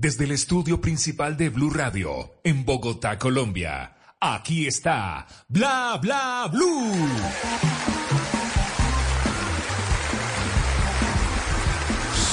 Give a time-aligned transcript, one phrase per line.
[0.00, 3.96] desde el estudio principal de Blue Radio, en Bogotá, Colombia.
[4.18, 7.06] Aquí está Bla Bla Blue.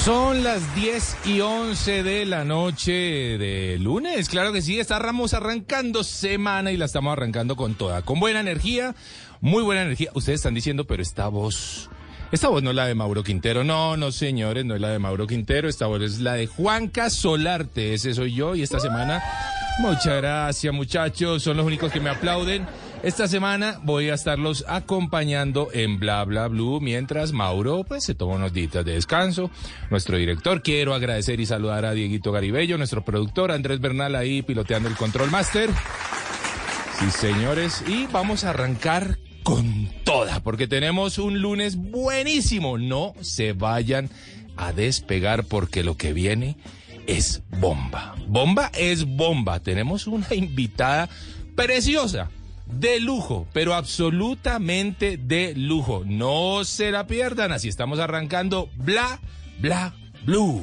[0.02, 2.92] Son las 10 y 11 de la noche
[3.36, 4.30] de lunes.
[4.30, 8.00] Claro que sí, estamos arrancando semana y la estamos arrancando con toda.
[8.00, 8.94] Con buena energía,
[9.42, 10.10] muy buena energía.
[10.14, 11.90] Ustedes están diciendo, pero esta voz.
[12.30, 13.64] Esta voz no es la de Mauro Quintero.
[13.64, 15.66] No, no, señores, no es la de Mauro Quintero.
[15.66, 17.94] Esta voz es la de Juanca Solarte.
[17.94, 19.22] Ese soy yo y esta semana.
[19.78, 21.42] Muchas gracias, muchachos.
[21.42, 22.66] Son los únicos que me aplauden.
[23.02, 28.34] Esta semana voy a estarlos acompañando en Bla Bla Blue mientras Mauro pues se toma
[28.34, 29.50] unos días de descanso.
[29.88, 34.88] Nuestro director, quiero agradecer y saludar a Dieguito Garibello, nuestro productor Andrés Bernal ahí piloteando
[34.88, 35.70] el Control Master.
[36.98, 39.16] Sí, señores, y vamos a arrancar
[39.48, 42.76] con toda, porque tenemos un lunes buenísimo.
[42.76, 44.10] No se vayan
[44.58, 46.58] a despegar porque lo que viene
[47.06, 48.14] es bomba.
[48.26, 49.60] Bomba es bomba.
[49.60, 51.08] Tenemos una invitada
[51.56, 52.28] preciosa
[52.66, 56.02] de lujo, pero absolutamente de lujo.
[56.04, 59.18] No se la pierdan, así estamos arrancando Bla,
[59.60, 59.94] Bla,
[60.26, 60.62] Blue.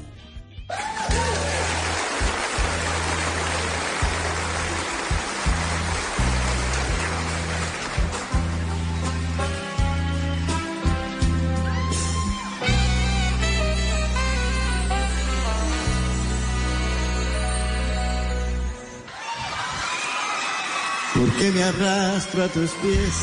[21.16, 23.16] ¿Por qué me arrastro a tus pies?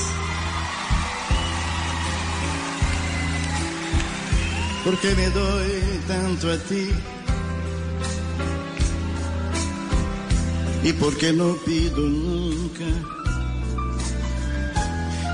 [4.83, 6.89] ¿Por qué me doy tanto a ti?
[10.85, 12.89] ¿Y por qué no pido nunca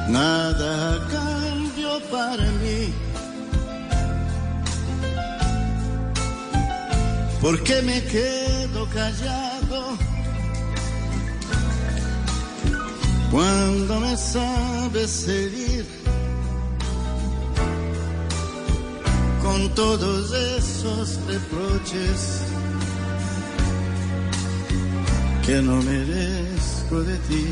[0.08, 2.92] nada a cambio para mí?
[7.40, 10.17] ¿Por qué me quedo callado?
[13.30, 15.84] Cuando me sabes herir
[19.42, 22.42] con todos esos reproches
[25.44, 27.46] que no merezco de ti.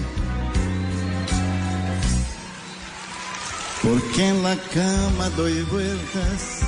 [3.83, 6.61] Porque en la cama doy vueltas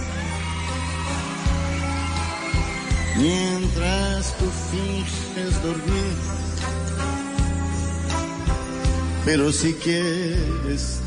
[3.16, 6.47] mientras tú finges dormir.
[9.30, 11.02] Pero si quieres,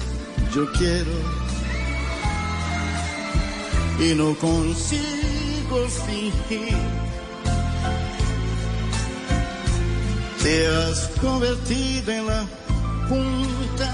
[0.53, 1.11] yo quiero.
[3.99, 6.77] Y no consigo fingir.
[10.43, 12.45] Te has convertido en la
[13.09, 13.91] punta.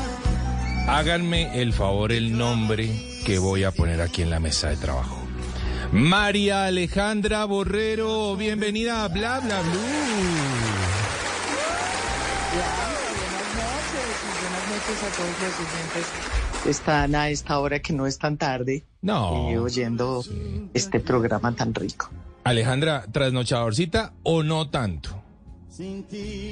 [0.90, 2.90] Háganme el favor el nombre
[3.26, 5.26] que voy a poner aquí en la mesa de trabajo.
[5.94, 9.78] María Alejandra Borrero, bienvenida a Bla Bla Blue.
[14.78, 19.50] A todos los oyentes que están a esta hora que no es tan tarde No.
[19.50, 20.24] eh, oyendo
[20.74, 22.10] este programa tan rico.
[22.44, 25.22] Alejandra, trasnochadorcita o no tanto.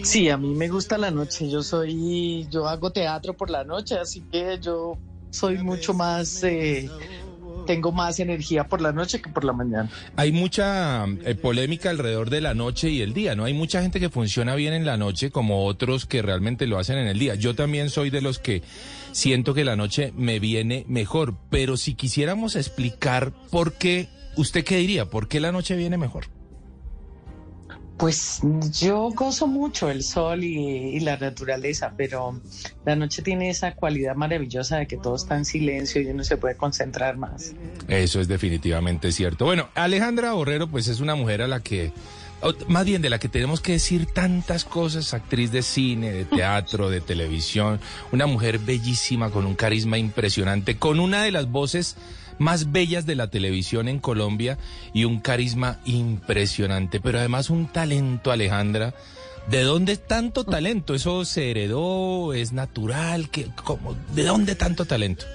[0.03, 1.49] Sí, a mí me gusta la noche.
[1.49, 4.97] Yo soy, yo hago teatro por la noche, así que yo
[5.31, 6.89] soy mucho más, eh,
[7.65, 9.89] tengo más energía por la noche que por la mañana.
[10.15, 13.45] Hay mucha eh, polémica alrededor de la noche y el día, ¿no?
[13.45, 16.97] Hay mucha gente que funciona bien en la noche como otros que realmente lo hacen
[16.97, 17.35] en el día.
[17.35, 18.63] Yo también soy de los que
[19.11, 24.77] siento que la noche me viene mejor, pero si quisiéramos explicar por qué, ¿usted qué
[24.77, 25.09] diría?
[25.09, 26.34] ¿Por qué la noche viene mejor?
[27.97, 28.41] Pues
[28.77, 32.39] yo gozo mucho el sol y, la naturaleza, pero
[32.85, 36.35] la noche tiene esa cualidad maravillosa de que todo está en silencio y uno se
[36.35, 37.53] puede concentrar más.
[37.87, 39.45] Eso es definitivamente cierto.
[39.45, 41.93] Bueno, Alejandra Borrero, pues es una mujer a la que
[42.67, 46.89] más bien de la que tenemos que decir tantas cosas, actriz de cine, de teatro,
[46.89, 47.79] de televisión,
[48.11, 51.95] una mujer bellísima con un carisma impresionante, con una de las voces
[52.39, 54.57] más bellas de la televisión en Colombia
[54.93, 58.93] y un carisma impresionante, pero además un talento, Alejandra.
[59.49, 60.95] ¿De dónde tanto talento?
[60.95, 62.33] ¿Eso se heredó?
[62.33, 63.29] ¿Es natural?
[63.29, 65.25] ¿Qué, cómo, ¿De dónde tanto talento?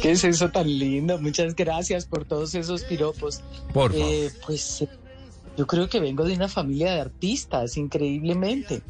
[0.00, 1.18] ¿Qué es eso tan lindo?
[1.18, 3.40] Muchas gracias por todos esos piropos.
[3.72, 4.06] Por favor.
[4.06, 4.84] Eh, pues
[5.56, 8.82] yo creo que vengo de una familia de artistas, increíblemente,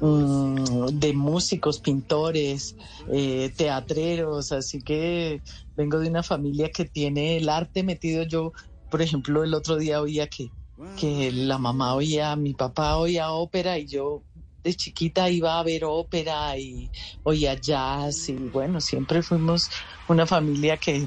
[0.00, 2.76] Mm, de músicos, pintores,
[3.10, 5.42] eh, teatreros, así que
[5.76, 8.24] vengo de una familia que tiene el arte metido.
[8.24, 8.52] Yo,
[8.90, 10.50] por ejemplo, el otro día oía que,
[10.96, 14.24] que la mamá oía, mi papá oía ópera y yo
[14.62, 16.90] de chiquita iba a ver ópera y
[17.22, 19.70] oía jazz y bueno, siempre fuimos
[20.08, 21.06] una familia que,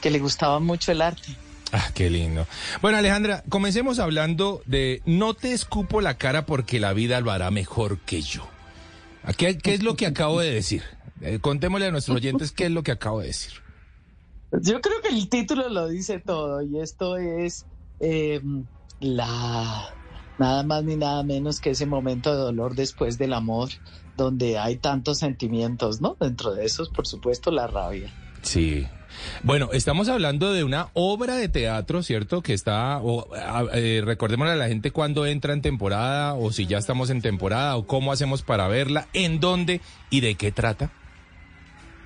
[0.00, 1.36] que le gustaba mucho el arte.
[1.72, 2.46] Ah, qué lindo.
[2.80, 7.50] Bueno, Alejandra, comencemos hablando de no te escupo la cara porque la vida lo hará
[7.50, 8.46] mejor que yo.
[9.36, 10.82] ¿Qué, qué es lo que acabo de decir?
[11.20, 13.52] Eh, contémosle a nuestros oyentes qué es lo que acabo de decir.
[14.52, 17.66] Yo creo que el título lo dice todo y esto es
[18.00, 18.40] eh,
[19.00, 19.92] la
[20.38, 23.70] nada más ni nada menos que ese momento de dolor después del amor,
[24.16, 26.16] donde hay tantos sentimientos, ¿no?
[26.20, 28.12] Dentro de esos, por supuesto, la rabia.
[28.42, 28.86] Sí.
[29.42, 32.42] Bueno, estamos hablando de una obra de teatro, ¿cierto?
[32.42, 36.66] Que está, o, a- eh, recordémosle a la gente cuándo entra en temporada, o si
[36.66, 39.80] ya estamos en temporada, o cómo hacemos para verla, en dónde
[40.10, 40.90] y de qué trata.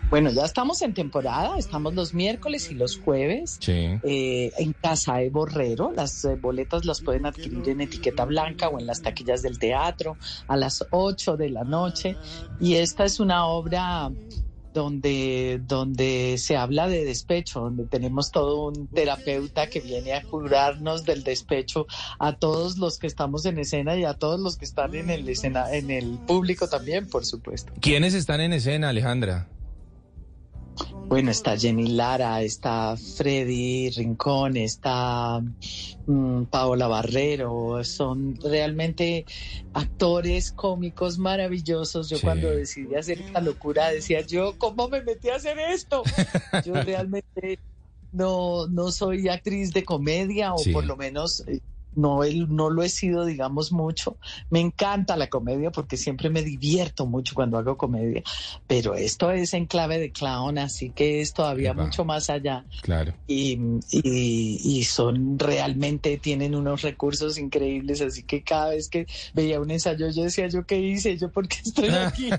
[0.09, 3.59] Bueno, ya estamos en temporada, estamos los miércoles y los jueves.
[3.61, 3.91] Sí.
[4.03, 5.93] eh, en Casa de Borrero.
[5.95, 10.17] Las eh, boletas las pueden adquirir en etiqueta blanca o en las taquillas del teatro
[10.49, 12.17] a las 8 de la noche.
[12.61, 14.11] Y esta es una obra
[14.73, 21.05] donde, donde se habla de despecho, donde tenemos todo un terapeuta que viene a curarnos
[21.05, 21.87] del despecho
[22.19, 25.29] a todos los que estamos en escena y a todos los que están en el
[25.29, 27.73] escena, en el público también, por supuesto.
[27.81, 29.49] ¿Quiénes están en escena, Alejandra?
[31.09, 35.43] Bueno, está Jenny Lara, está Freddy Rincón, está
[36.07, 39.25] mm, Paola Barrero, son realmente
[39.75, 42.09] actores cómicos maravillosos.
[42.09, 42.23] Yo Sí.
[42.25, 46.03] cuando decidí hacer esta locura decía yo, ¿cómo me metí a hacer esto?
[46.65, 47.59] Yo realmente
[48.13, 50.73] no, no soy actriz de comedia o Sí.
[50.73, 51.61] por lo menos eh,
[51.95, 54.17] no, no lo he sido, digamos, mucho.
[54.51, 58.23] Me encanta la comedia porque siempre me divierto mucho cuando hago comedia,
[58.67, 61.85] pero esto es en clave de clown, así que es todavía Epa.
[61.85, 62.65] mucho más allá.
[62.83, 63.15] Claro.
[63.27, 63.59] Y,
[63.91, 69.71] y, y son realmente, tienen unos recursos increíbles, así que cada vez que veía un
[69.71, 71.17] ensayo yo decía, ¿yo qué hice?
[71.17, 72.31] ¿Yo por qué estoy aquí?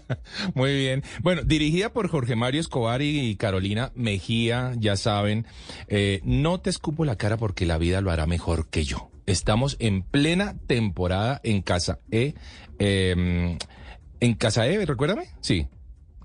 [0.54, 1.02] Muy bien.
[1.22, 5.46] Bueno, dirigida por Jorge Mario Escobar y Carolina Mejía, ya saben,
[5.88, 9.09] eh, no te escupo la cara porque la vida lo hará mejor que yo.
[9.30, 12.34] Estamos en plena temporada en Casa E.
[12.80, 13.56] eh,
[14.18, 15.28] en Casa E, recuérdame.
[15.40, 15.68] Sí.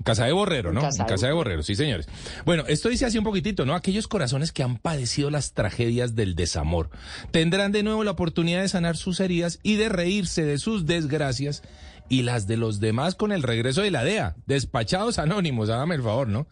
[0.04, 0.82] Casa de Borrero, ¿no?
[0.82, 2.08] En Casa Casa de Borrero, sí, señores.
[2.46, 3.76] Bueno, esto dice así un poquitito, ¿no?
[3.76, 6.90] Aquellos corazones que han padecido las tragedias del desamor
[7.30, 11.62] tendrán de nuevo la oportunidad de sanar sus heridas y de reírse de sus desgracias
[12.10, 14.36] y las de los demás con el regreso de la DEA.
[14.48, 16.48] Despachados anónimos, hágame el favor, ¿no?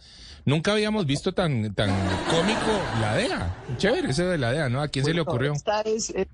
[0.45, 1.89] Nunca habíamos visto tan, tan
[2.29, 3.55] cómico la DEA.
[3.77, 4.81] Chévere eso de la DEA, ¿no?
[4.81, 5.53] ¿A quién se le ocurrió?
[5.53, 6.27] esta es eh,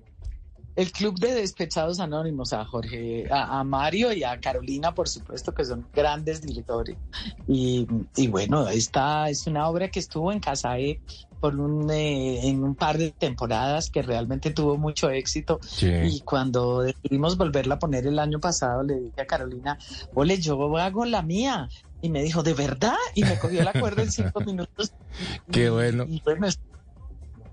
[0.75, 5.54] el Club de Despechados Anónimos, a Jorge, a, a Mario y a Carolina, por supuesto,
[5.54, 6.95] que son grandes directores.
[7.47, 7.85] Y,
[8.16, 11.02] y bueno, esta es una obra que estuvo en Casa E
[11.40, 15.59] por un, eh, en un par de temporadas que realmente tuvo mucho éxito.
[15.61, 15.90] Sí.
[15.90, 19.78] Y cuando decidimos volverla a poner el año pasado, le dije a Carolina,
[20.14, 21.68] ole, yo hago la mía.
[22.02, 22.95] Y me dijo, ¿de verdad?
[23.14, 24.94] Y me cogió la cuerda en cinco minutos.
[25.52, 26.06] Qué Y- bueno.
[26.07, 26.47] Y bueno,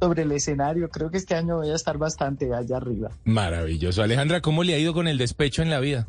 [0.00, 3.10] sobre el escenario, creo que este año voy a estar bastante allá arriba.
[3.24, 4.02] Maravilloso.
[4.02, 6.06] Alejandra, ¿cómo le ha ido con el despecho en la vida?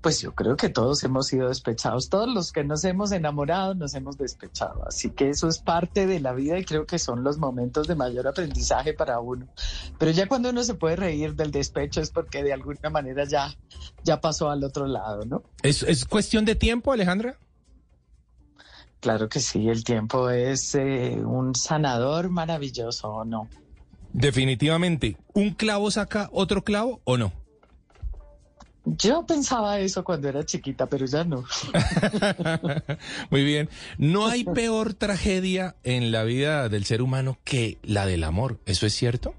[0.00, 3.94] Pues yo creo que todos hemos sido despechados, todos los que nos hemos enamorado nos
[3.94, 7.38] hemos despechado, así que eso es parte de la vida y creo que son los
[7.38, 9.48] momentos de mayor aprendizaje para uno.
[9.98, 13.56] Pero ya cuando uno se puede reír del despecho es porque de alguna manera ya,
[14.04, 15.42] ya pasó al otro lado, ¿no?
[15.64, 17.36] ¿Es, es cuestión de tiempo, Alejandra?
[19.00, 23.48] Claro que sí, el tiempo es eh, un sanador maravilloso, ¿o no?
[24.12, 25.16] Definitivamente.
[25.34, 27.32] ¿Un clavo saca otro clavo o no?
[28.96, 31.44] Yo pensaba eso cuando era chiquita, pero ya no.
[33.30, 33.68] Muy bien.
[33.98, 38.58] No hay peor tragedia en la vida del ser humano que la del amor.
[38.64, 39.34] ¿Eso es cierto?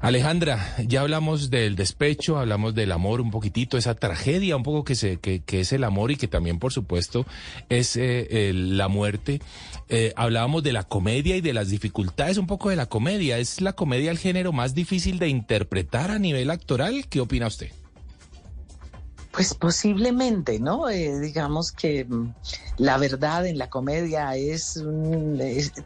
[0.00, 4.94] Alejandra, ya hablamos del despecho, hablamos del amor un poquitito, esa tragedia un poco que,
[4.94, 7.24] se, que, que es el amor y que también, por supuesto,
[7.70, 9.40] es eh, la muerte.
[9.88, 13.38] Eh, hablábamos de la comedia y de las dificultades un poco de la comedia.
[13.38, 16.50] ¿Es la comedia el género más difícil de interpretar a nivel
[17.08, 17.70] ¿Qué opina usted?
[19.34, 20.88] Pues posiblemente, ¿no?
[20.88, 22.34] Eh, digamos que mm,
[22.78, 24.80] la verdad en la comedia es,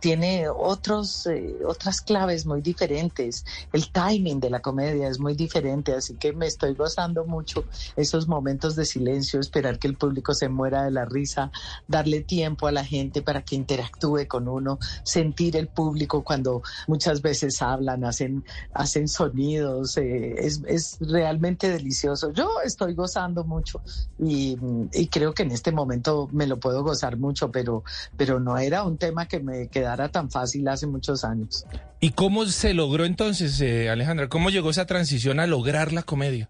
[0.01, 3.47] tiene otros eh, otras claves muy diferentes.
[3.73, 7.65] El timing de la comedia es muy diferente, así que me estoy gozando mucho
[7.97, 11.51] esos momentos de silencio, esperar que el público se muera de la risa,
[11.87, 17.23] darle tiempo a la gente para que interactúe con uno, sentir el público cuando muchas
[17.23, 22.31] veces hablan, hacen hacen sonidos, eh, es, es realmente delicioso.
[22.31, 23.81] Yo estoy gozando mucho
[24.19, 24.57] y,
[24.93, 27.85] y creo que en este momento me lo puedo gozar mucho, pero,
[28.17, 31.65] pero no era un tema que me quedara tan fácil hace muchos años.
[32.01, 34.29] ¿Y cómo se logró entonces, eh, Alejandra?
[34.29, 36.49] ¿Cómo llegó esa transición a lograr la comedia?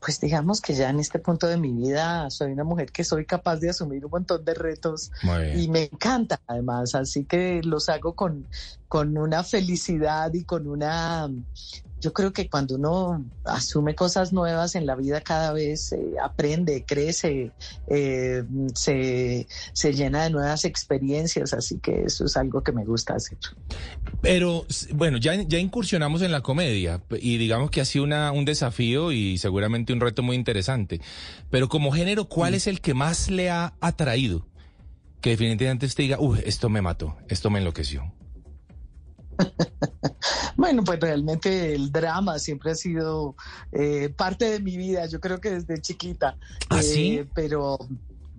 [0.00, 3.24] Pues digamos que ya en este punto de mi vida soy una mujer que soy
[3.24, 5.10] capaz de asumir un montón de retos
[5.56, 8.46] y me encanta además, así que los hago con,
[8.86, 11.28] con una felicidad y con una...
[12.00, 16.84] Yo creo que cuando uno asume cosas nuevas en la vida cada vez eh, aprende,
[16.86, 17.52] crece,
[17.88, 23.14] eh, se, se llena de nuevas experiencias, así que eso es algo que me gusta
[23.14, 23.38] hacer.
[24.20, 24.64] Pero
[24.94, 29.12] bueno, ya, ya incursionamos en la comedia y digamos que ha sido una, un desafío
[29.12, 31.00] y seguramente un reto muy interesante.
[31.50, 34.46] Pero como género, ¿cuál es el que más le ha atraído?
[35.20, 38.12] Que definitivamente usted diga, uy, esto me mató, esto me enloqueció.
[40.56, 43.36] Bueno, pues realmente el drama siempre ha sido
[43.72, 46.36] eh, parte de mi vida, yo creo que desde chiquita.
[46.70, 47.20] ¿Ah, Eh, sí?
[47.34, 47.78] Pero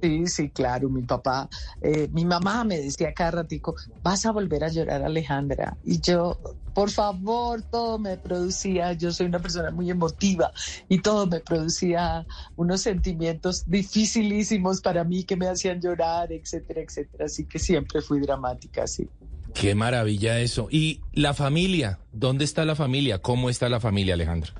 [0.01, 1.49] sí, sí, claro, mi papá,
[1.81, 5.77] eh, mi mamá me decía cada ratico, vas a volver a llorar, Alejandra.
[5.83, 6.39] Y yo,
[6.73, 10.51] por favor, todo me producía, yo soy una persona muy emotiva
[10.87, 12.25] y todo me producía
[12.55, 17.25] unos sentimientos dificilísimos para mí que me hacían llorar, etcétera, etcétera.
[17.25, 19.09] Así que siempre fui dramática, sí.
[19.53, 20.67] Qué maravilla eso.
[20.71, 23.21] Y la familia, ¿dónde está la familia?
[23.21, 24.53] ¿Cómo está la familia, Alejandra?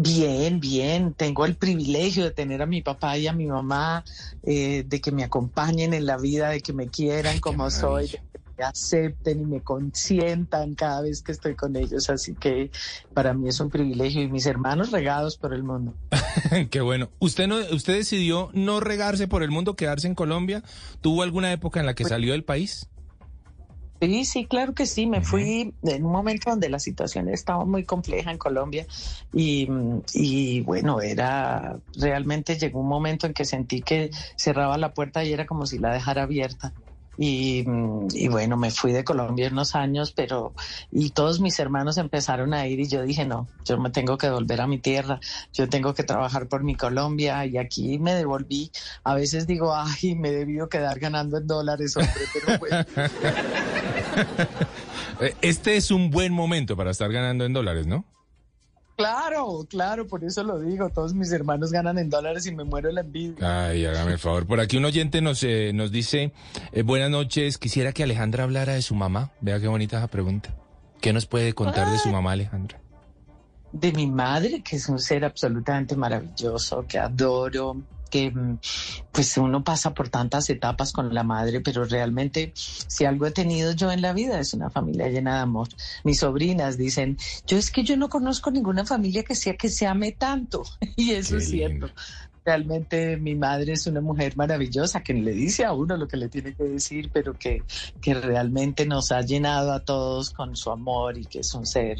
[0.00, 1.12] Bien, bien.
[1.14, 4.04] Tengo el privilegio de tener a mi papá y a mi mamá,
[4.44, 8.18] eh, de que me acompañen en la vida, de que me quieran como soy, de
[8.18, 12.10] que me acepten y me consientan cada vez que estoy con ellos.
[12.10, 12.70] Así que
[13.12, 15.94] para mí es un privilegio y mis hermanos regados por el mundo.
[16.70, 17.10] Qué bueno.
[17.18, 20.62] ¿Usted no, usted decidió no regarse por el mundo, quedarse en Colombia?
[21.00, 22.88] ¿Tuvo alguna época en la que salió del país?
[24.00, 25.06] Sí, sí, claro que sí.
[25.06, 28.86] Me fui en un momento donde la situación estaba muy compleja en Colombia
[29.32, 34.94] y, mm, y bueno, era realmente llegó un momento en que sentí que cerraba la
[34.94, 36.74] puerta y era como si la dejara abierta.
[37.18, 40.54] Y, mm, y bueno, me fui de Colombia unos años, pero
[40.92, 44.30] y todos mis hermanos empezaron a ir y yo dije, no, yo me tengo que
[44.30, 45.18] volver a mi tierra,
[45.52, 48.70] yo tengo que trabajar por mi Colombia y aquí me devolví.
[49.02, 52.84] A veces digo, ay, me he debido quedar ganando en dólares, hombre, pero bueno.
[55.20, 58.04] Eh, Este es un buen momento para estar ganando en dólares, ¿no?
[58.98, 60.90] Claro, claro, por eso lo digo.
[60.90, 63.68] Todos mis hermanos ganan en dólares y me muero de la envidia.
[63.68, 64.44] Ay, hágame el favor.
[64.44, 66.32] Por aquí un oyente nos, eh, nos dice,
[66.72, 69.30] eh, buenas noches, quisiera que Alejandra hablara de su mamá.
[69.40, 70.52] Vea qué bonita esa pregunta.
[71.00, 72.80] ¿Qué nos puede contar de su mamá, Alejandra?
[73.70, 77.76] De mi madre, que es un ser absolutamente maravilloso, que adoro.
[78.08, 78.58] Que mm,
[79.12, 83.72] pues uno pasa por tantas etapas con la madre, pero realmente si algo he tenido
[83.72, 85.68] yo en la vida es una familia llena de amor.
[86.04, 89.86] Mis sobrinas dicen, yo es que yo no conozco ninguna familia que sea que se
[89.86, 90.64] ame tanto
[90.96, 91.90] y eso Qué es cierto.
[92.48, 96.30] Realmente mi madre es una mujer maravillosa que le dice a uno lo que le
[96.30, 97.62] tiene que decir, pero que,
[98.00, 101.98] que realmente nos ha llenado a todos con su amor y que es un ser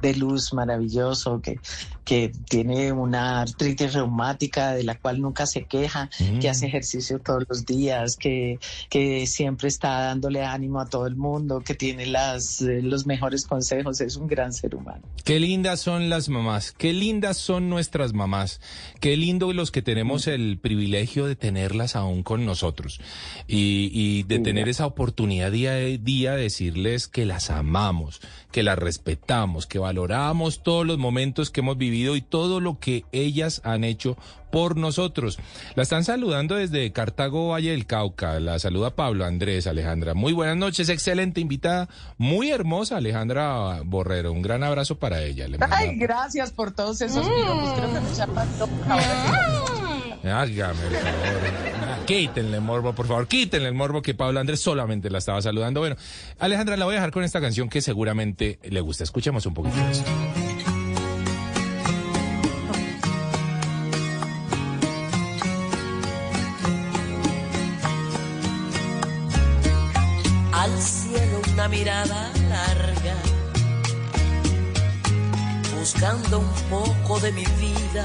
[0.00, 1.58] de luz maravilloso, que,
[2.04, 6.38] que tiene una artritis reumática de la cual nunca se queja, Mm.
[6.38, 11.16] que hace ejercicio todos los días, que, que siempre está dándole ánimo a todo el
[11.16, 15.02] mundo, que tiene las, eh, los mejores consejos, es un gran ser humano.
[15.24, 18.60] Qué lindas son las mamás, qué lindas son nuestras mamás,
[19.00, 23.00] qué lindo los que tenemos el privilegio de tenerlas aún con nosotros
[23.46, 28.20] y, y de tener esa oportunidad día a día de decirles que las amamos,
[28.52, 33.06] que las respetamos, que valoramos todos los momentos que hemos vivido y todo lo que
[33.12, 34.18] ellas han hecho
[34.50, 35.38] por nosotros.
[35.74, 38.40] La están saludando desde Cartago, Valle del Cauca.
[38.40, 40.14] La saluda Pablo Andrés, Alejandra.
[40.14, 44.32] Muy buenas noches, excelente invitada, muy hermosa Alejandra Borrero.
[44.32, 45.46] Un gran abrazo para ella.
[45.70, 49.77] Ay, gracias por todos esos piropos, creo que me
[50.24, 52.06] Hágame el favor.
[52.06, 53.28] Quítenle morbo, por favor.
[53.28, 55.80] Quítenle el morbo que Pablo Andrés solamente la estaba saludando.
[55.80, 55.96] Bueno,
[56.38, 59.04] Alejandra, la voy a dejar con esta canción que seguramente le gusta.
[59.04, 60.10] Escuchemos un poquito de esto.
[70.58, 73.14] al cielo una mirada larga,
[75.78, 78.04] buscando un poco de mi vida.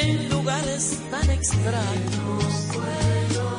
[0.00, 2.68] en lugares tan extraños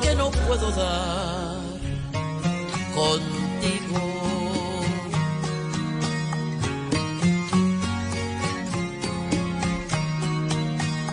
[0.02, 1.56] que no puedo dar
[2.94, 4.20] contigo.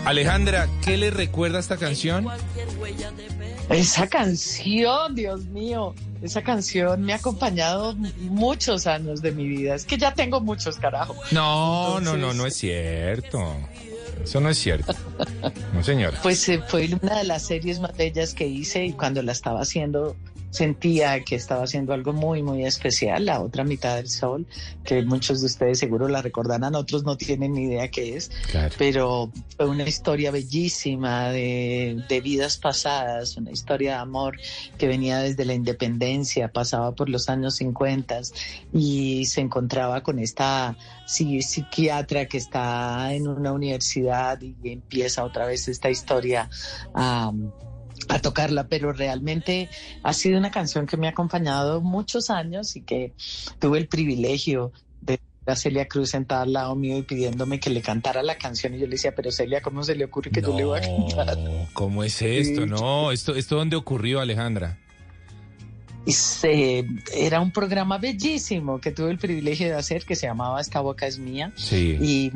[0.05, 2.27] Alejandra, ¿qué le recuerda esta canción?
[3.69, 9.75] Esa canción, Dios mío, esa canción me ha acompañado muchos años de mi vida.
[9.75, 11.15] Es que ya tengo muchos, carajo.
[11.31, 13.57] No, no, no, no es cierto.
[14.23, 14.95] Eso no es cierto.
[15.81, 16.17] Señora.
[16.21, 19.61] Pues eh, fue una de las series más bellas que hice y cuando la estaba
[19.61, 20.15] haciendo
[20.57, 24.45] sentía que estaba haciendo algo muy, muy especial, la otra mitad del sol,
[24.83, 28.73] que muchos de ustedes seguro la recordarán, otros no tienen ni idea qué es, Claro.
[28.77, 34.37] pero fue una historia bellísima de, de vidas pasadas, una historia de amor
[34.77, 38.19] que venía desde la independencia, pasaba por los años 50
[38.73, 45.45] y se encontraba con esta psi- psiquiatra que está en una universidad y empieza otra
[45.45, 46.49] vez esta historia
[46.93, 47.31] a,
[48.09, 49.69] a tocarla, pero realmente
[50.03, 53.13] ha sido una canción que me ha acompañado muchos años y que
[53.59, 57.81] tuve el privilegio de a Celia Cruz sentada al lado mío y pidiéndome que le
[57.81, 60.55] cantara la canción y yo le decía, pero Celia, ¿cómo se le ocurre que yo
[60.57, 61.37] le voy a cantar?
[61.73, 62.63] ¿cómo es esto?
[62.63, 62.69] Sí.
[62.69, 64.77] No, esto, esto dónde ocurrió, Alejandra.
[66.05, 70.59] Y se- era un programa bellísimo que tuve el privilegio de hacer que se llamaba
[70.61, 71.97] Esta boca es mía Sí.
[71.99, 72.31] y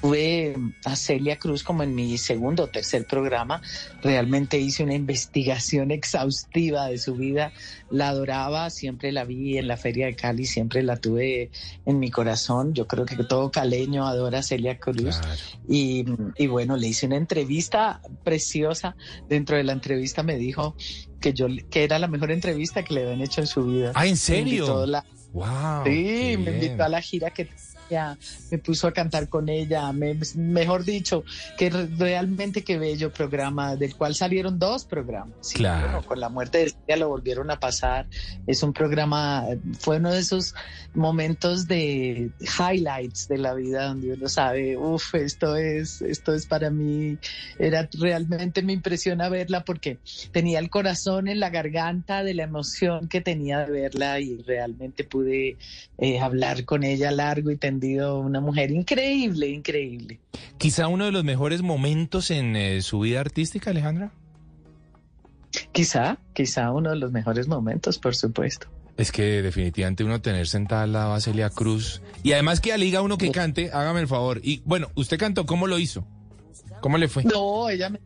[0.00, 0.54] tuve
[0.84, 3.60] a Celia Cruz como en mi segundo o tercer programa.
[4.02, 7.52] Realmente hice una investigación exhaustiva de su vida.
[7.90, 11.50] La adoraba, siempre la vi en la Feria de Cali, siempre la tuve
[11.84, 12.74] en mi corazón.
[12.74, 15.18] Yo creo que todo caleño adora a Celia Cruz.
[15.18, 15.40] Claro.
[15.68, 16.04] Y,
[16.36, 18.96] y bueno, le hice una entrevista preciosa.
[19.28, 20.76] Dentro de la entrevista me dijo
[21.20, 23.92] que yo que era la mejor entrevista que le habían hecho en su vida.
[23.94, 24.44] Ah, ¿en Me serio?
[24.44, 25.84] invitó a la- Wow.
[25.84, 27.46] sí, me invitó a la gira que
[27.88, 28.18] ella,
[28.50, 31.24] me puso a cantar con ella, me- mejor dicho,
[31.56, 35.36] que re- realmente qué bello programa, del cual salieron dos programas.
[35.40, 35.80] Sí, Claro.
[35.88, 38.08] bueno, con la muerte de ella lo volvieron a pasar.
[38.46, 39.44] Es un programa,
[39.80, 40.52] fue uno de esos
[40.94, 46.70] momentos de highlights de la vida donde uno sabe, uff, esto es, esto es para
[46.70, 47.18] mí,
[47.58, 50.00] era realmente me impresiona verla porque
[50.32, 55.04] tenía el corazón en la garganta de la emoción que tenía de verla y realmente
[55.04, 55.58] pude
[55.98, 60.20] eh, hablar con ella largo y tendido, una mujer increíble, increíble.
[60.58, 64.12] Quizá uno de los mejores momentos en eh, su vida artística, Alejandra.
[65.72, 68.68] Quizá, quizá uno de los mejores momentos, por supuesto.
[68.96, 72.00] Es que definitivamente uno tener sentada al lado a Celia Cruz.
[72.22, 74.40] Y además que liga uno que cante, hágame el favor.
[74.42, 76.06] Y bueno, usted cantó, ¿cómo lo hizo?
[76.80, 77.24] ¿Cómo le fue?
[77.24, 78.00] No, ella me...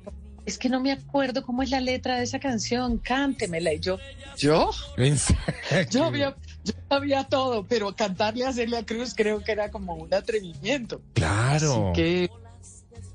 [0.47, 3.73] Es que no me acuerdo cómo es la letra de esa canción, cántemela.
[3.73, 3.99] Y yo,
[4.37, 4.71] ¿yo?
[4.97, 5.87] ¿En serio?
[5.91, 6.11] Yo
[6.65, 11.01] yo sabía todo, pero cantarle a Celia Cruz creo que era como un atrevimiento.
[11.15, 11.91] Claro.
[11.91, 12.31] Así que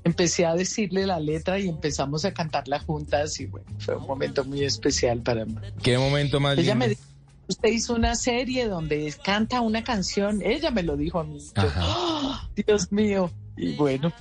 [0.04, 4.44] empecé a decirle la letra y empezamos a cantarla juntas y bueno, fue un momento
[4.44, 5.56] muy especial para mí.
[5.82, 7.02] Qué momento más Ella me dijo,
[7.48, 11.40] usted hizo una serie donde canta una canción, ella me lo dijo a mí.
[11.40, 11.68] Yo.
[11.74, 12.48] ¡ah!
[12.54, 13.30] Dios mío.
[13.56, 14.12] Y bueno,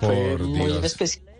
[0.00, 1.31] fue muy especial.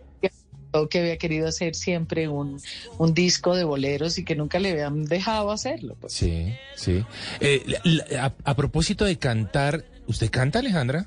[0.91, 2.61] Que había querido hacer siempre un,
[2.99, 5.97] un disco de boleros y que nunca le habían dejado hacerlo.
[6.01, 6.13] pues.
[6.13, 7.05] Sí, sí.
[7.41, 11.07] Eh, la- a, a propósito de cantar, ¿usted canta, Alejandra?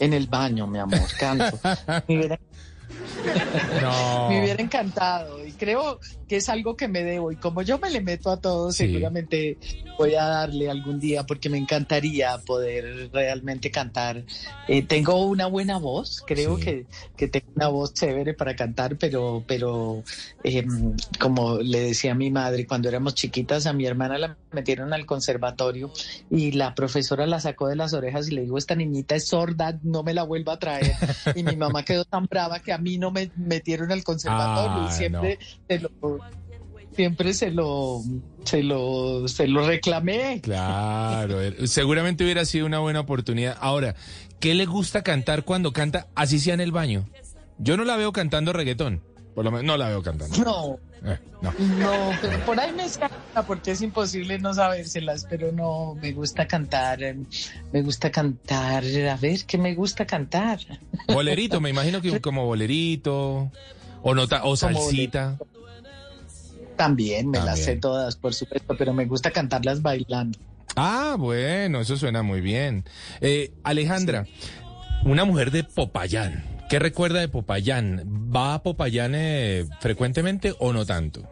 [0.00, 1.58] En el baño, mi amor, canto.
[2.08, 2.40] Me hubiera,
[3.80, 4.28] No.
[4.28, 6.00] me hubiera encantado y creo
[6.34, 8.88] que es algo que me debo y como yo me le meto a todo, Sí.
[8.88, 9.56] seguramente
[9.96, 14.24] voy a darle algún día porque me encantaría poder realmente cantar.
[14.66, 16.62] Eh, tengo una buena voz, creo Sí.
[16.64, 20.02] que, que tengo una voz chévere para cantar, pero, pero
[20.42, 20.66] eh,
[21.20, 25.06] como le decía a mi madre, cuando éramos chiquitas, a mi hermana la metieron al
[25.06, 25.92] conservatorio
[26.30, 29.78] y la profesora la sacó de las orejas y le dijo, esta niñita es sorda,
[29.84, 30.94] no me la vuelva a traer.
[31.36, 34.88] Y mi mamá quedó tan brava que a mí no me metieron al conservatorio Ah,
[34.90, 35.90] y siempre se lo
[36.94, 38.02] siempre se lo
[38.44, 40.40] se lo se lo reclamé.
[40.42, 43.56] Claro, eh, seguramente hubiera sido una buena oportunidad.
[43.60, 43.94] Ahora,
[44.40, 47.06] ¿qué le gusta cantar cuando canta así sea en el baño?
[47.58, 49.00] Yo no la veo cantando reggaetón.
[49.34, 50.36] Por lo menos no la veo cantando.
[50.44, 51.52] No, Eh, no.
[51.58, 56.46] no, pero por ahí me escapa porque es imposible no sabérselas, pero no, me gusta
[56.46, 57.16] cantar, eh,
[57.72, 60.60] me gusta cantar, a ver, ¿qué me gusta cantar?
[61.08, 63.50] Bolerito, me imagino que como bolerito
[64.02, 65.36] o nota o salsita.
[66.76, 70.38] También me las sé todas, por supuesto, pero me gusta cantarlas bailando.
[70.76, 72.84] Ah, bueno, eso suena muy bien.
[73.20, 74.26] Eh, Alejandra,
[75.04, 76.44] una mujer de Popayán.
[76.68, 78.30] ¿Qué recuerda de Popayán?
[78.34, 81.28] ¿Va a Popayán eh, frecuentemente o no tanto?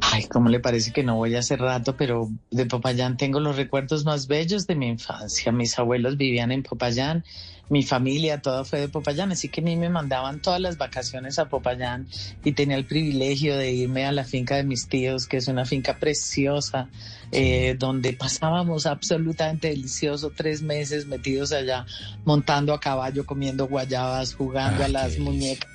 [0.00, 1.96] Ay, ¿cómo le parece que no voy hace rato?
[1.96, 5.52] Pero de Popayán tengo los recuerdos más bellos de mi infancia.
[5.52, 7.24] Mis abuelos vivían en Popayán,
[7.68, 11.38] mi familia toda fue de Popayán, así que a mí me mandaban todas las vacaciones
[11.38, 12.06] a Popayán
[12.44, 15.64] y tenía el privilegio de irme a la finca de mis tíos, que es una
[15.64, 16.88] finca preciosa,
[17.32, 21.86] eh, donde pasábamos absolutamente delicioso tres meses metidos allá,
[22.24, 25.70] montando a caballo, comiendo guayabas, jugando Ay, a las muñecas,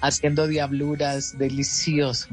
[0.00, 2.28] haciendo diabluras, delicioso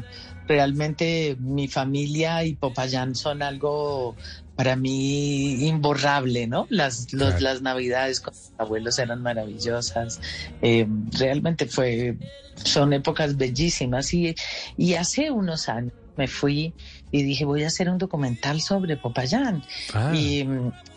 [0.47, 4.15] realmente mi familia y Popayán son algo
[4.55, 6.65] para mí imborrable, ¿no?
[6.69, 7.39] Las, los- Claro.
[7.43, 10.19] las navidades con mis abuelos eran maravillosas.
[10.61, 12.15] Eh, realmente fue,
[12.63, 14.33] son épocas bellísimas y,
[14.77, 16.73] y hace unos años me fui
[17.11, 19.61] y dije voy a hacer un documental sobre Popayán
[19.93, 20.39] Ah, y,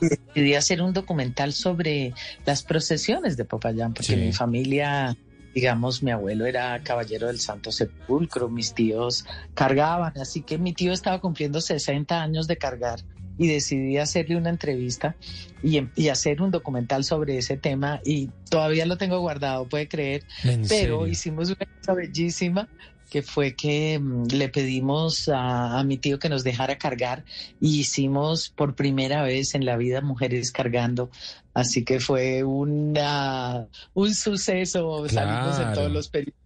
[0.01, 2.15] y decidí hacer un documental sobre
[2.47, 4.17] las procesiones de Popayán, porque Sí.
[4.17, 5.17] mi familia,
[5.55, 10.93] digamos, mi abuelo era caballero del Santo Sepulcro, mis tíos cargaban, así que mi tío
[10.93, 13.01] estaba cumpliendo 60 años de cargar
[13.37, 15.17] y decidí hacerle una entrevista
[15.63, 19.89] y, em- y hacer un documental sobre ese tema y todavía lo tengo guardado, puede
[19.89, 21.07] creer, ¿en pero serio?
[21.07, 22.69] hicimos una cosa bellísima
[23.11, 27.25] que fue que mm, le pedimos a, a mi tío que nos dejara cargar
[27.61, 31.11] y hicimos por primera vez en la vida mujeres cargando.
[31.59, 35.75] Así que fue una, un suceso, salimos en Claro.
[35.75, 36.38] todos los periódicos,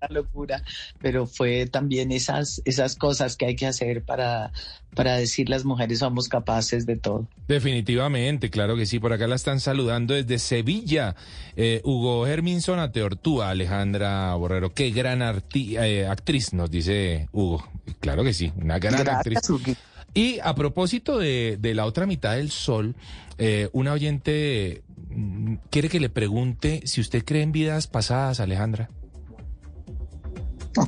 [0.00, 0.62] una locura,
[1.02, 4.52] pero fue también esas, esas cosas que hay que hacer para,
[4.94, 7.26] para decir las mujeres somos capaces de todo.
[7.46, 8.98] Definitivamente, claro que sí.
[8.98, 11.14] Por acá la están saludando desde Sevilla.
[11.56, 14.72] Eh, Hugo Herminson Ateortúa, Alejandra Borrero.
[14.72, 17.68] Qué gran arti- eh, actriz, nos dice Hugo.
[18.00, 19.40] Claro que sí, una gran actriz.
[20.14, 22.94] Y a propósito de, de la otra mitad del sol,
[23.36, 28.88] eh, una oyente mm, quiere que le pregunte si usted cree en vidas pasadas, Alejandra.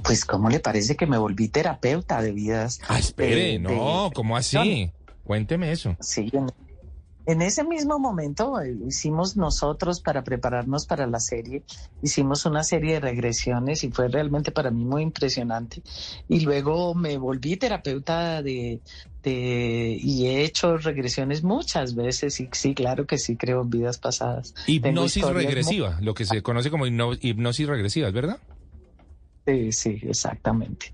[0.03, 2.81] Pues, ¿cómo le parece que me volví terapeuta de vidas?
[2.89, 4.91] Ah, espere, Eh, no, ¿cómo así?
[5.25, 5.97] Cuénteme eso.
[6.01, 6.31] Sí,
[7.27, 11.65] en, ese mismo momento eh, hicimos nosotros para prepararnos para la serie,
[12.03, 15.83] hicimos una serie de regresiones y fue realmente para mí muy impresionante.
[16.29, 18.81] Y luego me volví terapeuta de,
[19.23, 23.99] de y he hecho regresiones muchas veces y sí, claro que sí creo en vidas
[23.99, 24.55] pasadas.
[24.67, 28.39] Hipnosis muy- regresiva, lo que se conoce como hipno- hipnosis regresiva, ¿es verdad?
[29.47, 30.93] Sí, sí, exactamente.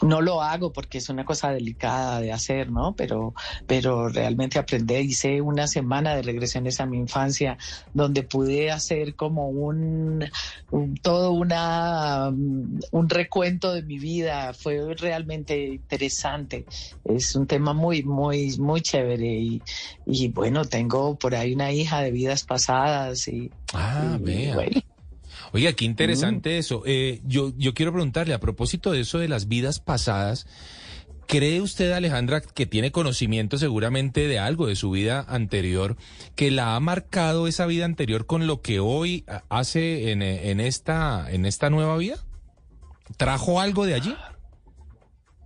[0.00, 2.94] No lo hago porque es una cosa delicada de hacer, ¿no?
[2.96, 3.34] Pero,
[3.66, 7.56] pero realmente aprendí, hice una semana de regresiones a mi infancia
[7.92, 10.24] donde pude hacer como un,
[10.70, 14.54] un- todo una, um, un recuento de mi vida.
[14.54, 16.66] Fue realmente interesante.
[17.04, 19.62] Es un tema muy, muy, muy chévere y,
[20.06, 24.80] y bueno, tengo por ahí una hija de vidas pasadas y, Ah, y bueno,
[25.52, 25.90] Oiga, qué Mm.
[25.90, 26.82] interesante eso.
[26.86, 30.46] Eh, yo, yo quiero preguntarle a propósito de eso de las vidas pasadas.
[31.28, 35.96] ¿Cree usted, Alejandra, que tiene conocimiento seguramente de algo de su vida anterior,
[36.34, 41.30] que la ha marcado esa vida anterior con lo que hoy hace en, en esta,
[41.30, 42.16] en esta nueva vida?
[43.16, 44.14] ¿Trajo algo de allí?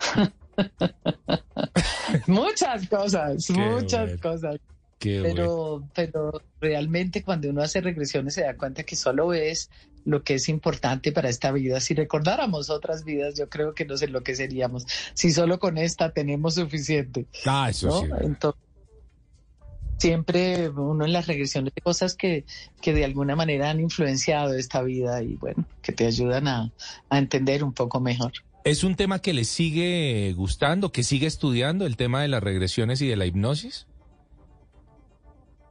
[2.26, 4.20] muchas cosas, Qué muchas bueno.
[4.22, 4.56] cosas.
[4.98, 5.34] Qué bueno.
[5.34, 9.70] Pero, pero realmente cuando uno hace regresiones se da cuenta que solo es
[10.04, 11.80] lo que es importante para esta vida.
[11.80, 14.86] Si recordáramos otras vidas, yo creo que nos enloqueceríamos.
[15.14, 18.00] Si solo con esta tenemos suficiente, Ah, eso ¿no?
[18.00, 18.24] sí.
[18.24, 18.62] Entonces,
[19.98, 22.44] siempre uno en las regresiones de cosas que,
[22.80, 26.72] que de alguna manera han influenciado esta vida y bueno, que te ayudan a,
[27.08, 28.32] a entender un poco mejor.
[28.64, 33.00] ¿Es un tema que le sigue gustando, que sigue estudiando el tema de las regresiones
[33.00, 33.86] y de la hipnosis?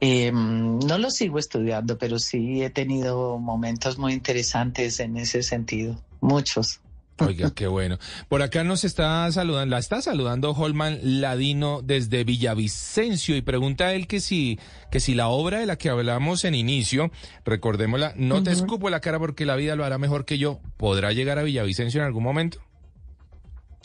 [0.08, 6.00] Eh, no lo sigo estudiando, pero sí he tenido momentos muy interesantes en ese sentido,
[6.20, 6.78] muchos.
[7.18, 7.98] Oiga, qué bueno.
[8.28, 13.94] Por acá nos está saludando, la está saludando Holman Ladino desde Villavicencio y pregunta a
[13.94, 14.60] él que si,
[14.92, 17.10] que si la obra de la que hablamos en inicio,
[17.44, 21.12] recordémosla, no te escupo la cara porque la vida lo hará mejor que yo, ¿podrá
[21.12, 22.60] llegar a Villavicencio en algún momento?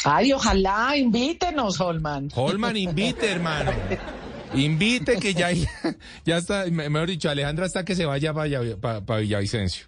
[0.04, 2.30] Ay, ojalá, invítenos, Holman.
[2.36, 3.72] Holman, invite, hermano.
[4.54, 5.50] Invite que ya,
[6.26, 9.88] ya está, me- mejor dicho, Alejandra hasta que se vaya para Villavicencio.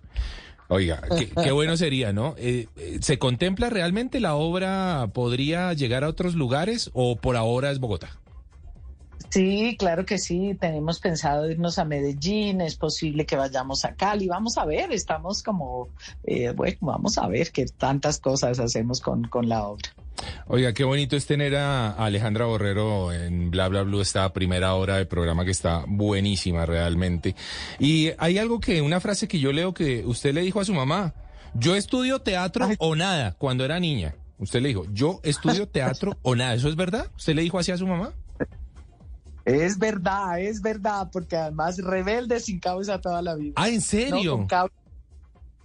[0.69, 2.35] Oiga, qué, qué bueno sería, ¿no?
[2.37, 7.69] Eh, eh, ¿Se contempla realmente la obra podría llegar a otros lugares o por ahora
[7.69, 8.17] es Bogotá?
[9.29, 10.55] Sí, claro que sí.
[10.59, 12.61] Tenemos pensado irnos a Medellín.
[12.61, 14.27] Es posible que vayamos a Cali.
[14.27, 14.91] Vamos a ver.
[14.91, 15.89] Estamos como,
[16.23, 19.89] eh, bueno, vamos a ver qué tantas cosas hacemos con, con la obra.
[20.47, 24.97] Oiga, qué bonito es tener a Alejandra Borrero en Bla Bla Blue, esta primera hora
[24.97, 27.35] de programa que está buenísima realmente.
[27.79, 30.73] Y hay algo que, una frase que yo leo que usted le dijo a su
[30.73, 31.13] mamá,
[31.55, 34.15] yo estudio teatro o nada cuando era niña.
[34.39, 36.55] Usted le dijo, yo estudio teatro o nada.
[36.55, 37.09] ¿Eso es verdad?
[37.15, 38.11] ¿Usted le dijo así a su mamá?
[39.45, 43.53] Es verdad, es verdad, porque además rebelde sin causa toda la vida.
[43.57, 44.37] Ah, ¿en No, serio?
[44.37, 44.73] con causa.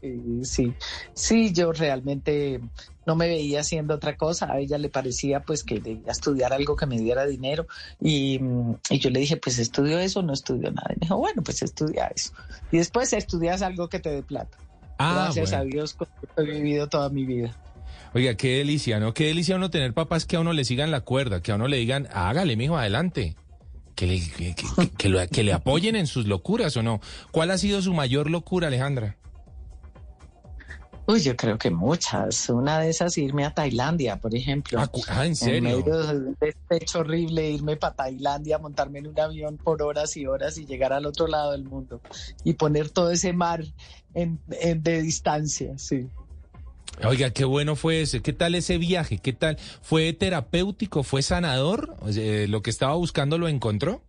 [0.00, 0.72] Eh, sí,
[1.12, 2.61] sí, yo realmente
[3.04, 4.52] no me veía haciendo otra cosa.
[4.52, 7.66] A ella le parecía pues que debía estudiar algo que me diera dinero
[8.00, 10.88] y, mm, y yo le dije pues estudio eso, no estudio nada.
[10.90, 12.30] Y me dijo bueno pues estudia eso
[12.70, 14.56] y después estudias algo que te dé plata.
[14.98, 15.64] Ah, Gracias bueno.
[15.64, 15.96] a Dios
[16.37, 17.56] he vivido toda mi vida.
[18.14, 19.12] Oiga, qué delicia, ¿no?
[19.14, 21.68] Qué delicia uno tener papás que a uno le sigan la cuerda, que a uno
[21.68, 23.37] le digan, hágale, mijo, adelante.
[23.94, 27.00] Que le, que, que- que lo- que le apoyen en sus locuras o no.
[27.32, 29.16] ¿Cuál ha sido su mayor locura, Alejandra?
[31.11, 32.51] Uy, yo creo que muchas.
[32.51, 34.79] Una de esas irme a Tailandia, por ejemplo.
[34.79, 35.79] Ah, ah, ¿en En serio?
[35.79, 40.59] medio del despecho horrible, irme para Tailandia, montarme en un avión por horas y horas
[40.59, 42.03] y llegar al otro lado del mundo
[42.44, 43.64] y poner todo ese mar
[44.12, 46.09] en, en- de distancia, sí.
[47.07, 48.21] Oiga, qué bueno fue ese.
[48.21, 49.18] ¿Qué tal ese viaje?
[49.18, 49.57] ¿Qué tal?
[49.81, 51.05] ¿Fue terapéutico?
[51.05, 51.97] ¿Fue sanador?
[52.01, 54.03] O sea, eh, ¿Lo que estaba buscando lo encontró?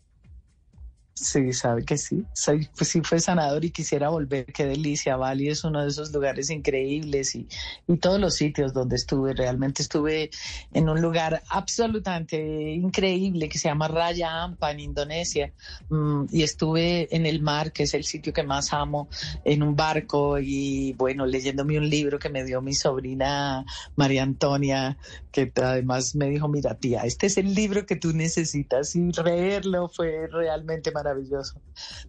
[1.21, 2.23] Sí, sabe que sí.
[2.33, 4.45] Soy, pues sí fue sanador y quisiera volver.
[4.45, 5.17] Qué delicia.
[5.17, 7.45] Bali es uno de esos lugares increíbles y,
[7.87, 9.33] y todos los sitios donde estuve.
[9.33, 10.29] Realmente estuve
[10.73, 15.51] en un lugar absolutamente increíble que se llama Raya Ampa en Indonesia.
[15.89, 19.09] Mm, y estuve en el mar, que es el sitio que más amo,
[19.43, 23.65] en un barco y bueno, leyéndome un libro que me dio mi sobrina
[23.97, 24.97] María Antonia,
[25.33, 29.89] que además me dijo, mira tía, este es el libro que tú necesitas y leerlo
[29.89, 31.08] fue realmente maravilloso.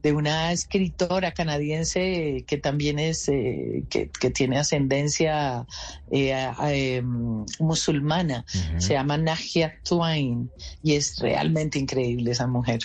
[0.03, 5.67] De una escritora canadiense que también es, eh, que, que tiene ascendencia
[6.11, 8.45] eh, em, musulmana,
[8.79, 10.51] se llama Nagia Twain
[10.83, 12.81] y es realmente increíble esa mujer.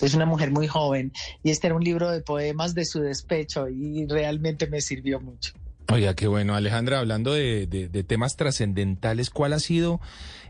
[0.00, 3.68] Es una mujer muy joven y este era un libro de poemas de su despecho
[3.68, 5.52] y realmente me sirvió mucho.
[5.90, 6.54] Oiga, qué bueno.
[6.54, 10.00] Alejandra, hablando de, de- de temas trascendentales, ¿cuál ha sido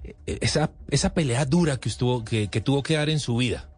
[0.05, 3.71] eh, esa, esa pelea dura que, estuvo, que, que tuvo que dar en su vida?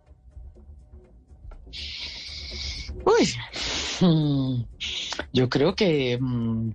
[3.05, 3.35] Uy,
[4.01, 4.63] mm,
[5.33, 6.71] yo creo que mm,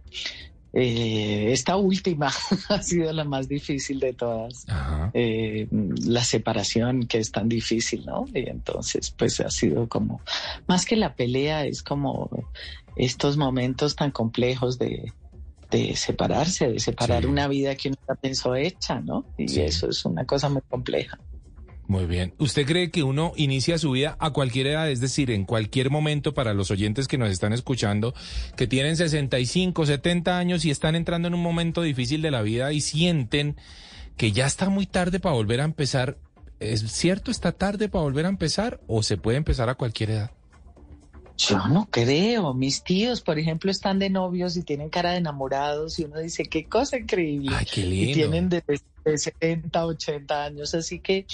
[0.74, 2.32] eh, esta última
[2.70, 4.66] ha sido la más difícil de todas.
[5.14, 8.26] Eh, la separación que es tan difícil, ¿no?
[8.34, 10.22] Y entonces, pues ha sido como,
[10.68, 12.30] más que la pelea, es como
[12.98, 15.14] estos momentos tan complejos de,
[15.72, 17.28] de separarse, de separar Sí.
[17.30, 19.26] una vida que uno pensó hecha, ¿no?
[19.38, 19.62] Y Sí.
[19.62, 21.20] eso es una cosa muy compleja.
[21.88, 22.34] Muy bien.
[22.40, 26.34] ¿Usted cree que uno inicia su vida a cualquier edad, es decir, en cualquier momento
[26.34, 28.16] para los oyentes que nos están escuchando,
[28.58, 32.74] que tienen 65, 70 años y están entrando en un momento difícil de la vida
[32.74, 33.56] y sienten
[34.18, 36.18] que ya está muy tarde para volver a empezar?
[36.60, 40.32] ¿Es cierto, está tarde para volver a empezar o se puede empezar a cualquier edad?
[41.38, 42.54] Yo no creo.
[42.54, 46.46] Mis tíos, por ejemplo, están de novios y tienen cara de enamorados y uno dice,
[46.46, 47.56] qué cosa increíble.
[47.56, 48.14] Ay, qué y lindo.
[48.14, 48.64] tienen de,
[49.06, 51.26] de 70, 80 años, así que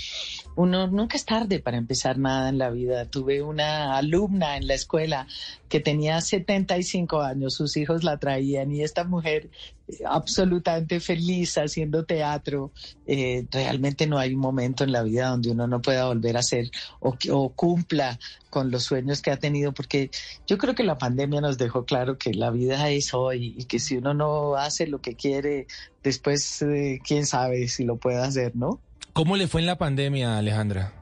[0.55, 3.05] uno nunca es tarde para empezar nada en la vida.
[3.05, 5.27] Tuve una alumna en la escuela
[5.69, 9.49] que tenía 75 años, sus hijos la traían y esta mujer
[9.87, 12.71] eh, absolutamente feliz haciendo teatro.
[13.07, 16.41] Eh, realmente no hay un momento en la vida donde uno no pueda volver a
[16.41, 20.11] hacer o, o cumpla con los sueños que ha tenido, porque
[20.45, 23.79] yo creo que la pandemia nos dejó claro que la vida es hoy y que
[23.79, 25.67] si uno no hace lo que quiere,
[26.03, 28.79] después eh, quién sabe si lo puede hacer, ¿no?
[29.13, 30.93] ¿Cómo le fue en la pandemia, Alejandra?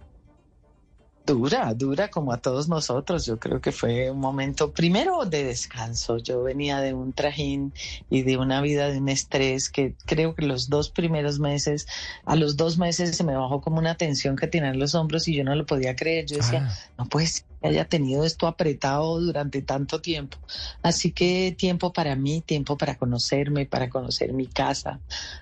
[1.25, 3.23] Dura, dura como a todos nosotros.
[3.27, 6.17] Yo creo que fue un momento primero de descanso.
[6.17, 7.71] Yo venía de un trajín
[8.09, 11.85] y de una vida de un estrés que creo que los dos primeros meses,
[12.25, 15.27] a los dos meses se me bajó como una tensión que tenía en los hombros
[15.27, 16.25] y yo no lo podía creer.
[16.25, 20.37] Yo decía, Ah, no puede ser haya tenido esto apretado durante tanto tiempo.
[20.81, 25.01] Así que tiempo para mí, tiempo para conocerme, para conocer mi casa,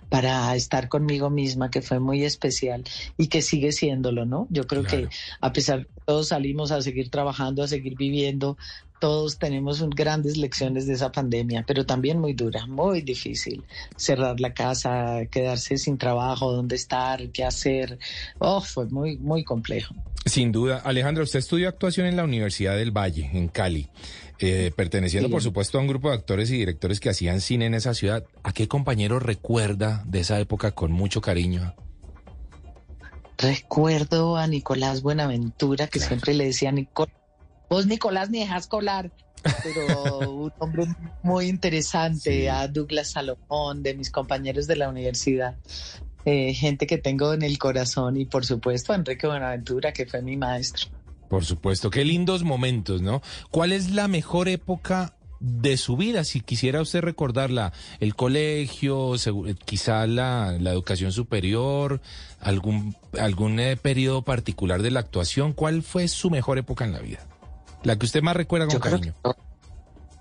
[0.10, 2.84] para estar conmigo misma, que fue muy especial
[3.18, 4.48] y que sigue siéndolo, ¿no?
[4.50, 5.10] Yo creo Claro.
[5.10, 5.10] que
[5.42, 8.58] a pesar de que todos salimos a seguir trabajando, a seguir viviendo,
[9.00, 13.64] todos tenemos un- grandes lecciones de esa pandemia, pero también muy dura, muy difícil.
[13.96, 18.00] Cerrar la casa, quedarse sin trabajo, dónde estar, qué hacer.
[18.40, 19.94] Oh, fue muy, muy complejo.
[20.26, 20.80] Sin duda.
[20.84, 23.88] Alejandra, usted estudió actuación en la Universidad del Valle, en Cali,
[24.40, 25.32] eh, perteneciendo, Sí.
[25.32, 28.26] por supuesto, a un grupo de actores y directores que hacían cine en esa ciudad.
[28.44, 31.74] ¿A qué compañero recuerda de esa época con mucho cariño?
[33.38, 37.14] Recuerdo a Nicolás Buenaventura, que siempre le decía, Nicolás,
[37.70, 39.12] vos Nicolás ni dejas colar,
[39.64, 40.86] pero un hombre
[41.24, 42.48] muy interesante, Sí.
[42.48, 45.56] a Douglas Salomón, de mis compañeros de la universidad,
[46.26, 50.22] eh, gente que tengo en el corazón y por supuesto a Enrique Buenaventura, que fue
[50.22, 50.90] mi maestro.
[51.30, 53.22] Por supuesto, qué lindos momentos, ¿no?
[53.52, 56.24] ¿Cuál es la mejor época de su vida?
[56.24, 59.14] Si quisiera usted recordarla, el colegio,
[59.66, 62.02] quizá la, la educación superior,
[62.40, 67.00] algún, algún eh, periodo particular de la actuación, ¿cuál fue su mejor época en la
[67.00, 67.20] vida?
[67.84, 69.14] La que usted más recuerda con cariño.
[69.24, 69.32] que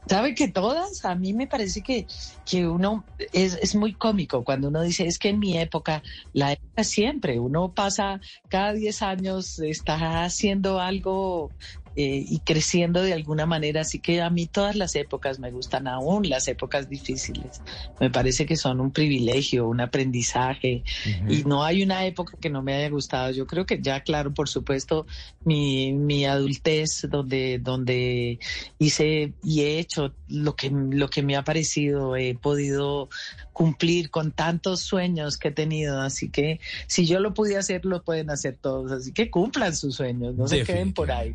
[0.09, 1.05] ¿Sabe que todas?
[1.05, 2.07] A mí me parece que,
[2.45, 6.53] que uno es, es muy cómico cuando uno dice, es que en mi época, la
[6.53, 11.51] época siempre, uno pasa cada 10 años, está haciendo algo
[11.97, 15.89] eh, y creciendo de alguna manera, así que a mí todas las épocas me gustan,
[15.89, 17.63] aún las épocas difíciles.
[18.01, 20.85] Me parece que son un privilegio, un aprendizaje,
[21.29, 23.31] y no hay una época que no me haya gustado.
[23.31, 25.07] Yo creo que ya, claro, por supuesto,
[25.45, 28.39] mi, mi adultez, donde, donde
[28.79, 33.09] hice y he hecho lo que, lo que me ha parecido, he podido
[33.53, 36.01] cumplir con tantos sueños que he tenido.
[36.03, 38.93] Así que si yo lo pude hacer, lo pueden hacer todos.
[38.93, 41.35] Así que cumplan sus sueños, no se queden por ahí.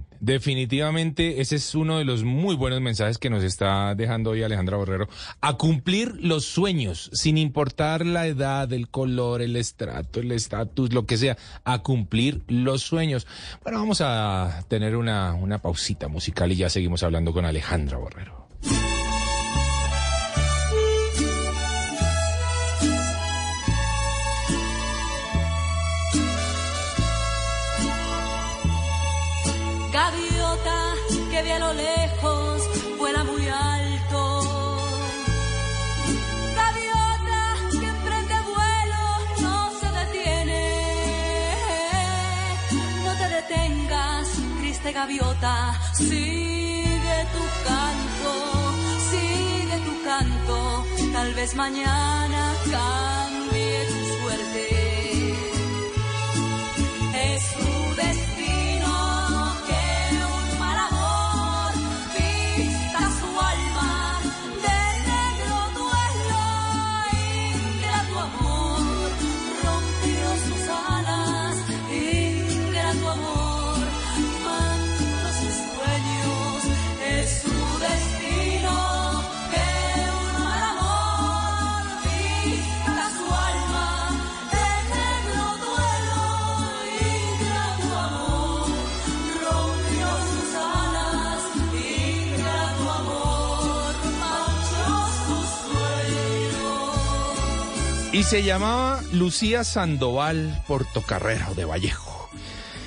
[0.51, 4.75] Definitivamente, ese es uno de los muy buenos mensajes que nos está dejando hoy Alejandra
[4.75, 5.07] Borrero.
[5.39, 11.05] A cumplir los sueños, sin importar la edad, el color, el estrato, el estatus, lo
[11.05, 11.37] que sea.
[11.63, 13.27] A cumplir los sueños.
[13.63, 18.40] Bueno, vamos a tener una, una pausita musical y ya seguimos hablando con Alejandra Borrero.
[44.93, 48.33] Gaviota, sigue tu canto,
[49.09, 50.85] sigue tu canto.
[51.13, 54.70] Tal vez mañana cambie tu suerte.
[98.31, 102.29] Se llamaba Lucía Sandoval Portocarrero de Vallejo.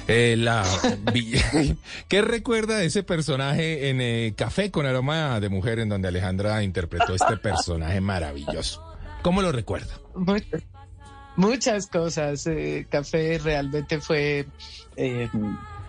[0.09, 0.65] Eh, la
[2.09, 6.63] ¿Qué recuerda de ese personaje en eh, Café con aroma de mujer en donde Alejandra
[6.63, 8.83] interpretó este personaje maravilloso?
[9.21, 9.93] ¿Cómo lo recuerda?
[10.15, 10.63] Muchas,
[11.37, 12.47] muchas cosas.
[12.47, 14.47] Eh, Café realmente fue,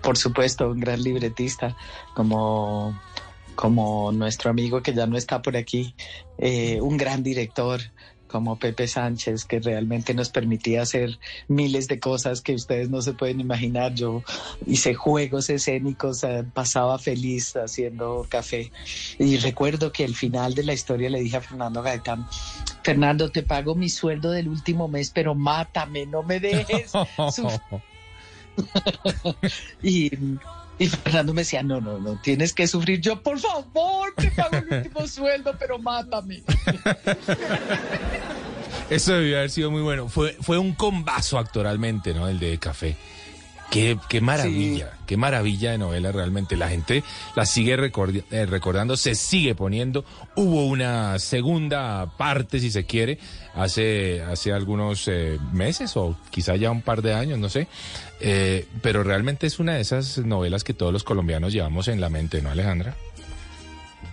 [0.01, 1.78] por supuesto, un gran libretista,
[2.14, 3.01] como,
[3.56, 5.95] como nuestro amigo que ya no está por aquí,
[6.38, 7.80] un gran director
[8.36, 13.14] como Pepe Sánchez, que realmente nos permitía hacer miles de cosas que ustedes no se
[13.14, 13.96] pueden imaginar.
[13.96, 14.24] Yo
[14.66, 18.74] hice juegos escénicos, eh, pasaba feliz haciendo café.
[19.20, 22.28] Y recuerdo que al final de la historia le dije a Fernando Gaetán,
[22.84, 26.92] Fernando, te pago mi sueldo del último mes, pero mátame, no me dejes.
[27.32, 27.62] sufrir".
[29.82, 30.12] y,
[30.78, 32.99] y Fernando me decía, no, no, no, tienes que sufrir.
[32.99, 36.43] Yo, por favor, te pago el último sueldo, pero mátame.
[38.89, 40.09] Eso debió haber sido muy bueno.
[40.09, 42.28] Fue, fue un combazo actoralmente, ¿no?
[42.28, 42.97] El de Café.
[43.72, 46.55] Qué, qué maravilla, qué maravilla de novela realmente.
[46.55, 47.03] La gente
[47.36, 50.05] la sigue recordi- eh, recordando, se sigue poniendo.
[50.36, 53.20] Hubo una segunda parte, si se quiere,
[53.53, 57.68] hace, hace algunos eh, meses o quizá ya un par de años, no sé.
[58.22, 62.09] Eh, pero realmente es una de esas novelas que todos los colombianos llevamos en la
[62.09, 62.95] mente, ¿no, Alejandra?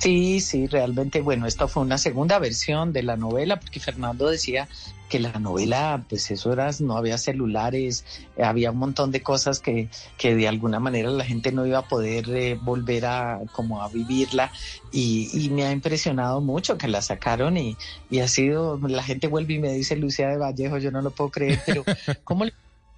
[0.02, 4.68] Sí, sí, realmente, bueno, esta fue una segunda versión de la novela, porque Fernando decía
[5.08, 8.04] que la novela, pues eso era, no había celulares,
[8.36, 9.88] eh, había un montón de cosas que,
[10.18, 13.88] que de alguna manera la gente no iba a poder eh, volver a como a
[13.90, 14.50] vivirla
[14.90, 17.76] y, y me ha impresionado mucho que la sacaron y,
[18.10, 21.12] y ha sido, la gente vuelve y me dice Lucía de Vallejo, yo no lo
[21.12, 21.84] puedo creer, pero
[22.24, 22.52] ¿cómo le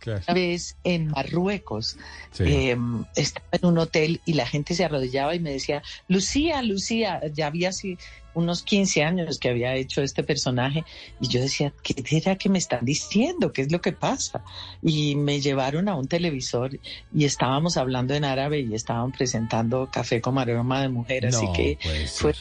[0.05, 0.21] Claro.
[0.29, 1.97] una vez en Marruecos
[2.31, 2.45] Sí.
[2.47, 2.77] eh,
[3.17, 7.47] estaba en un hotel y la gente se arrodillaba y me decía, Lucía, Lucía, ya
[7.47, 7.97] había así
[8.35, 10.85] unos 15 años que había hecho este personaje
[11.21, 13.53] y yo decía, ¿qué era que me están diciendo?
[13.53, 14.43] ¿Qué es lo que pasa?
[14.83, 16.79] Y me llevaron a un televisor
[17.15, 21.79] y estábamos hablando en árabe y estaban presentando Café con aroma de mujer, así que
[22.13, 22.35] fue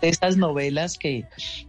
[0.00, 1.24] estas novelas que,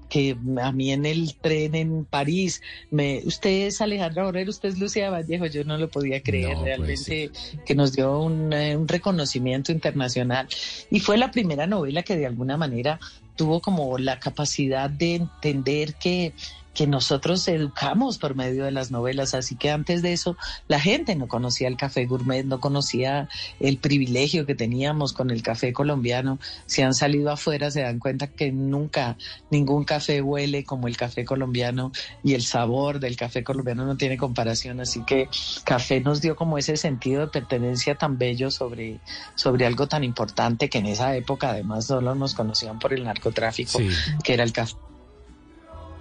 [0.09, 2.61] que a mí en el tren en París,
[2.91, 6.63] me, usted es Alejandra Borrero, usted es Lucía Vallejo, yo no lo podía creer, No
[6.63, 7.31] realmente
[7.65, 10.47] que nos dio un, eh, un reconocimiento internacional.
[10.91, 12.99] Y fue la primera novela que de alguna manera
[13.35, 16.33] tuvo como la capacidad de entender que
[16.75, 21.15] que nosotros educamos por medio de las novelas, así que antes de eso la gente
[21.15, 26.37] no conocía el café gourmet, no conocía el privilegio que teníamos con el café colombiano.
[26.67, 29.17] Si han salido afuera se dan cuenta que nunca
[29.49, 31.91] ningún café huele como el café colombiano
[32.23, 35.29] y el sabor del café colombiano no tiene comparación, así que
[35.63, 38.99] café nos dio como ese sentido de pertenencia tan bello sobre,
[39.35, 43.79] sobre algo tan importante que en esa época además solo nos conocían por el narcotráfico,
[43.79, 43.89] Sí.
[44.23, 44.75] que era el café.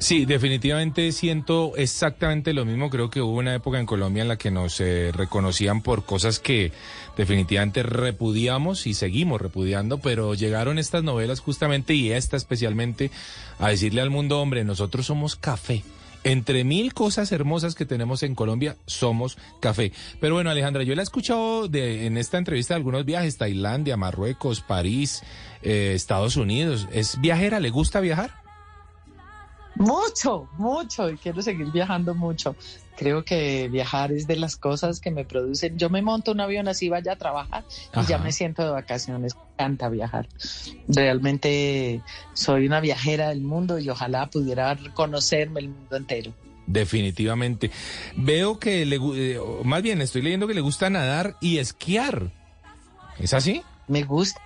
[0.05, 2.91] Sí, definitivamente siento exactamente lo mismo.
[2.91, 6.41] Creo que hubo una época en Colombia en la que nos eh, reconocían por cosas
[6.41, 6.73] que
[7.17, 13.11] definitivamente repudiamos y seguimos repudiando, pero llegaron estas novelas justamente y esta especialmente
[13.59, 15.83] a decirle al mundo, hombre, nosotros somos café.
[16.23, 19.91] Entre mil cosas hermosas que tenemos en Colombia, somos café.
[20.21, 23.97] Pero bueno, Alejandra, yo la he escuchado de, en esta entrevista de algunos viajes, Tailandia,
[23.97, 25.23] Marruecos, París,
[25.63, 26.89] eh, Estados Unidos.
[26.93, 27.59] ¿Es viajera?
[27.59, 28.44] ¿Le gusta viajar?
[29.77, 32.55] Mucho, mucho, y quiero seguir viajando mucho.
[32.97, 35.77] Creo que viajar es de las cosas que me producen.
[35.77, 37.65] Yo me monto un avión así, vaya a trabajar
[38.01, 39.35] y ya me siento de vacaciones.
[39.35, 40.29] Me encanta viajar.
[40.87, 42.03] Realmente
[42.35, 46.33] soy una viajera del mundo y ojalá pudiera conocerme el mundo entero.
[46.67, 47.71] Definitivamente.
[48.17, 52.31] Veo que le, eh, más bien estoy leyendo que le gusta nadar y esquiar.
[53.19, 53.63] ¿Es así?
[53.89, 54.41] Me gusta.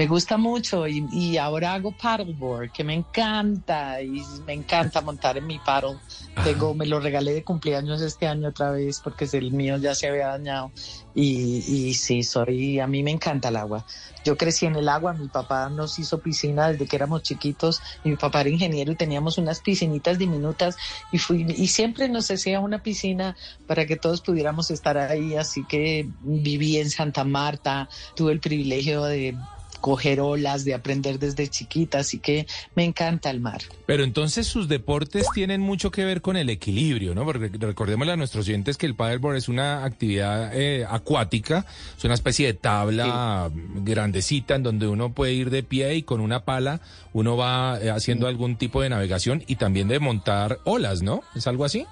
[0.00, 5.36] Me gusta mucho y, y ahora hago paddleboard, que me encanta y me encanta montar
[5.36, 5.98] en mi paddle.
[6.42, 10.08] Tengo, me lo regalé de cumpleaños este año otra vez porque el mío ya se
[10.08, 10.72] había dañado
[11.14, 13.84] y, y sí, soy, a mí me encanta el agua.
[14.24, 18.16] Yo crecí en el agua, mi papá nos hizo piscina desde que éramos chiquitos mi
[18.16, 20.76] papá era ingeniero y teníamos unas piscinitas diminutas
[21.12, 23.36] y fui y siempre nos hacía una piscina
[23.66, 29.04] para que todos pudiéramos estar ahí, así que viví en Santa Marta, tuve el privilegio
[29.04, 29.36] de
[29.80, 33.62] coger olas, de aprender desde chiquita, así que me encanta el mar.
[33.86, 37.24] Pero entonces sus deportes tienen mucho que ver con el equilibrio, ¿no?
[37.24, 41.66] Porque recordémosle a nuestros oyentes que el paddleboard es una actividad eh, acuática,
[41.96, 46.20] es una especie de tabla grandecita en donde uno puede ir de pie y con
[46.20, 46.80] una pala
[47.12, 51.22] uno va eh, haciendo algún tipo de navegación y también de montar olas, ¿no?
[51.34, 51.86] ¿Es algo así?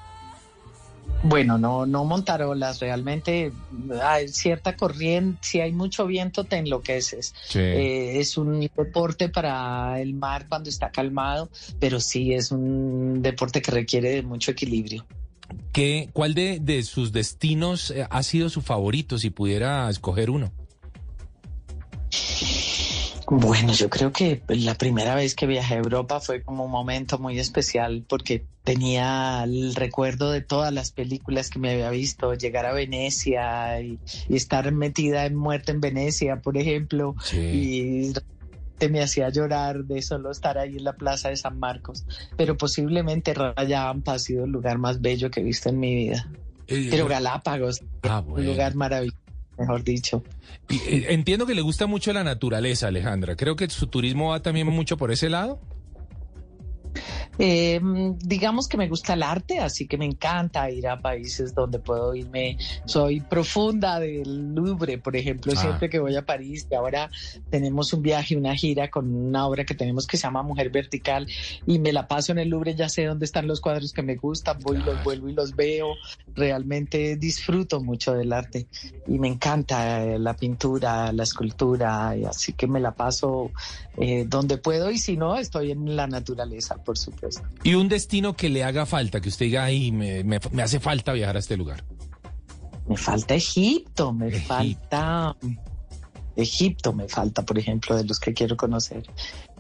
[1.23, 3.53] Bueno, no, no montarolas, realmente
[4.03, 7.35] hay cierta corriente, si hay mucho viento te enloqueces.
[7.49, 7.59] Sí.
[7.59, 11.51] Eh, es un deporte para el mar cuando está calmado,
[11.81, 15.05] pero sí es un deporte que requiere de mucho equilibrio.
[15.73, 20.53] ¿Qué, ¿Cuál de, de sus destinos eh, ha sido su favorito, si pudiera escoger uno?
[23.31, 27.19] Bueno, yo creo que la primera vez que viajé a Europa fue como un momento
[27.19, 32.65] muy especial porque tenía el recuerdo de todas las películas que me había visto, llegar
[32.65, 33.99] a Venecia y,
[34.29, 38.13] y estar metida en muerte en Venecia, por ejemplo, y
[38.79, 42.07] te me hacía llorar de solo estar ahí en la plaza de San Marcos,
[42.37, 46.31] pero posiblemente Rayampa ha sido el lugar más bello que he visto en mi vida.
[46.67, 49.19] Eh, Pero Galápagos, Ah, un lugar maravilloso,
[49.59, 50.23] mejor dicho.
[50.69, 53.37] Eh, entiendo que le gusta mucho la naturaleza, Alejandra.
[53.37, 55.61] Creo que su turismo va también mucho por ese lado.
[57.39, 57.81] Eh,
[58.19, 62.15] digamos que me gusta el arte, así que me encanta ir a países donde puedo
[62.15, 62.57] irme.
[62.85, 65.61] Soy profunda del Louvre, por ejemplo, Ah.
[65.61, 66.67] siempre que voy a París.
[66.71, 67.11] Y ahora
[67.51, 71.27] tenemos un viaje, una gira con una obra que tenemos que se llama Mujer Vertical
[71.67, 74.17] y me la paso en el Louvre, ya sé dónde están los cuadros que me
[74.17, 75.89] gustan, voy y los vuelvo y los veo.
[76.35, 78.67] Realmente disfruto mucho del arte
[79.07, 83.51] y me encanta eh, la pintura, la escultura, y así que me la paso
[83.97, 87.43] eh, donde puedo y si no, estoy en la naturaleza, por supuesto.
[87.63, 90.81] Y un destino que le haga falta, que usted diga, ay, me, me- me hace
[90.81, 91.85] falta viajar a este lugar.
[92.89, 94.47] Me falta Egipto, me Egipto.
[94.49, 95.37] falta
[96.35, 99.03] Egipto, me falta, por ejemplo, de los que quiero conocer.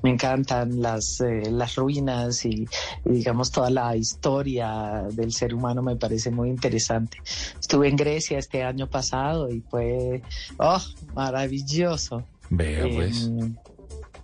[0.03, 2.67] Me encantan las, eh, las ruinas y,
[3.05, 7.19] y, digamos toda la historia del ser humano me parece muy interesante.
[7.61, 10.23] Estuve en Grecia este año pasado y fue
[10.59, 10.81] oh,
[11.15, 12.25] maravilloso.
[12.49, 13.29] Vea, Eh, pues,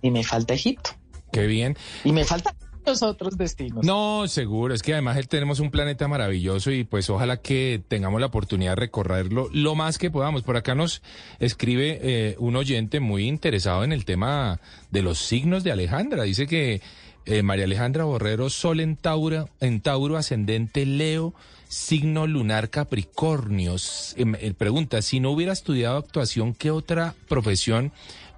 [0.01, 0.91] y me falta Egipto.
[1.31, 1.75] qué bien.
[2.05, 2.55] Y me faltan
[2.85, 3.83] muchos otros destinos.
[3.83, 8.27] No, seguro, es que además tenemos un planeta maravilloso y pues ojalá que tengamos la
[8.27, 10.43] oportunidad de recorrerlo lo más que podamos.
[10.43, 11.01] Por acá nos
[11.39, 14.59] escribe eh, un oyente muy interesado en el tema
[14.91, 16.23] de los signos de Alejandra.
[16.23, 16.81] Dice que
[17.25, 21.33] eh, María Alejandra Borrero, Sol en Tauro, en Tauro, ascendente Leo,
[21.67, 24.13] signo lunar Capricornios.
[24.17, 27.91] Em, él pregunta, si no hubiera estudiado actuación, ¿qué otra profesión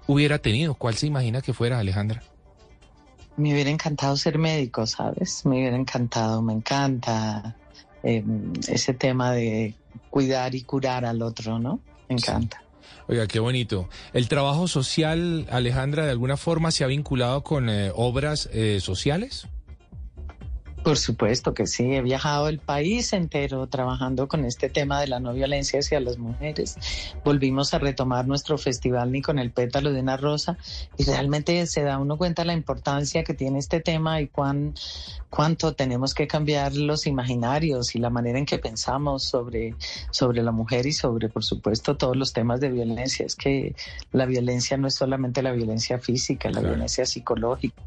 [0.06, 0.74] hubiera tenido?
[0.74, 2.22] ¿Cuál se imagina que fuera, Alejandra?
[3.38, 5.46] Me hubiera encantado ser médico, ¿sabes?
[5.46, 7.56] Me hubiera encantado, me encanta
[8.02, 8.22] eh,
[8.68, 9.74] ese tema de
[10.10, 11.80] cuidar y curar al otro, ¿no?
[12.08, 12.62] Me encanta.
[13.08, 13.88] Oiga, qué bonito.
[14.12, 19.48] ¿El trabajo social, Alejandra, de alguna forma se ha vinculado con eh, obras eh, sociales?
[20.84, 25.20] Por supuesto que sí, he viajado el país entero trabajando con este tema de la
[25.20, 26.76] no violencia hacia las mujeres.
[27.24, 30.56] Volvimos a retomar nuestro festival Ni con el pétalo de una rosa
[30.96, 34.72] y realmente se da uno cuenta la importancia que tiene este tema y cuán,
[35.28, 39.74] cuánto tenemos que cambiar los imaginarios y la manera en que pensamos sobre,
[40.10, 43.26] sobre la mujer y sobre, por supuesto, todos los temas de violencia.
[43.26, 43.74] Es que
[44.12, 46.68] la violencia no es solamente la violencia física, la Claro.
[46.68, 47.82] violencia psicológica.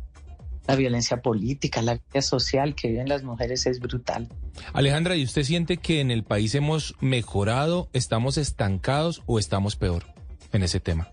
[0.72, 4.30] La violencia política, la violencia social que viven las mujeres es brutal.
[4.74, 10.06] Alejandra, ¿y usted siente que en el país hemos mejorado, estamos estancados o estamos peor
[10.54, 11.10] en ese tema?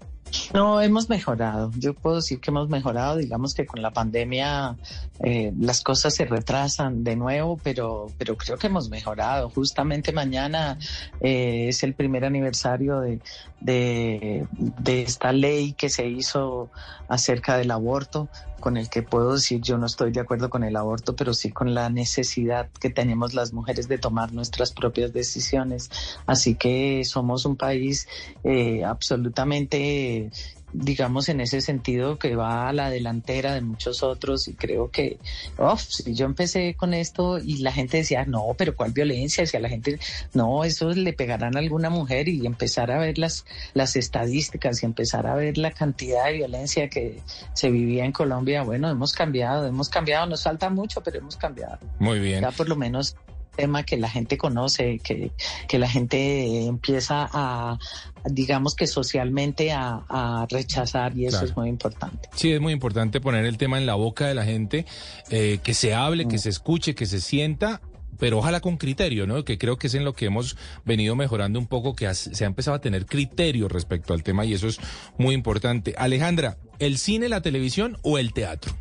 [0.52, 1.70] No, hemos mejorado.
[1.76, 3.16] Yo puedo decir que hemos mejorado.
[3.16, 4.76] Digamos que con la pandemia
[5.20, 9.50] eh, las cosas se retrasan de nuevo, pero, pero creo que hemos mejorado.
[9.50, 10.78] Justamente mañana
[11.20, 13.20] eh, es el primer aniversario de,
[13.60, 16.70] de, de esta ley que se hizo
[17.08, 18.28] acerca del aborto,
[18.60, 21.50] con el que puedo decir yo no estoy de acuerdo con el aborto, pero sí
[21.50, 25.90] con la necesidad que tenemos las mujeres de tomar nuestras propias decisiones.
[26.26, 28.08] Así que somos un país
[28.44, 30.30] eh, absolutamente,
[30.72, 35.18] digamos, en ese sentido que va a la delantera de muchos otros y creo que,
[35.58, 39.46] uf, si yo empecé con esto y la gente decía, no, pero ¿cuál violencia?
[39.46, 39.98] Si a la gente,
[40.34, 43.44] no, eso le pegarán a alguna mujer y empezar a ver las,
[43.74, 47.20] las estadísticas y empezar a ver la cantidad de violencia que
[47.54, 51.78] se vivía en Colombia, bueno, hemos cambiado, hemos cambiado, nos falta mucho, pero hemos cambiado.
[51.98, 52.42] Muy bien.
[52.42, 53.16] Ya por lo menos
[53.58, 55.32] tema que la gente conoce, que,
[55.66, 57.76] que la gente empieza a,
[58.24, 61.46] digamos que socialmente a, a rechazar y eso Claro.
[61.50, 62.28] es muy importante.
[62.36, 64.86] Sí, es muy importante poner el tema en la boca de la gente,
[65.30, 67.80] eh, que se hable, que se escuche, que se sienta.
[68.20, 69.44] Pero ojalá con criterio, ¿no?
[69.44, 72.48] Que creo que es en lo que hemos venido mejorando un poco, que se ha
[72.48, 74.80] empezado a tener criterio respecto al tema y eso es
[75.18, 75.94] muy importante.
[75.96, 78.72] Alejandra, ¿el cine, la televisión o el teatro?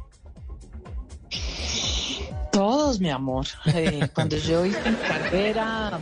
[2.58, 3.45] Todos, mi amor.
[3.68, 5.99] Eh, cuando yo hice mi carrera,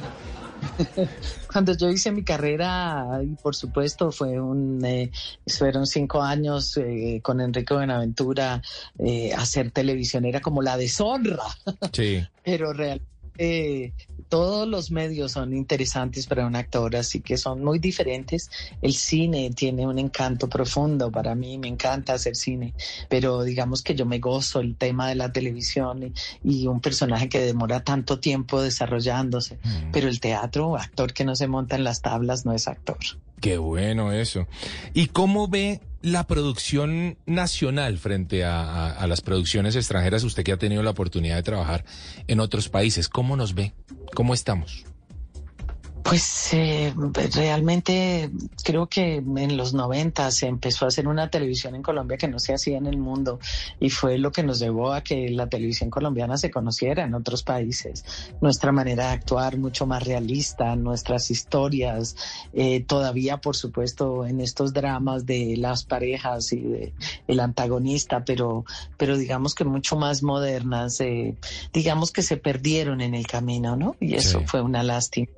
[1.51, 5.11] cuando yo hice mi carrera, y por supuesto fue un, eh,
[5.47, 8.61] fueron cinco años eh, con Enrique Buenaventura,
[9.37, 11.43] hacer televisión era como la deshonra.
[11.91, 12.25] Sí.
[12.45, 13.93] pero realmente eh,
[14.35, 18.51] todos los medios son interesantes para un actor, así que son muy diferentes.
[18.81, 22.73] El cine tiene un encanto profundo para mí, me encanta hacer cine,
[23.07, 26.13] pero digamos que yo me gozo el tema de la televisión y,
[26.43, 29.91] y un personaje que demora tanto tiempo desarrollándose, Mm.
[29.93, 32.97] pero el teatro, actor que no se monta en las tablas no es actor.
[33.45, 34.47] Qué bueno eso.
[34.95, 40.23] ¿Y cómo ve la producción nacional frente a, a- las producciones extranjeras?
[40.23, 41.85] Usted que ha tenido la oportunidad de trabajar
[42.25, 43.73] en otros países, ¿cómo nos ve?
[44.15, 44.85] ¿Cómo estamos?
[46.07, 46.93] Pues eh,
[47.33, 48.29] realmente
[48.63, 52.37] creo que en los 90 se empezó a hacer una televisión en Colombia que no
[52.37, 53.39] se hacía en el mundo
[53.79, 57.41] y fue lo que nos llevó a que la televisión colombiana se conociera en otros
[57.41, 58.05] países.
[58.39, 62.15] Nuestra manera de actuar mucho más realista, nuestras historias,
[62.53, 66.93] eh, todavía por supuesto en estos dramas de las parejas y de
[67.27, 68.63] el antagonista, pero,
[68.97, 71.35] pero digamos que mucho más modernas, eh,
[71.73, 73.95] digamos que se perdieron en el camino, ¿no?
[73.99, 74.45] Y eso Sí.
[74.45, 75.29] fue una lástima.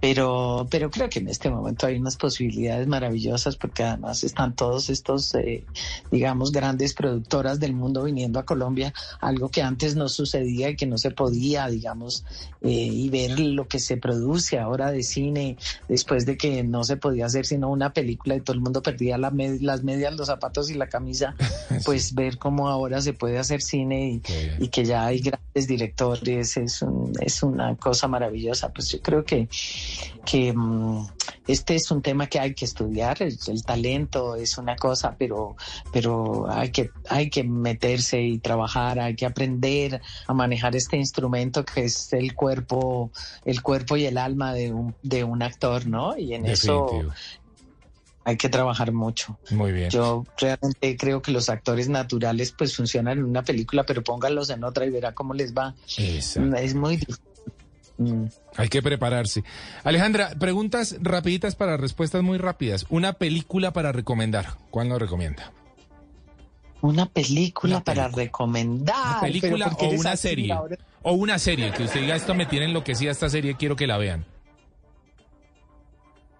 [0.00, 4.88] Pero, pero creo que en este momento hay unas posibilidades maravillosas porque además están todos
[4.88, 5.66] estos, eh,
[6.10, 10.86] digamos, grandes productoras del mundo viniendo a Colombia, algo que antes no sucedía y que
[10.86, 12.24] no se podía, digamos,
[12.62, 16.96] eh, y ver lo que se produce ahora de cine después de que no se
[16.96, 20.28] podía hacer sino una película y todo el mundo perdía la med- las medias, los
[20.28, 21.36] zapatos y la camisa,
[21.84, 24.22] pues ver cómo ahora se puede hacer cine y,
[24.64, 28.70] y que ya hay grandes directores es, un- es una cosa maravillosa.
[28.72, 29.48] Pues yo creo que,
[30.24, 31.06] que mm,
[31.46, 33.22] este es un tema que hay que estudiar.
[33.22, 35.56] El, el talento es una cosa, pero,
[35.92, 41.64] pero hay, que, hay que meterse y trabajar, hay que aprender a manejar este instrumento
[41.64, 43.10] que es el cuerpo,
[43.44, 46.16] el cuerpo y el alma de un, de un actor, ¿no?
[46.16, 47.12] Y en eso
[48.24, 49.38] hay que trabajar mucho.
[49.50, 49.90] Muy bien.
[49.90, 54.62] Yo realmente creo que los actores naturales pues funcionan en una película, pero pónganlos en
[54.64, 55.74] otra y verá cómo les va.
[55.96, 56.56] Exacto.
[56.56, 57.24] Es muy difícil.
[58.00, 58.28] Mm.
[58.56, 59.44] Hay que prepararse.
[59.84, 62.86] Alejandra, preguntas rapiditas para respuestas muy rápidas.
[62.88, 64.56] Una película para recomendar.
[64.70, 65.52] ¿Cuál nos recomienda?
[66.80, 68.96] Una película, Una para recomendar.
[68.96, 70.50] Una película ¿por qué o una así serie.
[70.50, 70.78] ahora?
[71.02, 73.98] O una serie que usted diga esto me tiene enloquecida esta serie, quiero que la
[73.98, 74.24] vean.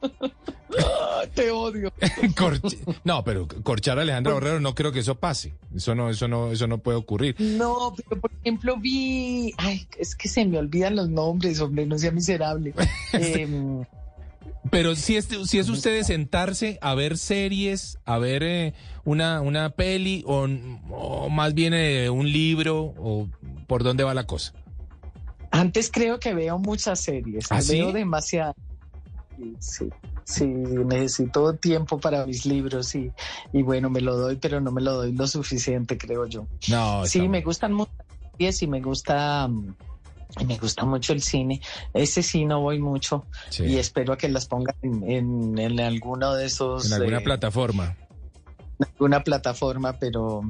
[1.35, 1.93] Te odio.
[3.05, 5.55] No, pero corchar a Alejandra Borrero no creo que eso pase.
[5.75, 7.37] Eso no, eso no, eso no puede ocurrir.
[7.39, 11.99] No, pero por ejemplo vi, ay, es que se me olvidan los nombres, hombre, no
[11.99, 12.75] sea miserable.
[13.13, 13.85] Em,
[14.71, 19.41] Pero si es, si es usted de sentarse a ver series, a ver eh, una,
[19.41, 20.47] una peli o,
[20.91, 23.29] o más bien eh, un libro o
[23.67, 24.53] por dónde va la cosa.
[25.51, 27.79] antes creo que veo muchas series, ¿Ah, sí?
[27.79, 28.55] veo demasiadas.
[29.61, 29.89] Sí,
[30.25, 33.11] sí, necesito tiempo para mis libros y,
[33.53, 36.47] y bueno, me lo doy, pero no me lo doy lo suficiente, creo yo.
[36.69, 37.91] No, Sí, me gustan mucho
[38.39, 39.75] y me gusta, mm,
[40.41, 41.61] y me gusta mucho el cine.
[41.93, 43.65] Ese sí no voy mucho Sí.
[43.65, 47.23] y espero a que las pongan en, en, en alguno de esos, en alguna eh,
[47.23, 47.97] plataforma.
[48.79, 50.41] en alguna plataforma, pero,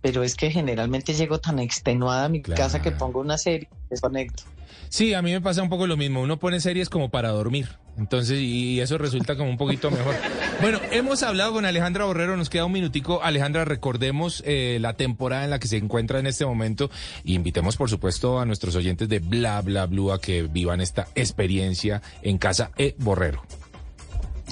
[0.00, 2.62] pero es que generalmente llego tan extenuada a mi Claro.
[2.62, 4.44] casa que pongo una serie y desconecto.
[4.90, 6.22] Sí, a mí me pasa un poco lo mismo.
[6.22, 7.68] Uno pone series como para dormir.
[7.98, 10.14] Entonces, y eso resulta como un poquito mejor.
[10.60, 13.22] Bueno, hemos hablado con Alejandra Borrero, nos queda un minutico.
[13.22, 16.90] Alejandra, recordemos eh, la temporada en la que se encuentra en este momento.
[17.22, 21.06] Y invitemos, por supuesto, a nuestros oyentes de Bla Bla Blue a que vivan esta
[21.14, 23.44] experiencia en casa E Borrero.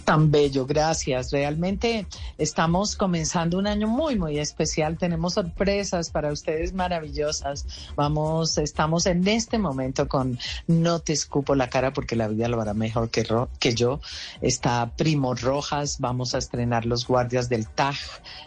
[0.07, 1.33] Tan bello, gracias.
[1.33, 2.07] Realmente
[2.39, 4.97] estamos comenzando un año muy, muy especial.
[4.99, 7.67] Tenemos sorpresas para ustedes maravillosas.
[7.97, 10.39] Vamos, estamos en este momento con
[10.69, 14.01] No te escupo la cara porque la vida lo hará mejor que, ro- que yo.
[14.41, 15.97] Está Primo Rojas.
[15.99, 17.99] Vamos a estrenar Los Guardias del Taj,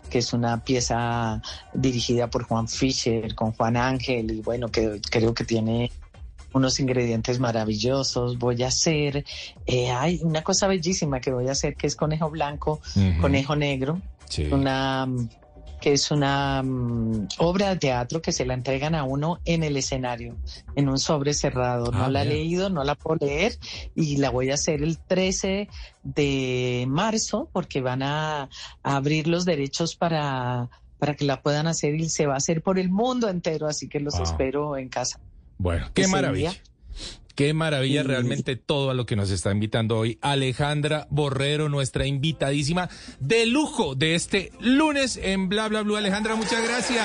[0.10, 1.42] que es una pieza
[1.74, 5.92] dirigida por Juan Fischer con Juan Ángel y bueno, que creo que tiene
[6.54, 8.38] unos ingredientes maravillosos.
[8.38, 9.26] Voy a hacer,
[9.66, 12.82] eh, hay una cosa bellísima que voy a hacer que es conejo blanco,
[13.22, 14.44] conejo negro, Sí.
[14.52, 15.08] una
[15.82, 19.78] que es una mm, obra de teatro que se la entregan a uno en el
[19.78, 20.36] escenario,
[20.76, 21.90] en un sobre cerrado.
[21.94, 23.58] No Ah, la he leído, no la puedo leer
[23.96, 25.70] y la voy a hacer el 13
[26.04, 28.44] de marzo porque van a,
[28.84, 32.62] a abrir los derechos para para que la puedan hacer y se va a hacer
[32.62, 34.24] por el mundo entero, así que los Wow.
[34.24, 35.18] espero en casa.
[35.60, 36.52] Bueno, qué maravilla.
[36.52, 36.62] día.
[37.36, 42.90] Qué maravilla realmente todo a lo que nos está invitando hoy Alejandra Borrero, nuestra invitadísima
[43.20, 45.96] de lujo de este lunes en Bla Bla Blue.
[45.96, 47.00] Alejandra, muchas gracias.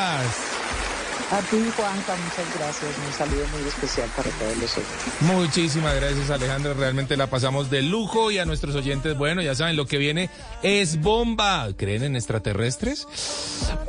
[1.31, 2.91] A ti, Juanca, muchas gracias.
[3.07, 5.21] Un saludo muy especial para todos los oyentes.
[5.21, 9.77] Muchísimas gracias Alejandra, realmente la pasamos de lujo y a nuestros oyentes, bueno, ya saben,
[9.77, 10.31] lo que viene
[10.63, 11.69] es bomba.
[11.77, 13.07] ¿Creen en extraterrestres?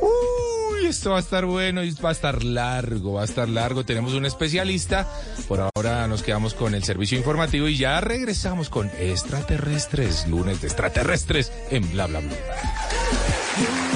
[0.00, 3.84] Uy, Esto va a estar bueno y va a estar largo, va a estar largo.
[3.84, 5.08] Tenemos un especialista.
[5.48, 10.68] Por ahora nos quedamos con el servicio informativo y ya regresamos con extraterrestres, lunes de
[10.68, 13.95] extraterrestres en Bla Bla Bla.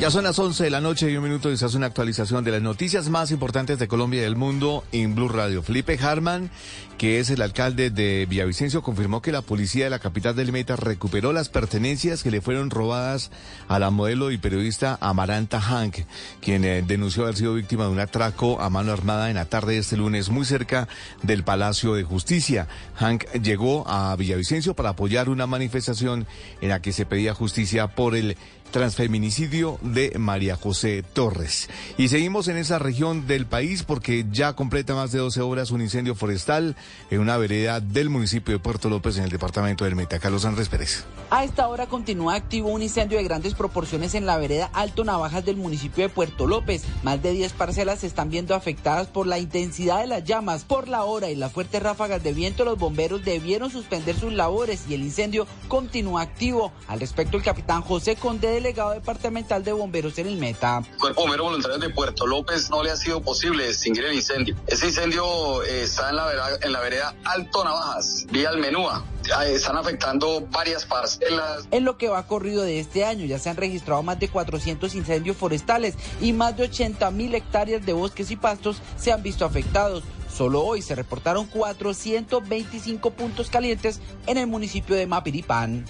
[0.00, 2.42] Ya son las 11 de la noche y un minuto y se hace una actualización
[2.42, 5.62] de las noticias más importantes de Colombia y del mundo en Blue Radio.
[5.62, 6.50] Felipe Harman,
[6.96, 10.74] que es el alcalde de Villavicencio, confirmó que la policía de la capital del Meta
[10.74, 13.30] recuperó las pertenencias que le fueron robadas
[13.68, 15.96] a la modelo y periodista Amaranta Hank,
[16.40, 19.74] quien eh, denunció haber sido víctima de un atraco a mano armada en la tarde
[19.74, 20.88] de este lunes muy cerca
[21.22, 22.68] del Palacio de Justicia.
[22.96, 26.26] Hank llegó a Villavicencio para apoyar una manifestación
[26.62, 28.38] en la que se pedía justicia por el
[28.70, 31.68] transfeminicidio de María José Torres.
[31.96, 35.80] Y seguimos en esa región del país porque ya completa más de 12 horas un
[35.80, 36.76] incendio forestal
[37.10, 40.18] en una vereda del municipio de Puerto López en el departamento del Meta.
[40.18, 41.04] Carlos Andrés Pérez.
[41.30, 45.44] A esta hora continúa activo un incendio de grandes proporciones en la vereda Alto Navajas
[45.44, 46.82] del municipio de Puerto López.
[47.02, 50.64] Más de 10 parcelas se están viendo afectadas por la intensidad de las llamas.
[50.64, 54.84] Por la hora y las fuertes ráfagas de viento, los bomberos debieron suspender sus labores
[54.88, 56.72] y el incendio continúa activo.
[56.88, 60.82] Al respecto, el capitán José Conde, delegado departamental de bomberos en el Meta.
[60.98, 64.54] Cuerpo Bombero Voluntario de Puerto López no le ha sido posible extinguir el incendio.
[64.66, 69.04] Ese incendio eh, está en la, vereda, en la vereda Alto Navajas, vía Almenúa.
[69.42, 71.66] Eh, Están afectando varias parcelas.
[71.70, 74.94] En lo que va corrido de este año ya se han registrado más de 400
[74.94, 79.46] incendios forestales y más de 80 mil hectáreas de bosques y pastos se han visto
[79.46, 80.02] afectados.
[80.32, 85.84] Solo hoy se reportaron 425 puntos calientes en el municipio de Mapiripán.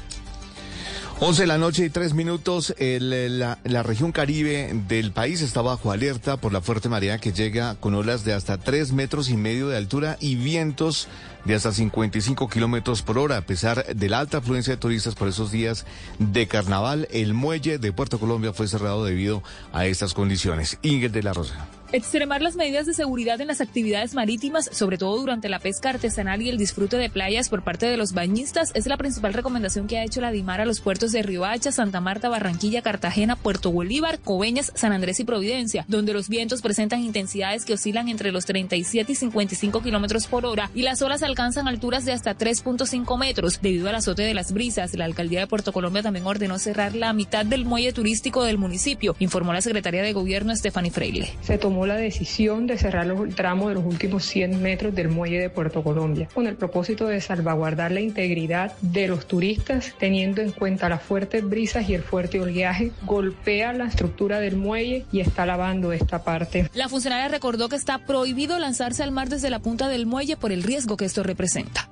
[1.23, 2.75] 11 de la noche y 3 minutos.
[2.79, 7.75] La, la, región caribe del país está bajo alerta por la fuerte marea que llega
[7.75, 11.09] con olas de hasta 3 metros y medio de altura y vientos
[11.45, 13.37] de hasta 55 kilómetros por hora.
[13.37, 15.85] A pesar de la alta afluencia de turistas por esos días
[16.19, 19.43] de carnaval, el muelle de Puerto Colombia fue cerrado debido
[19.75, 20.79] a estas condiciones.
[20.81, 21.69] Ingrid de la Rosa.
[21.93, 26.41] Extremar las medidas de seguridad en las actividades marítimas, sobre todo durante la pesca artesanal
[26.41, 29.99] y el disfrute de playas por parte de los bañistas, es la principal recomendación que
[29.99, 34.21] ha hecho la DIMAR a los puertos de Riohacha, Santa Marta, Barranquilla, Cartagena, Puerto Bolívar,
[34.21, 39.11] Coveñas, San Andrés y Providencia, donde los vientos presentan intensidades que oscilan entre los 37
[39.11, 43.61] y 55 kilómetros por hora y las olas alcanzan alturas de hasta 3.5 metros.
[43.61, 47.13] Debido al azote de las brisas, la alcaldía de Puerto Colombia también ordenó cerrar la
[47.13, 51.33] mitad del muelle turístico del municipio, informó la secretaria de Gobierno, Stephanie Freile.
[51.43, 55.09] Se tomó la decisión de cerrar los, el tramo de los últimos 100 metros del
[55.09, 60.43] muelle de Puerto Colombia, con el propósito de salvaguardar la integridad de los turistas, teniendo
[60.43, 65.21] en cuenta las fuertes brisas y el fuerte oleaje, golpea la estructura del muelle y
[65.21, 66.71] está lavando esta parte.
[66.75, 70.53] La funcionaria recordó que está prohibido lanzarse al mar desde la punta del muelle por
[70.53, 71.89] el riesgo que esto representa.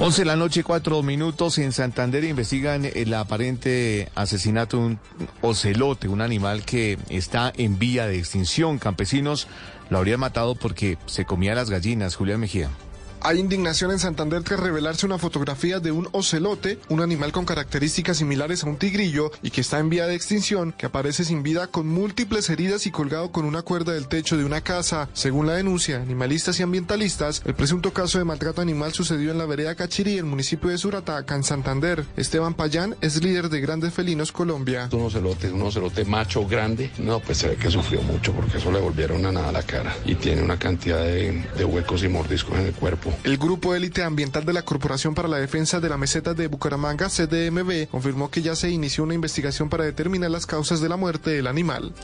[0.00, 1.58] 11 de la noche, cuatro minutos.
[1.58, 4.98] En Santander investigan el aparente asesinato de un
[5.40, 8.78] ocelote, un animal que está en vía de extinción.
[8.78, 9.46] Campesinos
[9.90, 12.16] lo habrían matado porque se comía las gallinas.
[12.16, 12.70] Julián Mejía.
[13.26, 18.18] Hay indignación en Santander tras revelarse una fotografía de un ocelote, un animal con características
[18.18, 21.68] similares a un tigrillo y que está en vía de extinción, que aparece sin vida
[21.68, 25.08] con múltiples heridas y colgado con una cuerda del techo de una casa.
[25.14, 29.46] Según la denuncia, animalistas y ambientalistas, el presunto caso de maltrato animal sucedió en la
[29.46, 32.04] vereda Cachirí, el municipio de Surataca, en Santander.
[32.18, 34.90] Esteban Payán es líder de Grandes Felinos Colombia.
[34.92, 38.70] Un ocelote, un ocelote macho grande, no, pues se ve que sufrió mucho porque eso
[38.70, 42.66] le volvieron a nada la cara y tiene una cantidad de huecos y mordiscos en
[42.66, 43.13] el cuerpo.
[43.22, 47.08] El Grupo Élite Ambiental de la Corporación para la Defensa de la Meseta de Bucaramanga,
[47.08, 51.30] CDMB, confirmó que ya se inició una investigación para determinar las causas de la muerte
[51.30, 51.94] del animal.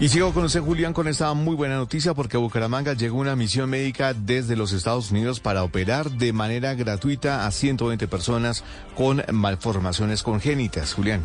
[0.00, 3.36] Y sigo con usted, Julián, con esta muy buena noticia porque a Bucaramanga llegó una
[3.36, 8.62] misión médica desde los Estados Unidos para operar de manera gratuita a 120 personas
[8.94, 10.94] con malformaciones congénitas.
[10.94, 11.24] Julián.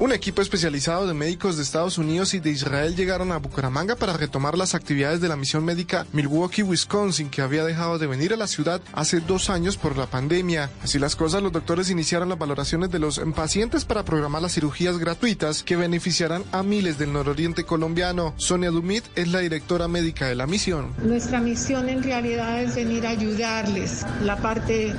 [0.00, 4.16] Un equipo especializado de médicos de Estados Unidos y de Israel llegaron a Bucaramanga para
[4.16, 8.38] retomar las actividades de la misión médica Milwaukee, Wisconsin, que había dejado de venir a
[8.38, 10.70] la ciudad hace dos años por la pandemia.
[10.82, 14.96] Así las cosas, los doctores iniciaron las valoraciones de los pacientes para programar las cirugías
[14.96, 18.32] gratuitas que beneficiarán a miles del nororiente colombiano.
[18.38, 20.94] Sonia Dumit es la directora médica de la misión.
[21.04, 24.94] Nuestra misión en realidad es venir a ayudarles la parte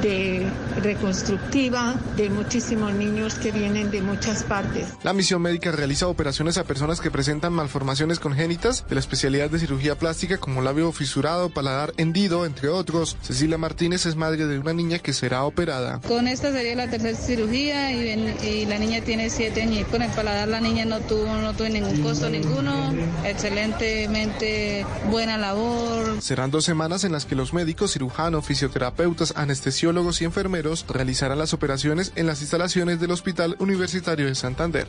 [0.00, 0.46] de
[0.80, 4.86] reconstructiva de muchísimos niños que vienen de muchas partes.
[5.02, 9.58] La misión médica realiza operaciones a personas que presentan malformaciones congénitas de la especialidad de
[9.58, 13.16] cirugía plástica como labio fisurado, paladar hendido, entre otros.
[13.22, 16.00] Cecilia Martínez es madre de una niña que será operada.
[16.06, 19.86] Con esta sería la tercera cirugía y, ven- y la niña tiene siete años.
[19.88, 22.92] Con el paladar la niña no tuvo, no tuvo ningún costo ninguno.
[23.24, 26.20] Excelentemente buena labor.
[26.22, 31.52] Serán dos semanas en las que los médicos, cirujanos, fisioterapeutas, anestesiólogos y enfermeros realizarán las
[31.54, 34.86] operaciones en las instalaciones del Hospital Universitario de Santander.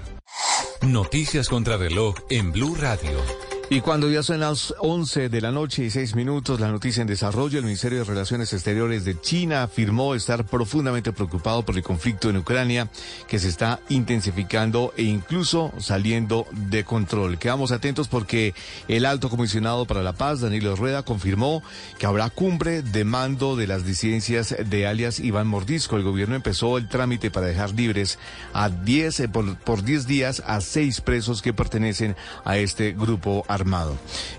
[0.81, 3.54] Noticias contra reloj en Blue Radio.
[3.67, 7.07] Y cuando ya son las 11 de la noche y 6 minutos, la noticia en
[7.07, 12.29] desarrollo, el Ministerio de Relaciones Exteriores de China afirmó estar profundamente preocupado por el conflicto
[12.29, 12.89] en Ucrania,
[13.27, 17.39] que se está intensificando e incluso saliendo de control.
[17.39, 18.53] Quedamos atentos porque
[18.87, 21.63] el alto comisionado para la paz, Danilo Rueda, confirmó
[21.97, 25.97] que habrá cumbre de mando de las disidencias de alias Iván Mordisco.
[25.97, 28.19] El gobierno empezó el trámite para dejar libres
[28.53, 33.43] a 10, eh, por, por 10 días a seis presos que pertenecen a este grupo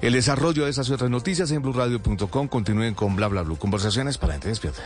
[0.01, 2.49] El desarrollo de esas y otras noticias en blurradio.com.
[2.49, 3.57] Continúen con bla bla bla.
[3.57, 4.83] Conversaciones para gente despierta.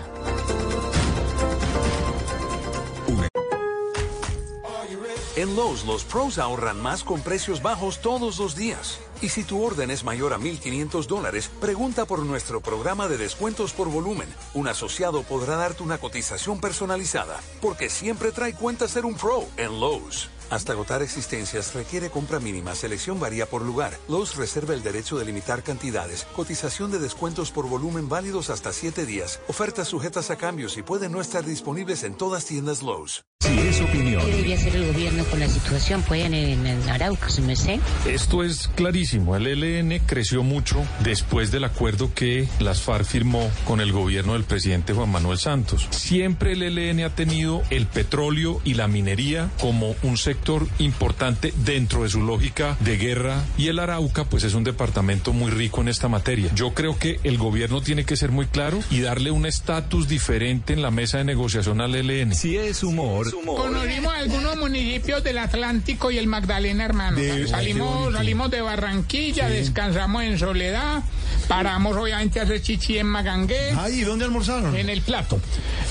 [5.40, 8.98] En Lowe's, los pros ahorran más con precios bajos todos los días.
[9.22, 13.72] Y si tu orden es mayor a 1.500 dólares, pregunta por nuestro programa de descuentos
[13.72, 14.28] por volumen.
[14.52, 19.80] Un asociado podrá darte una cotización personalizada, porque siempre trae cuenta ser un pro en
[19.80, 20.28] Lowe's.
[20.50, 23.96] Hasta agotar existencias requiere compra mínima, selección varía por lugar.
[24.08, 29.06] Lowe's reserva el derecho de limitar cantidades, cotización de descuentos por volumen válidos hasta 7
[29.06, 33.22] días, ofertas sujetas a cambios y pueden no estar disponibles en todas tiendas Lowe's.
[33.42, 34.22] Si es opinión.
[34.22, 36.02] ¿Qué debería hacer el gobierno con la situación?
[36.02, 37.80] Pueden en, en Arauca, se me sé.
[38.04, 39.34] Esto es clarísimo.
[39.34, 44.44] El ELN creció mucho después del acuerdo que las FARC firmó con el gobierno del
[44.44, 45.86] presidente Juan Manuel Santos.
[45.90, 50.39] Siempre el ELN ha tenido el petróleo y la minería como un sector
[50.78, 55.50] importante dentro de su lógica de guerra y el Arauca pues es un departamento muy
[55.50, 56.50] rico en esta materia.
[56.54, 60.72] Yo creo que el gobierno tiene que ser muy claro y darle un estatus diferente
[60.72, 62.34] en la mesa de negociación al ELN.
[62.34, 67.16] Si es humor, Conocimos algunos municipios del Atlántico y el Magdalena, hermano.
[67.16, 71.02] De- salimos, salimos de Barranquilla, descansamos en Soledad,
[71.48, 73.72] paramos obviamente a hacer chichi en Magangué.
[73.76, 74.74] Ay, ¿y dónde almorzaron?
[74.76, 75.40] En el plato.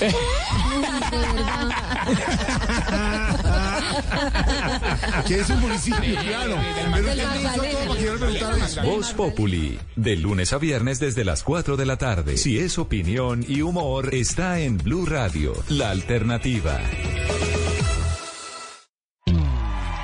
[5.26, 6.56] que es un municipio, claro.
[6.94, 8.82] Pero usted me hizo todo para que yo le preguntara eso.
[8.82, 12.36] Voz Populi, de lunes a viernes desde las 4 de la tarde.
[12.36, 16.80] Si es opinión y humor, está en Blue Radio, la alternativa.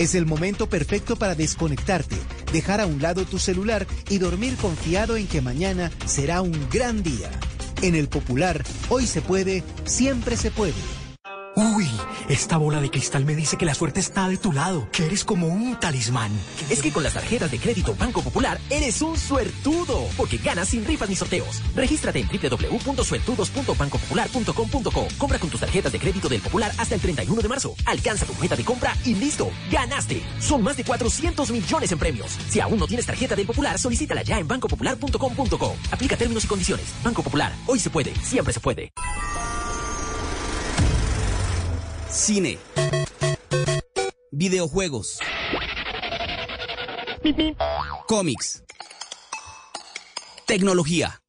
[0.00, 2.16] Es el momento perfecto para desconectarte,
[2.54, 7.02] dejar a un lado tu celular y dormir confiado en que mañana será un gran
[7.02, 7.30] día.
[7.82, 10.99] En el Popular, hoy se puede, siempre se puede.
[11.60, 11.90] Uy,
[12.30, 15.24] Esta bola de cristal me dice que la suerte está de tu lado, que eres
[15.24, 16.32] como un talismán.
[16.70, 20.86] Es que con las tarjetas de crédito Banco Popular eres un suertudo, porque ganas sin
[20.86, 21.60] rifas ni sorteos.
[21.74, 25.08] Regístrate en www.suertudos.bancopopular.com.co.
[25.18, 27.74] Compra con tus tarjetas de crédito del Popular hasta el 31 de marzo.
[27.84, 30.22] Alcanza tu meta de compra y listo, ganaste.
[30.38, 32.38] Son más de 400 millones en premios.
[32.48, 35.76] Si aún no tienes tarjeta del Popular, solicítala ya en bancopopular.com.co.
[35.90, 36.86] Aplica términos y condiciones.
[37.04, 38.90] Banco Popular, hoy se puede, siempre se puede.
[42.12, 42.58] Cine.
[44.32, 45.20] Videojuegos.
[48.08, 48.64] Cómics.
[50.44, 51.22] Tecnología.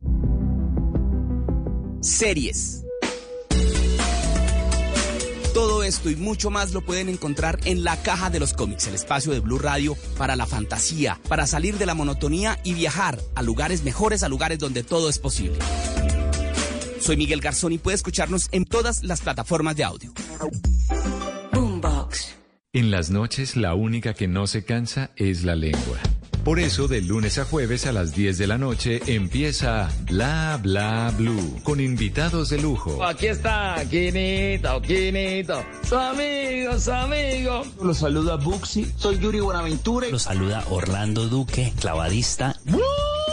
[2.02, 2.84] Series.
[5.54, 8.96] Todo esto y mucho más lo pueden encontrar en la caja de los cómics, el
[8.96, 13.44] espacio de Blue Radio para la fantasía, para salir de la monotonía y viajar a
[13.44, 15.60] lugares mejores, a lugares donde todo es posible.
[17.02, 20.12] Soy Miguel Garzón y puede escucharnos en todas las plataformas de audio.
[21.52, 22.36] Boombox.
[22.74, 26.00] En las noches la única que no se cansa es la lengua.
[26.44, 31.14] Por eso, de lunes a jueves a las 10 de la noche empieza Bla Bla
[31.16, 33.04] Blue con invitados de lujo.
[33.04, 37.64] Aquí está, Quinito, Quinito, su amigo, su amigo.
[37.84, 40.08] Los saluda Buxi, soy Yuri Buenaventura.
[40.10, 42.60] Los saluda Orlando Duque, clavadista.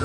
[0.00, 0.04] Y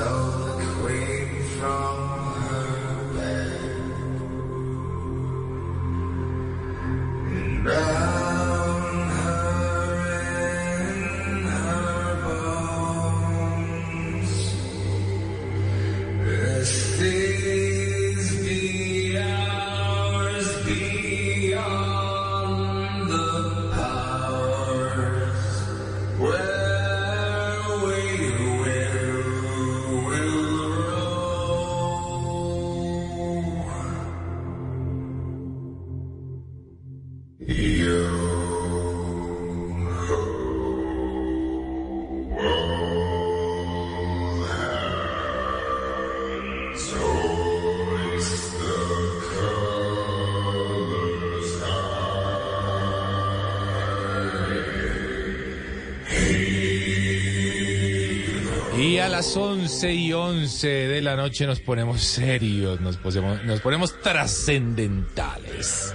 [59.64, 65.94] 11 y 11 de la noche nos ponemos serios, nos ponemos, nos ponemos trascendentales.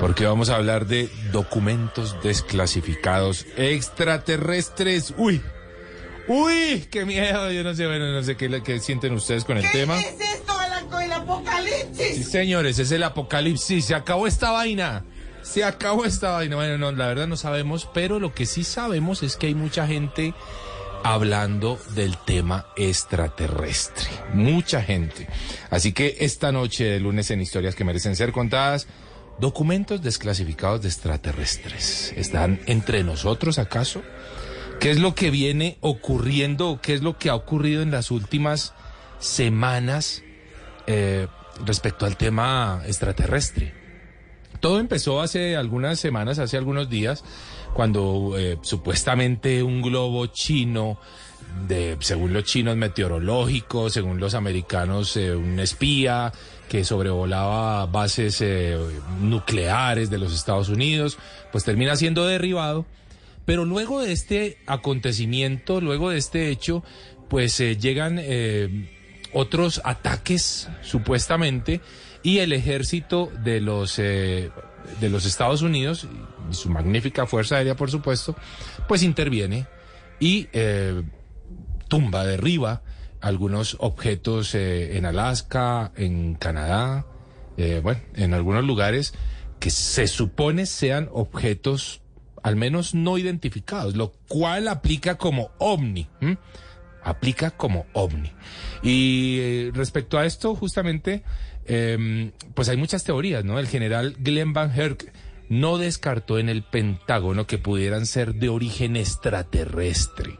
[0.00, 5.12] Porque vamos a hablar de documentos desclasificados extraterrestres.
[5.18, 5.42] Uy,
[6.28, 7.52] uy, qué miedo.
[7.52, 10.00] Yo no sé, bueno, no sé qué, qué sienten ustedes con el tema.
[10.00, 12.16] ¿Qué es esto el, el apocalipsis?
[12.16, 13.84] Sí, señores, es el apocalipsis.
[13.84, 15.04] Se acabó esta vaina.
[15.42, 16.56] Se acabó esta vaina.
[16.56, 19.86] Bueno, no, la verdad no sabemos, pero lo que sí sabemos es que hay mucha
[19.86, 20.32] gente
[21.04, 24.08] hablando del tema extraterrestre.
[24.32, 25.28] Mucha gente.
[25.70, 28.88] Así que esta noche de lunes en Historias que merecen ser contadas,
[29.38, 32.12] documentos desclasificados de extraterrestres.
[32.16, 34.02] ¿Están entre nosotros acaso?
[34.80, 36.80] ¿Qué es lo que viene ocurriendo?
[36.82, 38.72] ¿Qué es lo que ha ocurrido en las últimas
[39.18, 40.22] semanas
[40.86, 41.28] eh,
[41.64, 43.74] respecto al tema extraterrestre?
[44.60, 47.24] Todo empezó hace algunas semanas, hace algunos días,
[47.74, 50.98] cuando eh, supuestamente un globo chino,
[51.68, 56.32] de, según los chinos meteorológicos, según los americanos, eh, un espía
[56.68, 58.78] que sobrevolaba bases eh,
[59.20, 61.18] nucleares de los Estados Unidos,
[61.52, 62.86] pues termina siendo derribado.
[63.44, 66.82] Pero luego de este acontecimiento, luego de este hecho,
[67.28, 68.22] pues llegan
[69.34, 71.82] otros ataques, supuestamente,
[72.22, 74.50] y el ejército de los, de
[75.02, 76.08] los Estados Unidos,
[76.50, 78.36] y su magnífica Fuerza Aérea, por supuesto,
[78.88, 79.66] pues interviene
[80.20, 81.02] y eh,
[81.88, 82.82] tumba, derriba
[83.20, 87.06] algunos objetos eh, en Alaska, en Canadá,
[87.82, 89.14] bueno, en algunos lugares
[89.60, 92.02] que se supone sean objetos
[92.44, 96.06] al menos no identificados, lo cual aplica como ovni.
[97.02, 98.30] Aplica como ovni.
[98.82, 101.22] Y respecto a esto, justamente,
[101.64, 103.58] eh, pues hay muchas teorías, ¿no?
[103.58, 105.10] El general Glenn Van Herk
[105.48, 110.38] no descartó en el Pentágono que pudieran ser de origen extraterrestre.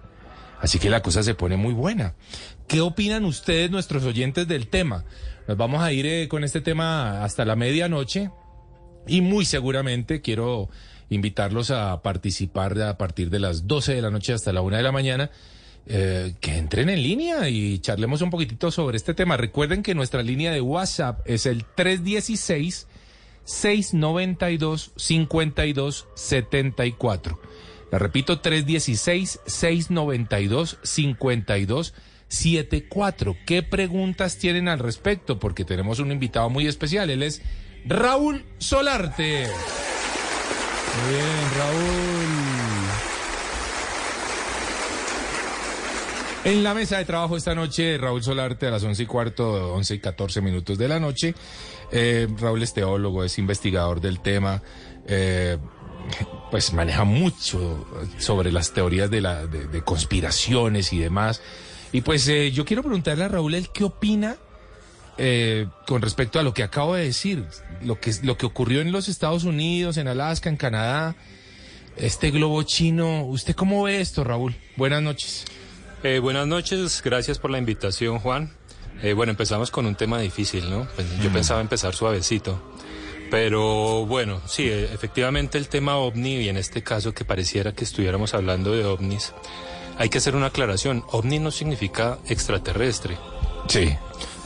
[0.60, 2.14] Así que la cosa se pone muy buena.
[2.66, 5.04] ¿Qué opinan ustedes, nuestros oyentes, del tema?
[5.46, 8.30] Nos vamos a ir eh, con este tema hasta la medianoche.
[9.06, 10.70] Y muy seguramente quiero
[11.10, 14.82] invitarlos a participar a partir de las 12 de la noche hasta la 1 de
[14.82, 15.30] la mañana.
[15.86, 19.36] Eh, que entren en línea y charlemos un poquitito sobre este tema.
[19.36, 22.86] Recuerden que nuestra línea de WhatsApp es el 316
[23.44, 27.40] 692 5274.
[27.90, 33.36] La repito, 316 692 5274.
[33.46, 35.38] ¿Qué preguntas tienen al respecto?
[35.38, 37.08] Porque tenemos un invitado muy especial.
[37.10, 37.40] Él es
[37.86, 39.46] Raúl Solarte.
[41.02, 41.24] Muy bien,
[41.56, 42.24] Raúl.
[46.44, 49.94] En la mesa de trabajo esta noche, Raúl Solarte a las once y cuarto, once
[49.94, 51.34] y catorce minutos de la noche.
[51.96, 54.62] Eh, Raúl es teólogo, es investigador del tema,
[55.06, 55.58] eh,
[56.50, 57.86] pues maneja mucho
[58.18, 61.40] sobre las teorías de, la, de, conspiraciones y demás.
[61.92, 64.36] Y pues eh, yo quiero preguntarle a Raúl el qué opina
[65.86, 67.44] con respecto a lo que acabo de decir,
[67.80, 71.14] lo que, lo que ocurrió en los Estados Unidos, en Alaska, en Canadá,
[71.96, 73.24] este globo chino.
[73.24, 74.56] ¿Usted cómo ve esto, Raúl?
[74.76, 75.44] Buenas noches.
[76.02, 78.52] Eh, buenas noches, gracias por la invitación, Juan.
[79.02, 80.86] Eh, bueno, empezamos con un tema difícil, ¿no?
[80.94, 82.60] Pues, yo pensaba empezar suavecito.
[83.30, 87.84] Pero bueno, sí, e, efectivamente el tema ovni, y en este caso que pareciera que
[87.84, 89.32] estuviéramos hablando de ovnis,
[89.98, 91.04] hay que hacer una aclaración.
[91.10, 93.16] OVNI no significa extraterrestre.
[93.68, 93.96] Sí.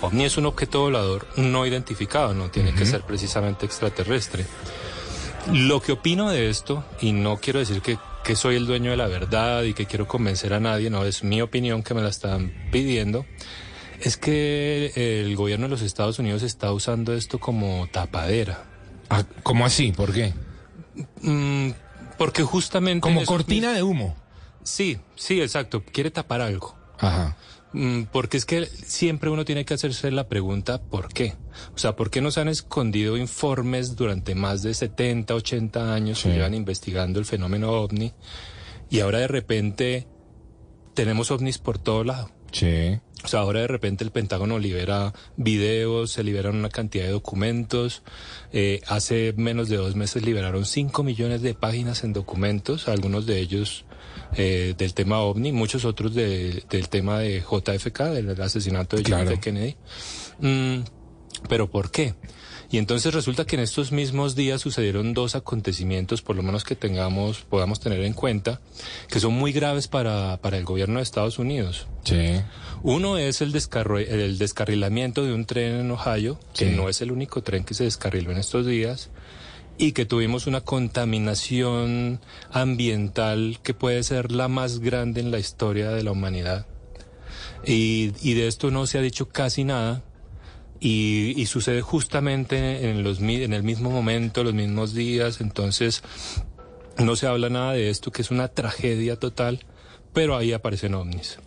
[0.01, 4.47] OVNI es un objeto volador no identificado, no tiene que ser precisamente extraterrestre.
[5.53, 8.99] Lo que opino de esto, y no quiero decir que que soy el dueño de
[8.99, 12.11] la verdad y que quiero convencer a nadie, no, es mi opinión que me la
[12.11, 13.25] están pidiendo,
[14.01, 18.65] es que el gobierno de los Estados Unidos está usando esto como tapadera.
[19.11, 19.93] Ah, ¿Cómo así?
[19.93, 20.35] ¿Por qué?
[21.23, 21.71] Mm,
[22.17, 23.01] porque justamente...
[23.01, 24.17] Como cortina de humo.
[24.63, 25.83] Sí, sí, exacto.
[25.83, 26.77] Quiere tapar algo.
[26.99, 27.37] Ajá.
[27.73, 31.35] Mm, porque es que siempre uno tiene que hacerse la pregunta ¿por qué?
[31.75, 36.31] O sea, ¿por qué nos han escondido informes durante más de 70, 80 años que
[36.31, 38.15] llevan investigando el fenómeno ovni
[38.89, 40.07] y ahora de repente
[40.95, 42.31] tenemos ovnis por todo lado?
[42.53, 42.99] Sí.
[43.25, 48.03] O sea, ahora de repente el Pentágono libera videos, se liberan una cantidad de documentos.
[48.53, 53.41] Eh, hace menos de dos meses liberaron 5 millones de páginas en documentos, algunos de
[53.41, 53.85] ellos
[54.37, 59.41] eh, del tema OVNI, muchos otros del tema de JFK, del asesinato de John F.
[59.41, 59.77] Kennedy.
[60.39, 60.85] Mm,
[61.49, 62.15] pero ¿por qué?
[62.71, 66.77] Y entonces resulta que en estos mismos días sucedieron dos acontecimientos, por lo menos que
[66.77, 68.61] tengamos, podamos tener en cuenta,
[69.09, 71.87] que son muy graves para, para el gobierno de Estados Unidos.
[72.05, 72.41] Sí.
[72.83, 77.43] Uno es el, el descarrilamiento de un tren en Ohio, que no es el único
[77.43, 79.11] tren que se descarriló en estos días
[79.79, 85.91] y que tuvimos una contaminación ambiental que puede ser la más grande en la historia
[85.91, 86.67] de la humanidad.
[87.65, 90.03] Y, de esto no se ha dicho casi nada.
[90.81, 95.41] Y, sucede justamente en, los, en el mismo momento, los mismos días.
[95.41, 96.03] Entonces,
[96.99, 99.65] no se habla nada de esto, que es una tragedia total,
[100.13, 101.39] pero ahí aparecen ovnis.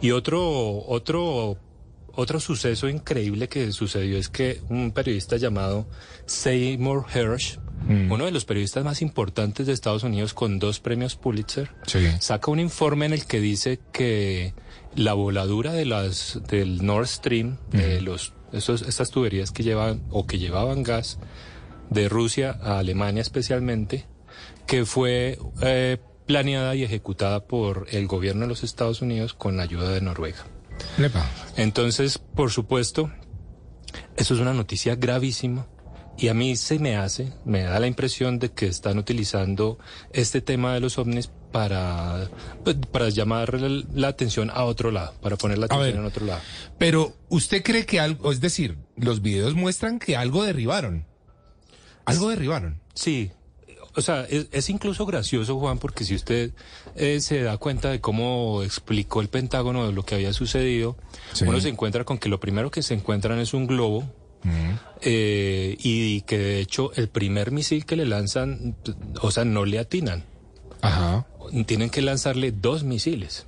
[0.00, 1.58] Y otro, otro
[2.14, 5.86] otro suceso increíble que sucedió es que un periodista llamado
[6.26, 8.10] Seymour Hersh, mm.
[8.10, 11.70] uno de los periodistas más importantes de Estados Unidos con dos premios Pulitzer,
[12.18, 14.54] saca un informe en el que dice que
[14.94, 20.26] la voladura de las del Nord Stream, de los esos, estas tuberías que llevan o
[20.26, 21.18] que llevaban gas
[21.90, 24.06] de Rusia a Alemania especialmente,
[24.66, 29.64] que fue eh, planeada y ejecutada por el gobierno de los Estados Unidos con la
[29.64, 30.46] ayuda de Noruega.
[31.56, 33.10] Entonces, por supuesto,
[34.16, 35.66] eso es una noticia gravísima
[36.16, 39.78] y a mí se me hace, me da la impresión de que están utilizando
[40.12, 42.28] este tema de los ovnis para,
[42.92, 46.40] para llamar la atención a otro lado, para poner la atención en otro lado.
[46.78, 51.06] Pero usted cree que algo, es decir, los videos muestran que algo derribaron.
[52.04, 52.80] Algo derribaron.
[52.94, 53.30] Sí,
[53.96, 56.52] o sea, es, incluso gracioso, Juan, porque si usted
[56.94, 60.96] eh, se da cuenta de cómo explicó el Pentágono de lo que había sucedido,
[61.44, 64.04] uno se encuentra con que lo primero que se encuentran es un globo.
[65.02, 68.74] Eh, y que de hecho el primer misil que le lanzan,
[69.20, 70.24] o sea, no le atinan.
[70.80, 71.26] Ajá.
[71.66, 73.46] Tienen que lanzarle dos misiles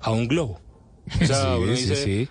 [0.00, 0.60] a un globo.
[1.22, 1.56] O sea,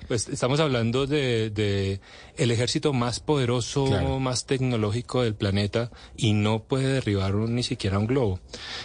[0.08, 2.02] pues estamos hablando de,
[2.36, 8.08] el ejército más poderoso, más tecnológico del planeta y no puede derribar ni siquiera un
[8.08, 8.40] globo.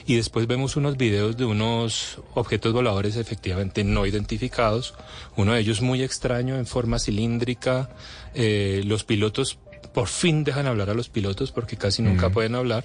[0.06, 4.94] Y después vemos unos videos de unos objetos voladores efectivamente no identificados,
[5.36, 7.90] uno de ellos muy extraño en forma cilíndrica.
[8.34, 9.58] Eh, los pilotos
[9.92, 12.84] por fin dejan hablar a los pilotos porque casi nunca pueden hablar.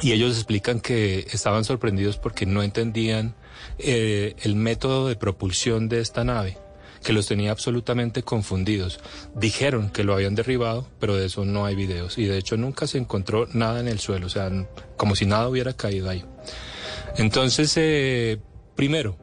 [0.00, 3.34] Y ellos explican que estaban sorprendidos porque no entendían
[3.78, 6.58] eh, el método de propulsión de esta nave,
[7.04, 9.00] que los tenía absolutamente confundidos.
[9.34, 12.18] Dijeron que lo habían derribado, pero de eso no hay videos.
[12.18, 14.50] Y de hecho nunca se encontró nada en el suelo, o sea,
[14.96, 16.24] como si nada hubiera caído ahí.
[17.16, 18.40] Entonces, eh,
[18.74, 19.16] primero,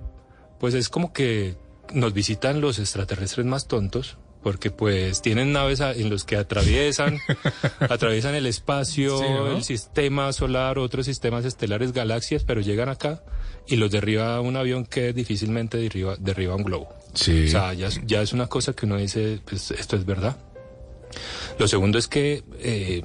[0.59, 1.55] pues es como que
[1.93, 7.19] nos visitan los extraterrestres más tontos, porque pues tienen naves en los que atraviesan,
[7.79, 13.23] atraviesan el espacio, el sistema solar, otros sistemas estelares, galaxias, pero llegan acá
[13.67, 16.89] y los derriba un avión que difícilmente derriba, derriba un globo.
[17.13, 17.45] Sí.
[17.45, 20.37] O sea, ya, ya, es una cosa que uno dice, pues esto es verdad.
[21.57, 23.03] Lo segundo es que eh,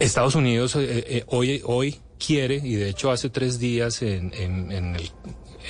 [0.00, 4.72] Estados Unidos eh, eh, hoy, hoy quiere, y de hecho hace tres días en, en,
[4.72, 5.10] en, el,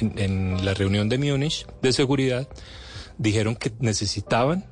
[0.00, 2.48] en la reunión de Múnich de seguridad,
[3.18, 4.64] dijeron que necesitaban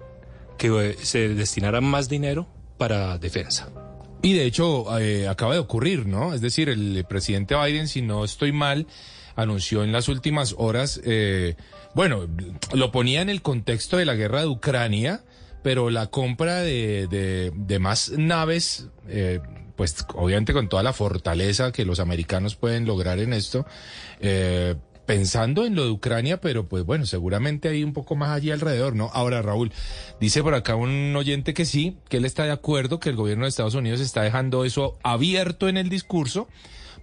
[0.56, 2.46] que eh, se destinara más dinero
[2.78, 3.68] para defensa.
[4.22, 6.32] Y de hecho eh, acaba de ocurrir, ¿no?
[6.32, 8.86] Es decir, el presidente Biden, si no estoy mal,
[9.34, 11.56] anunció en las últimas horas, eh,
[11.94, 12.26] bueno,
[12.72, 15.22] lo ponía en el contexto de la guerra de Ucrania,
[15.62, 18.88] pero la compra de, de, más naves,
[19.74, 23.66] pues obviamente con toda la fortaleza que los americanos pueden lograr en esto,
[25.06, 28.94] pensando en lo de Ucrania, pero pues bueno, seguramente hay un poco más allí alrededor,
[28.94, 29.10] ¿no?
[29.14, 29.72] Ahora, Raúl,
[30.20, 33.44] dice por acá un oyente que sí, que él está de acuerdo, que el gobierno
[33.44, 36.48] de Estados Unidos está dejando eso abierto en el discurso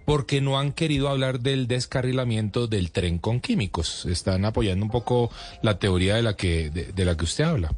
[0.04, 4.06] porque no han querido hablar del descarrilamiento del tren con químicos.
[4.06, 5.30] Están apoyando un poco
[5.62, 7.74] la teoría de la que, de, la que usted habla.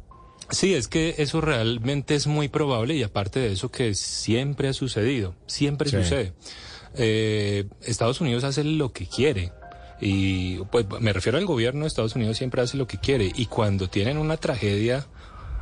[0.49, 4.73] Sí, es que eso realmente es muy probable y aparte de eso que siempre ha
[4.73, 6.33] sucedido, siempre sucede.
[6.95, 9.51] Eh, Estados Unidos hace lo que quiere.
[9.99, 13.31] Y pues me refiero al gobierno de Estados Unidos siempre hace lo que quiere.
[13.35, 15.07] Y cuando tienen una tragedia,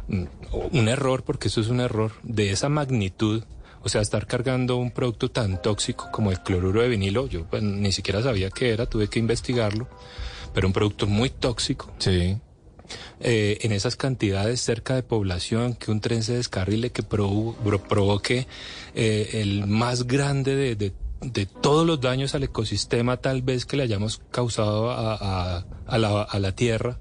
[0.07, 0.23] mm,
[0.71, 3.43] un error, porque eso es un error, de esa magnitud,
[3.81, 7.61] o sea, estar cargando un producto tan tóxico como el cloruro de vinilo, yo pues,
[7.61, 9.87] ni siquiera sabía qué era, tuve que investigarlo,
[10.53, 11.93] pero un producto muy tóxico.
[11.99, 12.37] Sí.
[13.19, 18.47] Eh, en esas cantidades cerca de población, que un tren se descarrile, que provoque
[18.93, 20.93] eh, el más grande de, de
[21.31, 26.39] de todos los daños al ecosistema tal vez que le hayamos causado a, la, a
[26.39, 26.99] la tierra,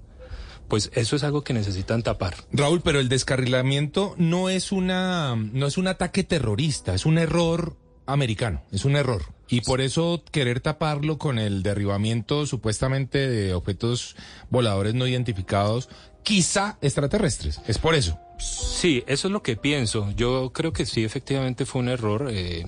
[0.69, 2.35] pues eso es algo que necesitan tapar.
[2.53, 7.77] Raúl, pero el descarrilamiento no es una no es un ataque terrorista, es un error
[8.07, 9.23] americano, es un error.
[9.49, 14.17] Y por eso querer taparlo con el derribamiento supuestamente de objetos
[14.51, 15.89] voladores no identificados,
[16.23, 17.61] quizá extraterrestres.
[17.67, 18.19] Es por eso.
[18.39, 20.11] Sí, eso es lo que pienso.
[20.17, 22.29] Yo creo que sí, efectivamente fue un error.
[22.31, 22.67] Eh,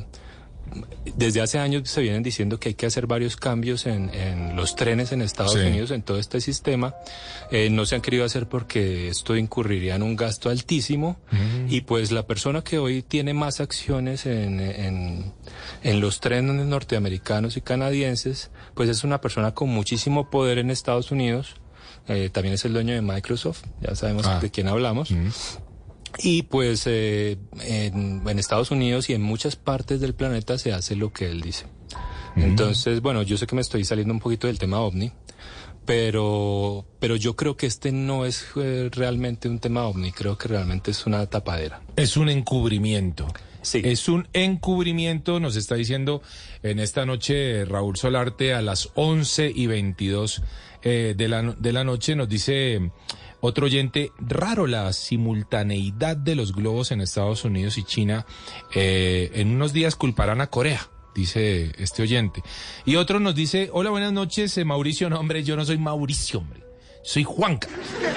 [1.17, 4.11] desde hace años se vienen diciendo que hay que hacer varios cambios en,
[4.55, 6.95] los trenes en Estados Unidos, en todo este sistema.
[7.51, 11.19] Eh, no se han querido hacer porque esto incurriría en un gasto altísimo.
[11.31, 11.73] Mm.
[11.73, 17.61] Y pues la persona que hoy tiene más acciones en, en, los trenes norteamericanos y
[17.61, 21.57] canadienses, pues es una persona con muchísimo poder en Estados Unidos.
[22.09, 24.39] Eh, también es el dueño de Microsoft, ya sabemos ah.
[24.41, 25.11] de quién hablamos.
[25.11, 25.29] Mm.
[26.19, 31.13] Y pues eh, en, Estados Unidos y en muchas partes del planeta se hace lo
[31.13, 31.67] que él dice.
[32.37, 35.11] Entonces, bueno, yo sé que me estoy saliendo un poquito del tema ovni,
[35.87, 40.49] pero, pero yo creo que este no es eh, realmente un tema ovni, creo que
[40.49, 41.81] realmente es una tapadera.
[41.97, 43.27] Es un encubrimiento.
[43.63, 43.81] Sí.
[43.83, 46.23] Es un encubrimiento, nos está diciendo
[46.63, 50.43] en esta noche Raúl Solarte a las 11 y 22
[50.83, 52.91] eh, de, la, de la noche, nos dice...
[53.49, 58.27] Otro oyente, raro la simultaneidad de los globos en Estados Unidos y China.
[58.75, 62.43] Eh, en unos días culparán a Corea dice este oyente.
[62.85, 65.09] Y otro nos dice, hola, buenas noches, eh, Mauricio.
[65.09, 66.65] No, hombre, yo no soy Mauricio, hombre.
[67.05, 67.69] Soy Juanca.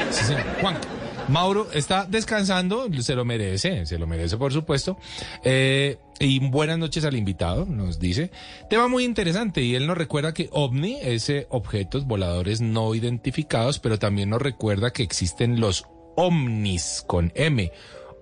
[0.09, 0.98] Sí, Juanca.
[1.29, 4.97] Mauro está descansando, se lo merece, se lo merece por supuesto.
[5.43, 8.31] Eh, y buenas noches al invitado, nos dice.
[8.69, 13.79] Tema muy interesante y él nos recuerda que ovni es eh, objetos voladores no identificados,
[13.79, 15.85] pero también nos recuerda que existen los
[16.15, 17.71] omnis con M,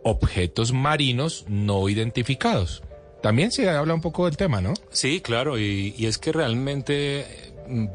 [0.03, 2.83] objetos marinos no identificados.
[3.23, 4.73] También se habla un poco del tema, ¿no?
[4.91, 7.25] Sí, claro, y, es que realmente,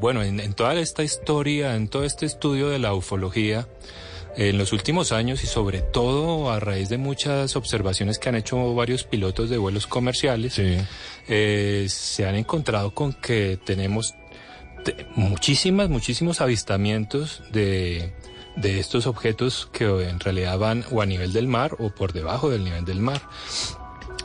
[0.01, 3.67] bueno, en toda esta historia, en todo este estudio de la ufología,
[4.35, 8.73] en los últimos años y sobre todo a raíz de muchas observaciones que han hecho
[8.73, 14.15] varios pilotos de vuelos comerciales, eh, se han encontrado con que tenemos
[15.15, 18.13] muchísimas, muchísimos avistamientos de,
[18.55, 22.49] de estos objetos que en realidad van o a nivel del mar o por debajo
[22.49, 23.21] del nivel del mar.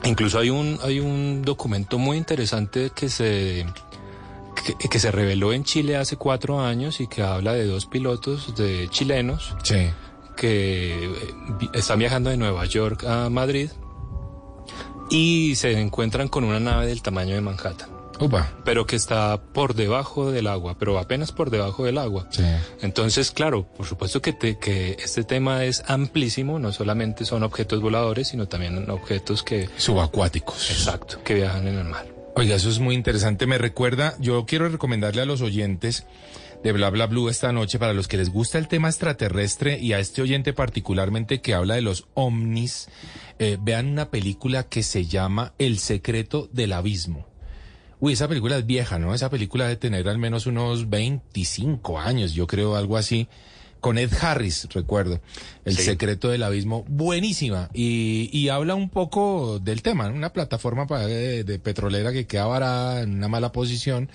[0.05, 3.67] Incluso hay un, hay un documento muy interesante que se
[4.63, 8.89] que, se reveló en Chile hace cuatro años y que habla de dos pilotos de
[8.91, 9.55] chilenos
[10.37, 11.11] que eh,
[11.75, 13.71] están viajando de Nueva York a Madrid
[15.11, 17.91] y se encuentran con una nave del tamaño de Manhattan.
[18.65, 22.29] pero que está por debajo del agua, pero apenas por debajo del agua.
[22.81, 28.29] Entonces, claro, por supuesto que, que este tema es amplísimo, no solamente son objetos voladores,
[28.29, 29.69] sino también objetos que...
[29.77, 30.71] Subacuáticos.
[30.71, 32.18] Exacto, que viajan en el mar.
[32.39, 33.48] Oiga, eso es muy interesante.
[33.48, 36.06] Me recuerda, yo quiero recomendarle a los oyentes
[36.62, 39.93] de Bla Bla Blue esta noche para los que les gusta el tema extraterrestre y
[39.93, 42.90] a este oyente particularmente que habla de los ovnis,
[43.40, 47.27] eh, vean una película que se llama El secreto del abismo.
[47.98, 49.15] Uy, esa película es vieja, ¿no?
[49.15, 53.27] Esa película debe tener al menos unos 25 años, yo creo, algo así.
[53.81, 55.21] Con Ed Harris, recuerdo.
[55.65, 57.71] El secreto del abismo, buenísima.
[57.73, 63.03] Y, y, habla un poco del tema, una plataforma de, de petrolera que queda varada
[63.03, 64.11] en una mala posición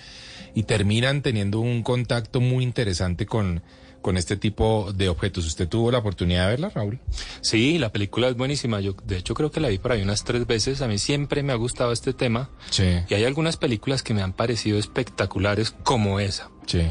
[0.54, 3.62] y terminan teniendo un contacto muy interesante con,
[4.04, 5.46] con este tipo de objetos.
[5.46, 7.00] ¿Usted tuvo la oportunidad de verla, Raúl?
[7.40, 8.78] Sí, la película es buenísima.
[8.80, 10.82] Yo, de hecho, creo que la vi por ahí unas tres veces.
[10.82, 12.50] A mí siempre me ha gustado este tema.
[12.68, 12.84] Sí.
[13.08, 16.50] Y hay algunas películas que me han parecido espectaculares como esa.
[16.66, 16.82] Sí.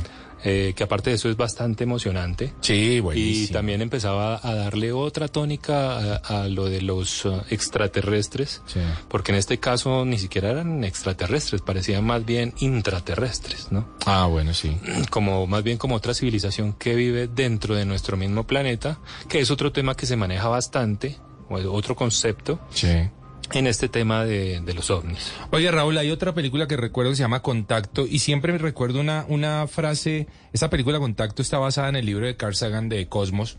[0.44, 2.53] Eh, que aparte de eso es bastante emocionante.
[2.61, 3.45] Sí, buenísimo.
[3.45, 8.82] Y también empezaba a darle otra tónica a, lo de los uh, extraterrestres, sí.
[9.07, 13.88] porque en este caso ni siquiera eran extraterrestres, parecían más bien intraterrestres, ¿no?
[14.06, 14.78] Ah, bueno, sí.
[15.10, 18.99] Como más bien como otra civilización que vive dentro de nuestro mismo planeta,
[19.30, 21.18] que es otro tema que se maneja bastante,
[21.49, 22.60] o otro concepto.
[22.72, 23.10] Sí
[23.52, 25.32] en este tema de, los ovnis.
[25.52, 28.99] Oye, Raúl, hay otra película que recuerdo que se llama Contacto y siempre me recuerdo
[28.99, 33.07] una, una frase, esa película Contacto está basada en el libro de Carl Sagan de
[33.07, 33.57] Cosmos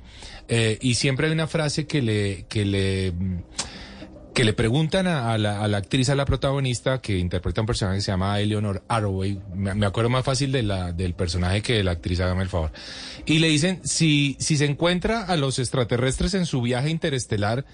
[0.48, 3.12] eh, y siempre hay una frase que le, que le,
[4.34, 7.98] que le preguntan a, la, a, la, actriz, a la protagonista que interpreta un personaje
[7.98, 10.64] que se llama Eleanor Arroway, me, acuerdo más fácil de
[10.96, 12.72] del personaje que de la actriz, hágame el favor,
[13.26, 17.64] y le dicen, si, si se encuentra a los extraterrestres en su viaje interestelar,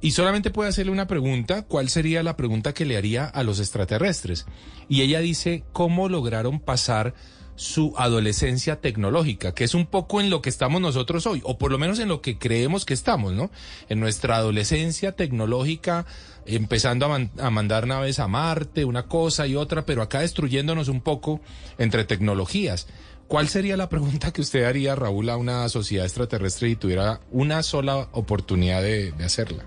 [0.00, 3.60] y solamente puede hacerle una pregunta, ¿cuál sería la pregunta que le haría a los
[3.60, 4.46] extraterrestres?
[4.88, 7.14] Y ella dice, ¿cómo lograron pasar
[7.60, 11.70] su adolescencia tecnológica, que es un poco en lo que estamos nosotros hoy, o por
[11.70, 13.50] lo menos en lo que creemos que estamos, ¿no?
[13.90, 16.06] En nuestra adolescencia tecnológica,
[16.46, 21.02] empezando a, a mandar naves a Marte, una cosa y otra, pero acá destruyéndonos un
[21.02, 21.42] poco
[21.76, 22.86] entre tecnologías.
[23.30, 27.62] ¿Cuál sería la pregunta que usted haría, Raúl, a una sociedad extraterrestre y tuviera una
[27.62, 29.64] sola oportunidad de, de, hacerla?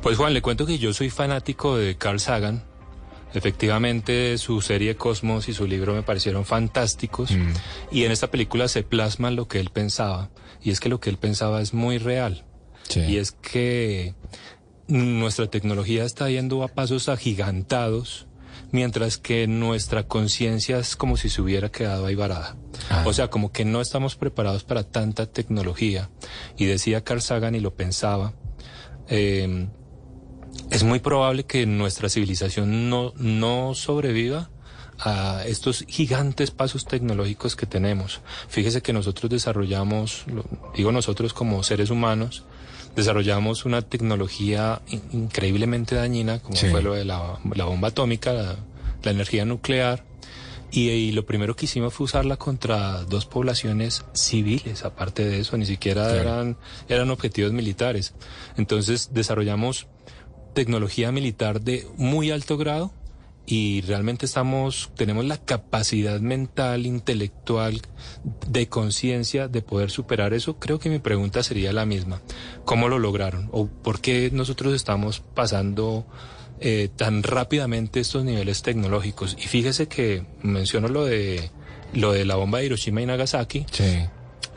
[0.00, 2.62] Pues Juan, le cuento que yo soy fanático de Carl Sagan.
[3.34, 7.32] Efectivamente, su serie Cosmos y su libro me parecieron fantásticos.
[7.32, 7.52] Mm.
[7.90, 10.30] Y en esta película se plasma lo que él pensaba.
[10.62, 12.44] Y es que lo que él pensaba es muy real.
[12.88, 13.00] Sí.
[13.00, 14.14] Y es que
[14.86, 18.28] nuestra tecnología está yendo a pasos agigantados
[18.72, 22.56] mientras que nuestra conciencia es como si se hubiera quedado ahí varada.
[22.90, 23.04] Ah.
[23.06, 26.10] O sea, como que no estamos preparados para tanta tecnología.
[26.56, 28.32] Y decía Carl Sagan y lo pensaba,
[29.08, 29.68] eh,
[30.70, 34.50] es muy probable que nuestra civilización no, no sobreviva
[34.98, 38.20] a estos gigantes pasos tecnológicos que tenemos.
[38.48, 40.24] Fíjese que nosotros desarrollamos,
[40.74, 42.44] digo nosotros como seres humanos,
[42.96, 46.68] desarrollamos una tecnología in increíblemente dañina, como Sí.
[46.68, 48.56] fue lo de la, la bomba atómica, la,
[49.02, 50.04] la energía nuclear,
[50.70, 55.56] y, y lo primero que hicimos fue usarla contra dos poblaciones civiles, aparte de eso,
[55.58, 56.20] ni siquiera Claro.
[56.20, 56.56] eran,
[56.88, 58.14] eran objetivos militares.
[58.56, 59.86] Entonces desarrollamos
[60.54, 62.92] tecnología militar de muy alto grado
[63.46, 67.80] y realmente estamos tenemos la capacidad mental, intelectual,
[68.46, 70.58] de conciencia de poder superar eso.
[70.58, 72.20] Creo que mi pregunta sería la misma:
[72.64, 76.06] ¿cómo lo lograron o por qué nosotros estamos pasando
[76.60, 79.36] eh, tan rápidamente estos niveles tecnológicos?
[79.38, 81.50] Y fíjese que menciono lo de
[81.94, 83.98] lo de la bomba de Hiroshima y Nagasaki Sí.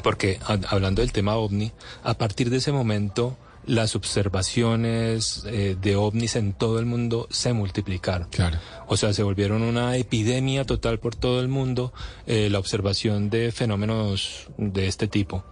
[0.03, 1.71] porque a- hablando del tema ovni,
[2.03, 3.35] a partir de ese momento
[3.67, 8.27] las observaciones eh, de ovnis en todo el mundo se multiplicaron.
[8.29, 8.59] Claro.
[8.87, 11.93] O sea, se volvieron una epidemia total por todo el mundo
[12.27, 15.43] eh, la observación de fenómenos de este tipo.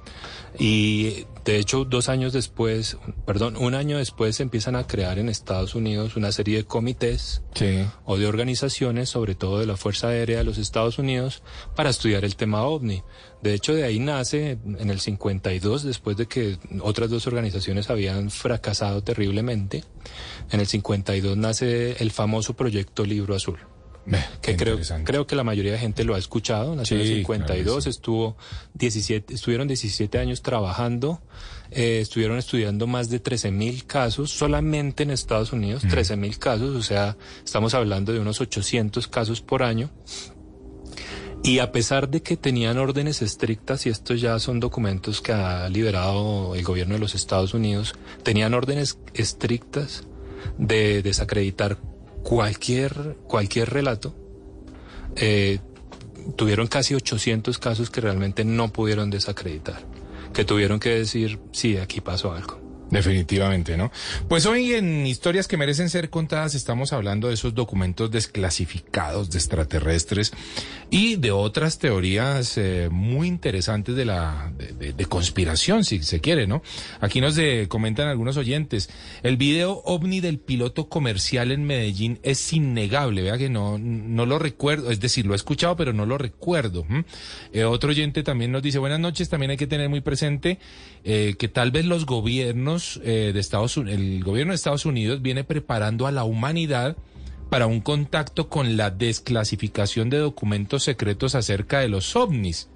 [0.60, 5.28] Y de hecho, dos años después, perdón, un año después se empiezan a crear en
[5.30, 7.86] Estados Unidos una serie de comités Sí.
[8.06, 11.42] o de organizaciones, sobre todo de la Fuerza Aérea de los Estados Unidos,
[11.76, 13.02] para estudiar el tema ovni.
[13.42, 18.30] De hecho, de ahí nace en el 52, después de que otras dos organizaciones habían
[18.30, 19.84] fracasado terriblemente,
[20.52, 23.58] en el 52 nace el famoso proyecto Libro Azul.
[24.42, 26.76] Que creo, creo que la mayoría de gente lo ha escuchado.
[26.76, 27.90] Nació en Sí, el 52, claro que sí.
[27.90, 28.38] estuvo
[28.74, 31.22] 17, estuvieron 17 años trabajando,
[31.72, 36.76] eh, estuvieron estudiando más de 13 mil casos solamente en Estados Unidos, 13 mil casos,
[36.76, 37.16] o sea,
[37.46, 39.90] estamos hablando de unos 800 casos por año.
[41.46, 45.68] Y a pesar de que tenían órdenes estrictas, y estos ya son documentos que ha
[45.68, 50.06] liberado el gobierno de los Estados Unidos, tenían órdenes estrictas
[50.58, 51.78] de desacreditar
[52.24, 54.16] cualquier, cualquier relato,
[55.16, 55.60] eh,
[56.36, 59.82] tuvieron casi 800 casos que realmente no pudieron desacreditar,
[60.34, 62.63] que tuvieron que decir, sí, aquí pasó algo.
[62.94, 63.92] Definitivamente, ¿no?
[64.28, 69.40] Pues hoy en Historias que merecen ser contadas estamos hablando de esos documentos desclasificados de
[69.40, 70.32] extraterrestres
[70.92, 76.62] y de otras teorías eh, muy interesantes de la de, conspiración, si se quiere, ¿no?
[77.02, 78.92] Aquí nos comentan algunos oyentes.
[79.24, 84.38] El video ovni del piloto comercial en Medellín es innegable, vea que no no lo
[84.38, 86.86] recuerdo, es decir, lo he escuchado pero no lo recuerdo.
[87.54, 90.60] Eh, otro oyente también nos dice buenas noches, también hay que tener muy presente
[91.04, 95.22] eh, que tal vez los gobiernos eh, de Estados Unidos, el gobierno de Estados Unidos
[95.22, 96.98] viene preparando a la humanidad
[97.50, 102.70] para un contacto con la desclasificación de documentos secretos acerca de los ovnis.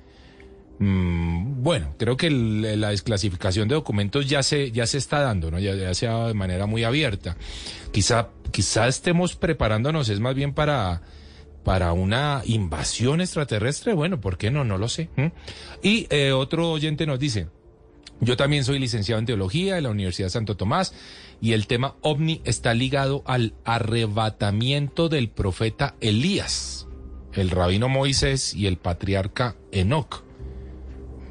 [0.80, 5.50] Mm, bueno, creo que la desclasificación de documentos ya se, ya se está dando.
[5.58, 7.38] Ya, ya se ha de manera muy abierta.
[7.92, 11.02] Quizá, quizá estemos preparándonos, es más bien para,
[11.64, 13.94] para una invasión extraterrestre.
[13.94, 14.64] Bueno, ¿por qué no?
[14.64, 15.10] No lo sé.
[15.82, 17.48] Y eh, otro oyente nos dice,
[18.20, 20.94] yo también soy licenciado en teología de la Universidad Santo Tomás
[21.42, 26.88] y el tema ovni está ligado al arrebatamiento del profeta Elías,
[27.34, 30.24] el rabino Moisés y el patriarca Enoch.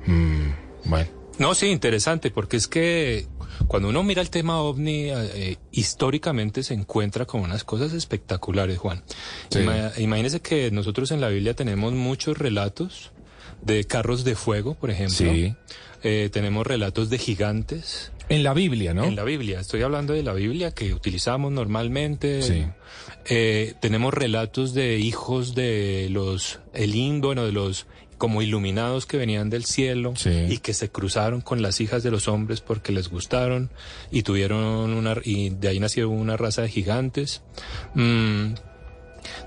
[0.07, 0.51] Mm,
[0.85, 1.11] bueno.
[1.39, 3.27] No, sí, interesante, porque es que
[3.67, 9.03] cuando uno mira el tema ovni, eh, históricamente se encuentra con unas cosas espectaculares, Juan.
[9.99, 13.13] imagínese que nosotros en la Biblia tenemos muchos relatos
[13.63, 15.17] de carros de fuego, por ejemplo.
[15.17, 15.55] Sí.
[16.03, 18.13] Eh, tenemos relatos de gigantes.
[18.29, 19.05] En la Biblia, ¿no?
[19.05, 19.61] En la Biblia.
[19.61, 22.43] Estoy hablando de la Biblia que utilizamos normalmente.
[22.43, 22.67] Sí.
[23.27, 27.87] Eh, tenemos relatos de hijos de los Elín, bueno, de los
[28.19, 32.29] como iluminados que venían del cielo y que se cruzaron con las hijas de los
[32.29, 33.71] hombres porque les gustaron
[34.11, 37.43] y tuvieron una y de ahí nació una raza de gigantes.
[37.95, 38.55] Mm,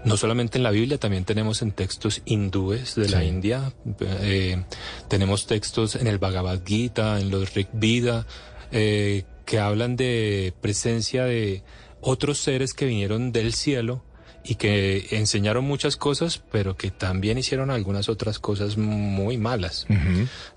[0.06, 4.64] no solamente en la Biblia, también tenemos en textos hindúes de la India, eh,
[5.08, 8.26] tenemos textos en el Bhagavad Gita, en los Rig Veda,
[8.72, 11.64] eh, que hablan de presencia de
[12.02, 14.04] otros seres que vinieron del cielo
[14.44, 19.86] y que enseñaron muchas cosas, pero que también hicieron algunas otras cosas muy malas.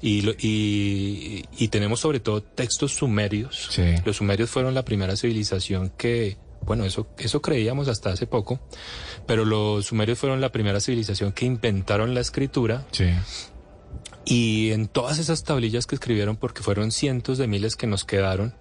[0.01, 3.71] y, y, y, tenemos sobre todo textos sumerios.
[4.05, 8.61] Los sumerios fueron la primera civilización que bueno, eso, eso creíamos hasta hace poco,
[9.27, 12.87] pero los sumerios fueron la primera civilización que inventaron la escritura.
[12.93, 13.11] Sí.
[14.25, 18.55] Y en todas esas tablillas que escribieron, porque fueron cientos de miles que nos quedaron,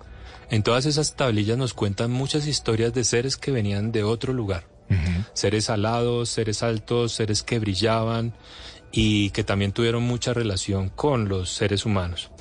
[0.49, 4.67] en todas esas tablillas nos cuentan muchas historias de seres que venían de otro lugar.
[5.33, 8.33] Seres alados, seres altos, seres que brillaban
[8.91, 12.31] y que también tuvieron mucha relación con los seres humanos.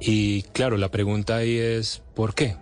[0.00, 2.56] Y claro, la pregunta ahí es, ¿por qué?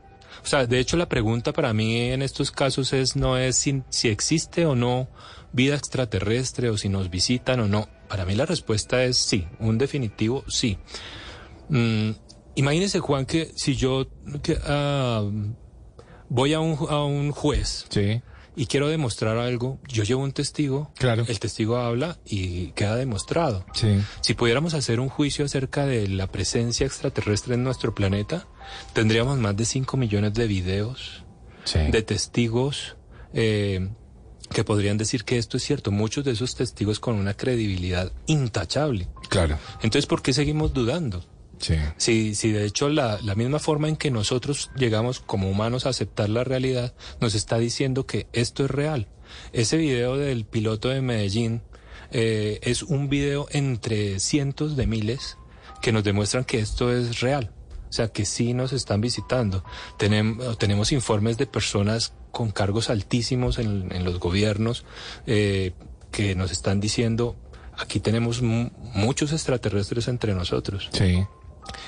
[0.47, 3.82] O sea, de hecho la pregunta para mí en estos casos es no es si,
[4.05, 5.09] existe o no
[5.52, 7.89] vida extraterrestre o si nos visitan o no.
[8.09, 10.78] Para mí la respuesta es sí, un definitivo sí.
[11.68, 12.10] Mm,
[12.55, 14.06] imagínese Juan que si yo
[14.66, 15.28] ah,
[16.28, 18.23] voy a un, a un juez sí
[18.57, 21.24] y quiero demostrar algo, yo llevo un testigo, claro.
[21.28, 23.66] el testigo habla y queda demostrado.
[23.74, 24.01] Sí.
[24.23, 28.49] Si pudiéramos hacer un juicio acerca de la presencia extraterrestre en nuestro planeta,
[28.95, 31.23] tendríamos más de 5 millones de videos,
[31.74, 32.97] de testigos
[33.35, 33.89] eh,
[34.51, 35.91] que podrían decir que esto es cierto.
[35.91, 39.09] Muchos de esos testigos con una credibilidad intachable.
[39.28, 39.59] Claro.
[39.83, 41.24] Entonces, ¿por qué seguimos dudando?
[41.59, 42.35] Sí.
[42.35, 46.28] Si, de hecho la, la, misma forma en que nosotros llegamos como humanos a aceptar
[46.28, 49.09] la realidad nos está diciendo que esto es real.
[49.53, 51.62] Ese video del piloto de Medellín
[52.11, 55.39] eh, es un video entre cientos de miles
[55.83, 57.53] que nos demuestran que esto es real.
[57.89, 59.65] O sea, que sí nos están visitando.
[59.97, 64.85] Tenemos, tenemos informes de personas con cargos altísimos en, en los gobiernos
[65.27, 65.73] eh,
[66.11, 67.37] que nos están diciendo,
[67.77, 70.89] aquí tenemos muchos extraterrestres entre nosotros.
[70.93, 71.24] Sí.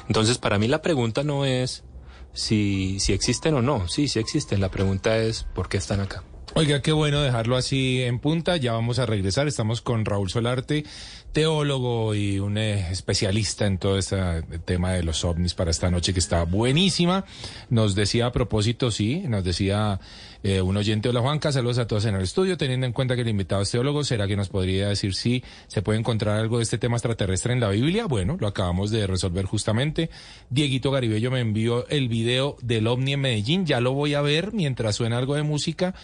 [0.07, 1.85] Entonces, para mí la pregunta no es
[2.33, 3.89] si, si existen o no.
[3.89, 4.61] Sí, sí existen.
[4.61, 6.23] La pregunta es por qué están acá.
[6.55, 8.57] Oiga, qué bueno dejarlo así en punta.
[8.57, 9.47] Ya vamos a regresar.
[9.47, 10.85] Estamos con Raúl Solarte,
[11.33, 16.13] teólogo y un eh, especialista en todo este tema de los ovnis para esta noche
[16.13, 17.25] que está buenísima.
[17.71, 20.01] Nos decía a propósito, sí, nos decía
[20.43, 23.23] eh, un oyente, hola Juanca, saludos a todos en el estudio, teniendo en cuenta que
[23.23, 26.63] el invitado es teólogo, ¿será que nos podría decir si se puede encontrar algo de
[26.63, 28.07] este tema extraterrestre en la Biblia?
[28.07, 30.11] Bueno, lo acabamos de resolver justamente.
[30.51, 34.53] Dieguito Garibello me envió el video del ovni en Medellín, ya lo voy a ver
[34.53, 35.95] mientras suena algo de música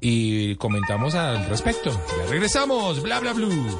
[0.00, 1.90] y comentamos al respecto.
[1.90, 3.78] Ya regresamos, bla bla blue.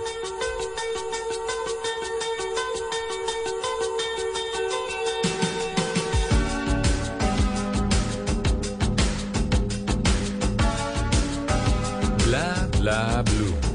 [12.92, 13.71] Bla Blue.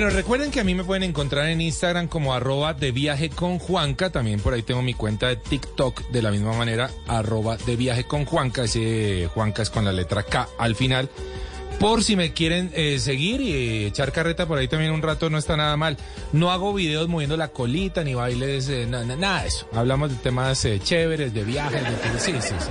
[0.00, 3.58] Bueno, recuerden que a mí me pueden encontrar en Instagram como arroba de viaje con
[3.58, 4.08] Juanca.
[4.08, 8.04] También por ahí tengo mi cuenta de TikTok de la misma manera, arroba de viaje
[8.04, 8.64] con Juanca.
[8.64, 11.10] Ese Juanca es con la letra K al final.
[11.78, 15.36] Por si me quieren eh, seguir y echar carreta por ahí también un rato, no
[15.36, 15.98] está nada mal.
[16.32, 19.68] No hago videos moviendo la colita ni bailes, eh, na- na- nada de eso.
[19.74, 22.70] Hablamos de temas eh, chéveres, de viajes, de sí, sí, sí,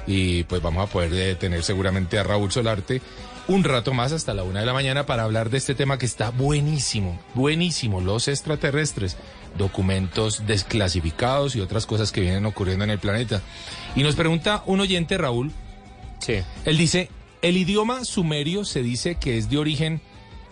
[0.07, 3.01] y pues vamos a poder eh, tener seguramente a Raúl Solarte
[3.47, 6.05] un rato más hasta la una de la mañana para hablar de este tema que
[6.05, 9.17] está buenísimo, buenísimo, los extraterrestres,
[9.57, 13.41] documentos desclasificados y otras cosas que vienen ocurriendo en el planeta.
[13.95, 15.51] Y nos pregunta un oyente, Raúl,
[16.19, 16.35] Sí.
[16.65, 17.09] él dice,
[17.41, 20.01] el idioma sumerio se dice que es de origen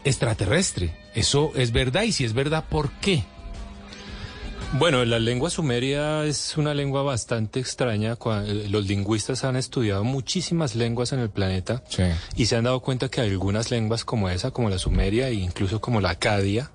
[0.03, 0.95] extraterrestre.
[1.13, 2.03] ¿Eso es verdad?
[2.03, 3.23] Y si es verdad, ¿por qué?
[4.73, 8.17] Bueno, la lengua sumeria es una lengua bastante extraña.
[8.45, 11.83] Eh, Los lingüistas han estudiado muchísimas lenguas en el planeta
[12.35, 15.79] y se han dado cuenta que algunas lenguas como esa, como la sumeria e incluso
[15.79, 16.71] como la acadia,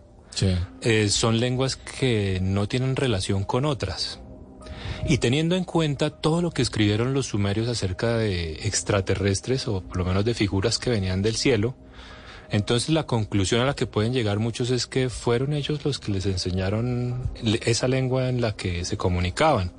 [0.81, 4.19] eh, son lenguas que no tienen relación con otras.
[5.09, 9.97] Y teniendo en cuenta todo lo que escribieron los sumerios acerca de extraterrestres o por
[9.97, 11.75] lo menos de figuras que venían del cielo,
[12.51, 16.13] entonces la conclusión a la que pueden llegar muchos es que fueron ellos los que
[16.13, 17.31] les enseñaron
[17.65, 19.73] esa lengua en la que se comunicaban.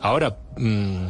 [0.00, 1.06] Ahora, mm,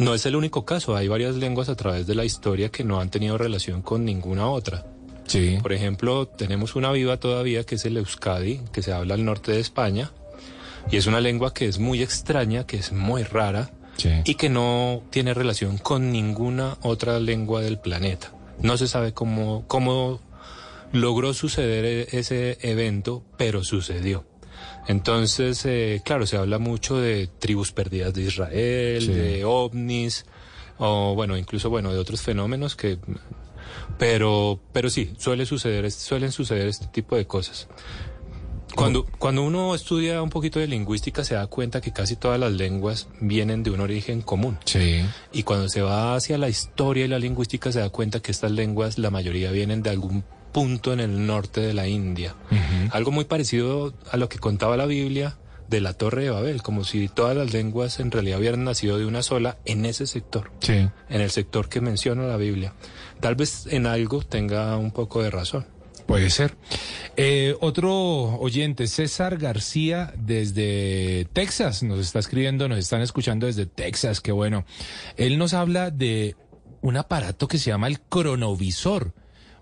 [0.00, 3.00] no es el único caso, hay varias lenguas a través de la historia que no
[3.00, 4.84] han tenido relación con ninguna otra.
[5.26, 5.58] Sí.
[5.62, 9.52] Por ejemplo, tenemos una viva todavía que es el Euskadi, que se habla al norte
[9.52, 10.10] de España,
[10.90, 13.70] y es una lengua que es muy extraña, que es muy rara,
[14.24, 18.32] y que no tiene relación con ninguna otra lengua del planeta.
[18.60, 20.20] No se sabe cómo, cómo
[20.92, 24.26] logró suceder e- ese evento, pero sucedió.
[24.86, 29.12] Entonces, eh, claro, se habla mucho de tribus perdidas de Israel, Sí.
[29.12, 30.26] de ovnis,
[30.78, 32.98] o bueno, incluso bueno, de otros fenómenos que
[33.98, 37.66] pero pero sí, suele suceder, suelen suceder este tipo de cosas.
[38.76, 42.52] Cuando, cuando uno estudia un poquito de lingüística se da cuenta que casi todas las
[42.52, 44.58] lenguas vienen de un origen común.
[44.64, 45.02] Sí.
[45.32, 48.52] Y cuando se va hacia la historia y la lingüística se da cuenta que estas
[48.52, 50.22] lenguas, la mayoría vienen de algún
[50.52, 52.34] punto en el norte de la India.
[52.90, 55.36] Algo muy parecido a lo que contaba la Biblia
[55.68, 59.04] de la Torre de Babel, como si todas las lenguas en realidad hubieran nacido de
[59.04, 60.74] una sola en ese sector, Sí.
[60.74, 62.72] en el sector que menciona la Biblia.
[63.20, 65.66] Tal vez en algo tenga un poco de razón.
[66.06, 66.56] Puede ser.
[67.16, 67.92] Eh, otro
[68.38, 74.64] oyente, César García, desde Texas, nos está escribiendo, nos están escuchando desde Texas, qué bueno.
[75.16, 76.36] Él nos habla de
[76.80, 79.14] un aparato que se llama el cronovisor.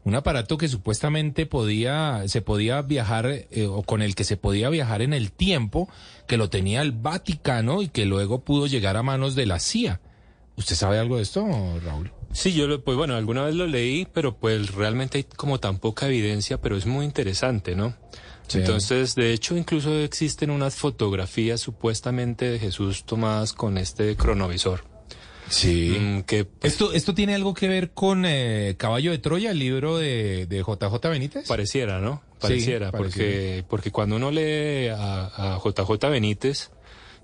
[0.04, 4.68] Un aparato que supuestamente podía, se podía viajar, eh, o con el que se podía
[4.68, 5.88] viajar en el tiempo,
[6.26, 10.00] que lo tenía el Vaticano y que luego pudo llegar a manos de la CIA.
[10.56, 11.46] ¿Usted sabe algo de esto,
[11.82, 12.12] Raúl?
[12.34, 15.78] Sí, yo lo, pues bueno, alguna vez lo leí, pero pues realmente hay como tan
[15.78, 17.94] poca evidencia, pero es muy interesante, ¿no?
[18.48, 18.58] Sí.
[18.58, 24.84] Entonces, de hecho, incluso existen unas fotografías supuestamente de Jesús tomadas con este cronovisor.
[25.48, 25.96] Sí.
[25.98, 29.96] Mm, que ¿Esto, ¿Esto tiene algo que ver con eh, Caballo de Troya, el libro
[29.96, 31.46] de, de JJ Benítez?
[31.46, 32.22] Pareciera, ¿no?
[32.32, 32.90] Sí, pareciera.
[32.90, 36.70] porque porque cuando uno lee a, a JJ Benítez,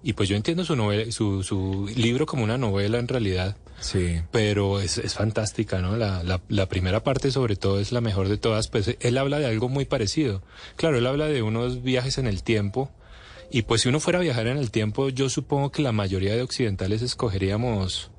[0.03, 4.20] y pues yo entiendo su, novela, su, su libro como una novela en realidad, Sí.
[4.31, 5.97] pero es, es fantástica, ¿no?
[5.97, 9.39] La, la, la primera parte sobre todo es la mejor de todas, pues él habla
[9.39, 10.43] de algo muy parecido.
[10.77, 12.90] Claro, él habla de unos viajes en el tiempo,
[13.51, 16.35] y pues si uno fuera a viajar en el tiempo, yo supongo que la mayoría
[16.36, 18.11] de occidentales escogeríamos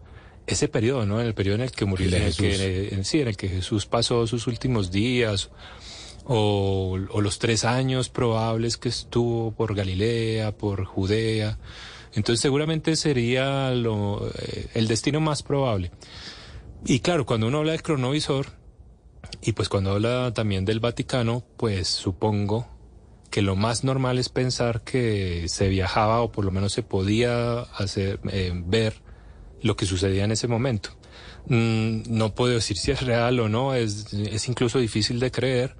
[0.48, 1.22] ese periodo, ¿no?
[1.22, 3.48] En el periodo en el que murió, en el que, en- sí, en el que
[3.48, 5.50] Jesús pasó sus últimos días,
[6.26, 11.58] o, o los tres años probables que estuvo por Galilea, por Judea.
[12.14, 15.92] Entonces seguramente sería lo, eh, el destino más probable.
[16.86, 18.48] Y claro, cuando uno habla del cronovisor,
[19.42, 22.68] y pues cuando habla también del Vaticano, pues supongo
[23.30, 27.62] que lo más normal es pensar que se viajaba o por lo menos se podía
[27.62, 28.96] hacer eh, ver
[29.62, 30.90] lo que sucedía en ese momento.
[31.48, 35.76] Mm, no puedo decir si es real o no, es, es incluso difícil de creer,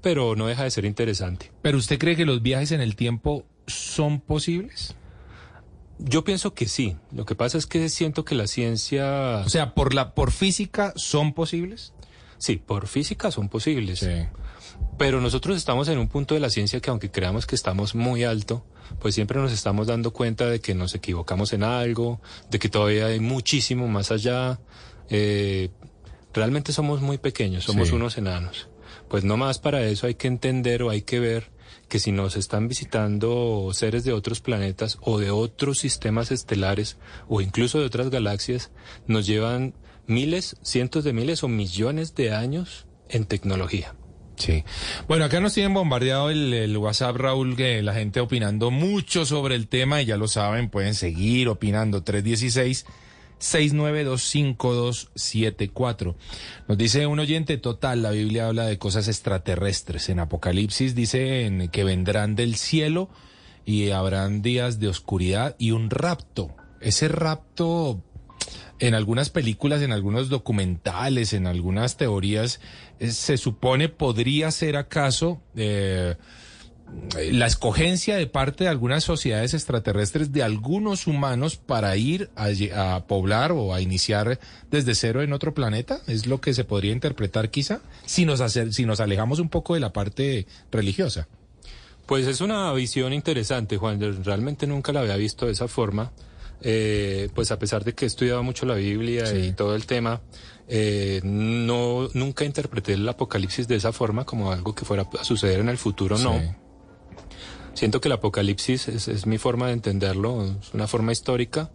[0.00, 1.52] pero no deja de ser interesante.
[1.62, 4.96] ¿Pero usted cree que los viajes en el tiempo son posibles?
[5.98, 6.96] Yo pienso que sí.
[7.12, 9.42] Lo que pasa es que siento que la ciencia...
[9.44, 11.92] O sea, por la por física son posibles.
[12.38, 14.06] Sí, por física son posibles.
[14.98, 18.24] Pero nosotros estamos en un punto de la ciencia que aunque creamos que estamos muy
[18.24, 18.64] alto,
[19.00, 23.06] pues siempre nos estamos dando cuenta de que nos equivocamos en algo, de que todavía
[23.06, 24.60] hay muchísimo más allá.
[25.08, 25.70] Eh,
[26.32, 28.68] realmente somos muy pequeños, somos unos enanos.
[29.08, 31.53] Pues no más para eso hay que entender o hay que ver
[31.94, 36.96] que si nos están visitando seres de otros planetas o de otros sistemas estelares
[37.28, 38.72] o incluso de otras galaxias,
[39.06, 39.74] nos llevan
[40.08, 43.94] miles, cientos de miles o millones de años en tecnología.
[44.34, 44.64] Sí.
[45.06, 49.68] Bueno, acá nos tienen bombardeado el, WhatsApp, Raúl, que la gente opinando mucho sobre el
[49.68, 52.02] tema y ya lo saben, pueden seguir opinando.
[52.02, 52.86] 316
[53.44, 56.14] 6925274.
[56.66, 60.08] Nos dice un oyente total, la Biblia habla de cosas extraterrestres.
[60.08, 63.10] En Apocalipsis dice que vendrán del cielo
[63.66, 66.56] y habrán días de oscuridad y un rapto.
[66.80, 68.02] Ese rapto
[68.78, 72.60] en algunas películas, en algunos documentales, en algunas teorías,
[72.98, 76.16] eh, se supone podría ser acaso eh,
[77.30, 83.52] la escogencia de parte de algunas sociedades extraterrestres de algunos humanos para ir a, poblar
[83.52, 84.38] o a iniciar
[84.70, 88.84] desde cero en otro planeta, es lo que se podría interpretar quizá, si nos, si
[88.84, 91.28] nos alejamos un poco de la parte religiosa.
[92.06, 93.98] Pues es una visión interesante, Juan.
[94.24, 96.12] Realmente nunca la había visto de esa forma.
[96.60, 100.22] Eh, pues a pesar de que he estudiado mucho la Biblia y todo el tema,
[100.66, 105.60] eh, no nunca interpreté el Apocalipsis de esa forma como algo que fuera a suceder
[105.60, 106.63] en el futuro, no.
[107.74, 111.70] Siento que el Apocalipsis es, mi forma de entenderlo, es una forma histórica.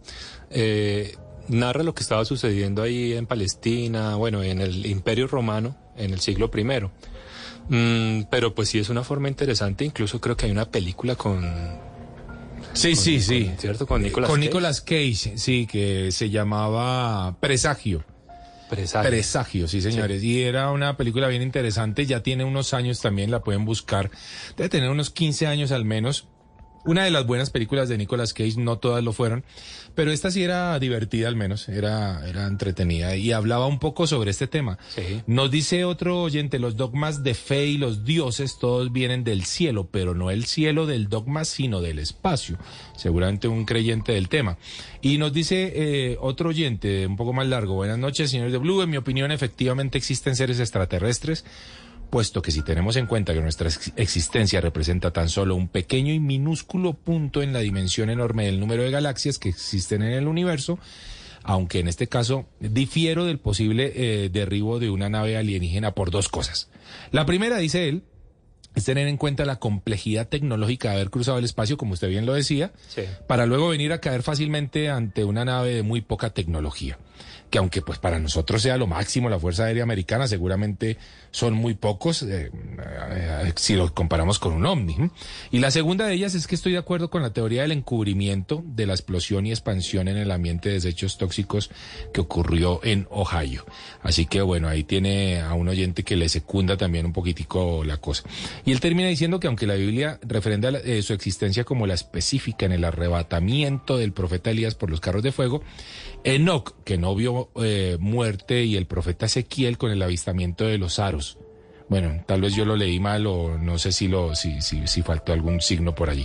[0.50, 1.16] Eh,
[1.48, 6.20] narra lo que estaba sucediendo ahí en Palestina, bueno, en el Imperio Romano, en el
[6.20, 6.64] siglo I.
[7.68, 11.44] Mm, pero pues sí es una forma interesante, incluso creo que hay una película con
[12.72, 13.50] Sí, sí, sí.
[13.58, 13.86] ¿Cierto?
[13.86, 18.04] Con Nicolas Con Nicolas Cage, sí, que se llamaba Presagio.
[18.70, 19.10] Presagio.
[19.10, 20.22] Presagio, sí, señores.
[20.22, 24.10] Y era una película bien interesante, ya tiene unos años también, la pueden buscar.
[24.56, 26.28] Debe tener unos 15 años al menos.
[26.84, 29.44] Una de las buenas películas de Nicolas Cage, no todas lo fueron,
[29.94, 34.30] pero esta sí era divertida al menos, era, era entretenida y hablaba un poco sobre
[34.30, 34.78] este tema.
[35.26, 39.88] Nos dice otro oyente, los dogmas de fe y los dioses todos vienen del cielo,
[39.90, 42.56] pero no el cielo del dogma, sino del espacio.
[42.96, 44.56] Seguramente un creyente del tema.
[45.02, 48.80] Y nos dice eh, otro oyente, un poco más largo, buenas noches, señores de Blue,
[48.80, 51.44] en mi opinión efectivamente existen seres extraterrestres
[52.10, 56.20] puesto que si tenemos en cuenta que nuestra existencia representa tan solo un pequeño y
[56.20, 60.78] minúsculo punto en la dimensión enorme del número de galaxias que existen en el universo,
[61.42, 66.28] aunque en este caso difiero del posible eh, derribo de una nave alienígena por dos
[66.28, 66.68] cosas.
[67.12, 68.02] La primera, dice él,
[68.74, 72.26] es tener en cuenta la complejidad tecnológica de haber cruzado el espacio, como usted bien
[72.26, 72.72] lo decía,
[73.26, 76.98] para luego venir a caer fácilmente ante una nave de muy poca tecnología
[77.50, 80.96] que aunque pues para nosotros sea lo máximo la Fuerza Aérea Americana, seguramente
[81.32, 84.96] son muy pocos eh, eh, si lo comparamos con un ovni.
[85.50, 88.62] Y la segunda de ellas es que estoy de acuerdo con la teoría del encubrimiento
[88.64, 91.70] de la explosión y expansión en el ambiente de desechos tóxicos
[92.12, 93.64] que ocurrió en Ohio.
[94.02, 97.96] Así que bueno, ahí tiene a un oyente que le secunda también un poquitico la
[97.96, 98.22] cosa.
[98.64, 102.66] Y él termina diciendo que aunque la Biblia refrenda eh, su existencia como la específica
[102.66, 105.62] en el arrebatamiento del profeta Elías por los carros de fuego,
[106.24, 110.98] Enoch, que no vio eh, muerte, y el profeta Ezequiel con el avistamiento de los
[110.98, 111.38] aros.
[111.88, 115.02] Bueno, tal vez yo lo leí mal o no sé si, lo, si, si, si
[115.02, 116.24] faltó algún signo por allí.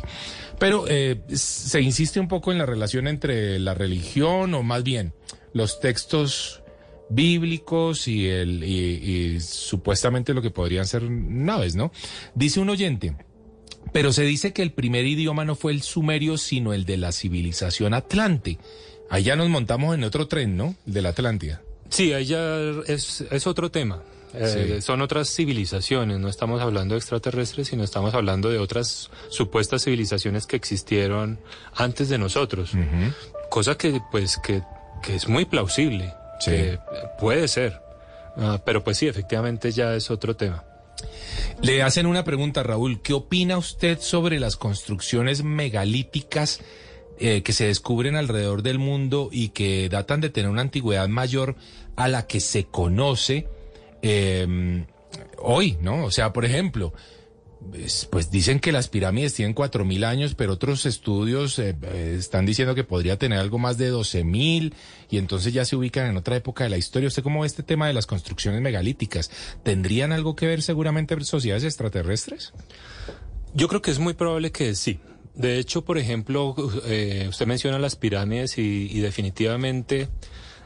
[0.60, 5.14] Pero eh, se insiste un poco en la relación entre la religión o más bien
[5.54, 6.62] los textos
[7.10, 11.92] bíblicos y, el, y supuestamente lo que podrían ser naves, ¿no?
[12.36, 13.16] Dice un oyente,
[13.92, 17.12] pero se dice que el primer idioma no fue el sumerio, sino el de la
[17.12, 18.60] civilización atlante.
[19.10, 20.76] Allá nos montamos en otro tren, ¿no?
[20.86, 21.62] De la Atlántida.
[21.90, 24.02] Sí, allá es, es otro tema.
[24.38, 29.84] Eh, son otras civilizaciones, no estamos hablando de extraterrestres, sino estamos hablando de otras supuestas
[29.84, 31.40] civilizaciones que existieron
[31.74, 32.72] antes de nosotros.
[33.50, 34.62] Cosa que, pues, que,
[35.02, 36.14] que, es muy plausible,
[36.44, 36.80] que
[37.20, 37.80] puede ser.
[38.36, 40.66] Ah, pero pues sí, efectivamente ya es otro tema.
[41.62, 43.02] Le hacen una pregunta, Raúl.
[43.02, 46.60] ¿Qué opina usted sobre las construcciones megalíticas
[47.20, 51.56] eh, que se descubren alrededor del mundo y que datan de tener una antigüedad mayor
[51.96, 53.48] a la que se conoce
[54.02, 54.86] em,
[55.38, 56.06] hoy, ¿no?
[56.06, 56.94] O sea, por ejemplo,
[58.10, 62.76] pues, dicen que las pirámides tienen 4.000 años, pero otros estudios eh, eh, están diciendo
[62.76, 64.74] que podría tener algo más de 12.000
[65.10, 67.08] y entonces ya se ubican en otra época de la historia.
[67.08, 69.32] ¿Usted cómo ve este tema de las construcciones megalíticas?
[69.64, 72.54] ¿Tendrían algo que ver seguramente sociedades extraterrestres?
[73.54, 75.00] Yo creo que es muy probable que sí.
[75.36, 76.56] De hecho, por ejemplo,
[76.86, 80.08] eh, usted menciona las pirámides y, y definitivamente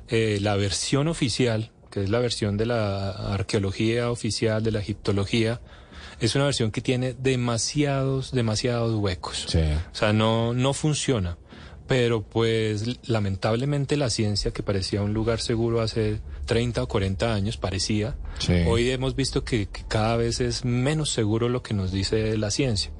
[0.08, 5.62] eh, la versión oficial, que es la versión de la arqueología oficial, de la egiptología,
[6.20, 9.46] es una versión que tiene demasiados, demasiados huecos.
[9.46, 11.38] O sea, no, no funciona.
[11.88, 17.58] Pero pues lamentablemente la ciencia que parecía un lugar seguro hace 30 o 40 años,
[17.58, 18.16] parecía,
[18.66, 22.50] hoy hemos visto que, que cada vez es menos seguro lo que nos dice la
[22.50, 22.92] ciencia.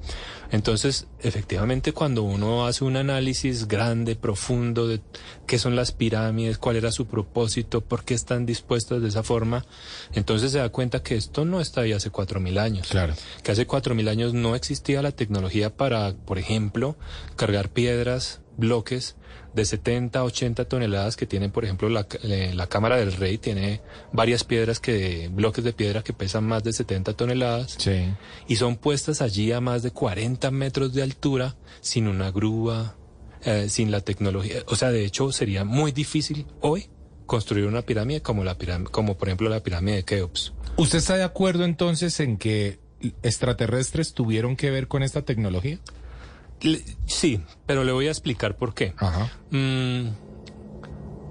[0.52, 5.00] Entonces, efectivamente, cuando uno hace un análisis grande, profundo de
[5.48, 9.66] qué son las pirámides, cuál era su propósito, por qué están dispuestas de esa forma,
[10.12, 12.86] entonces se da cuenta que esto no está ahí hace cuatro mil años.
[12.86, 13.14] Claro.
[13.42, 16.96] Que hace cuatro mil años no existía la tecnología para, por ejemplo,
[17.34, 19.16] cargar piedras, bloques
[19.54, 23.80] de 70, 80 toneladas que tienen, por ejemplo, la, eh, la Cámara del Rey tiene
[24.12, 27.76] varias piedras que, bloques de piedra que pesan más de 70 toneladas.
[27.78, 28.08] Sí.
[28.48, 32.96] Y son puestas allí a más de 40 metros de altura, sin una grúa,
[33.44, 34.62] eh, sin la tecnología.
[34.66, 36.88] O sea, de hecho, sería muy difícil hoy
[37.26, 40.52] construir una pirámide como la pirámide, como por ejemplo la pirámide de Keops.
[40.76, 42.80] ¿Usted está de acuerdo entonces en que
[43.22, 45.78] extraterrestres tuvieron que ver con esta tecnología?
[46.62, 48.92] Le- sí, pero le voy a explicar por qué.
[48.98, 49.30] Ajá.
[49.50, 50.08] Mm,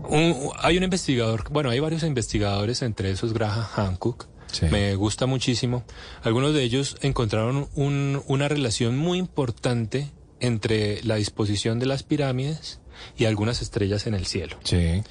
[0.09, 4.27] un- hay un investigador, bueno, hay varios investigadores, entre esos Graham Hancock.
[4.51, 4.65] Sí.
[4.71, 5.83] Me gusta muchísimo.
[6.23, 12.79] Algunos de ellos encontraron un- una relación muy importante entre la disposición de las pirámides
[13.17, 14.57] y algunas estrellas en el cielo.
[14.63, 15.03] Sí.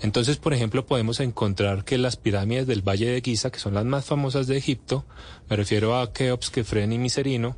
[0.00, 3.84] Entonces, por ejemplo, podemos encontrar que las pirámides del Valle de Giza, que son las
[3.84, 5.04] más famosas de Egipto,
[5.50, 7.56] me refiero a Keops, Kefren y Miserino,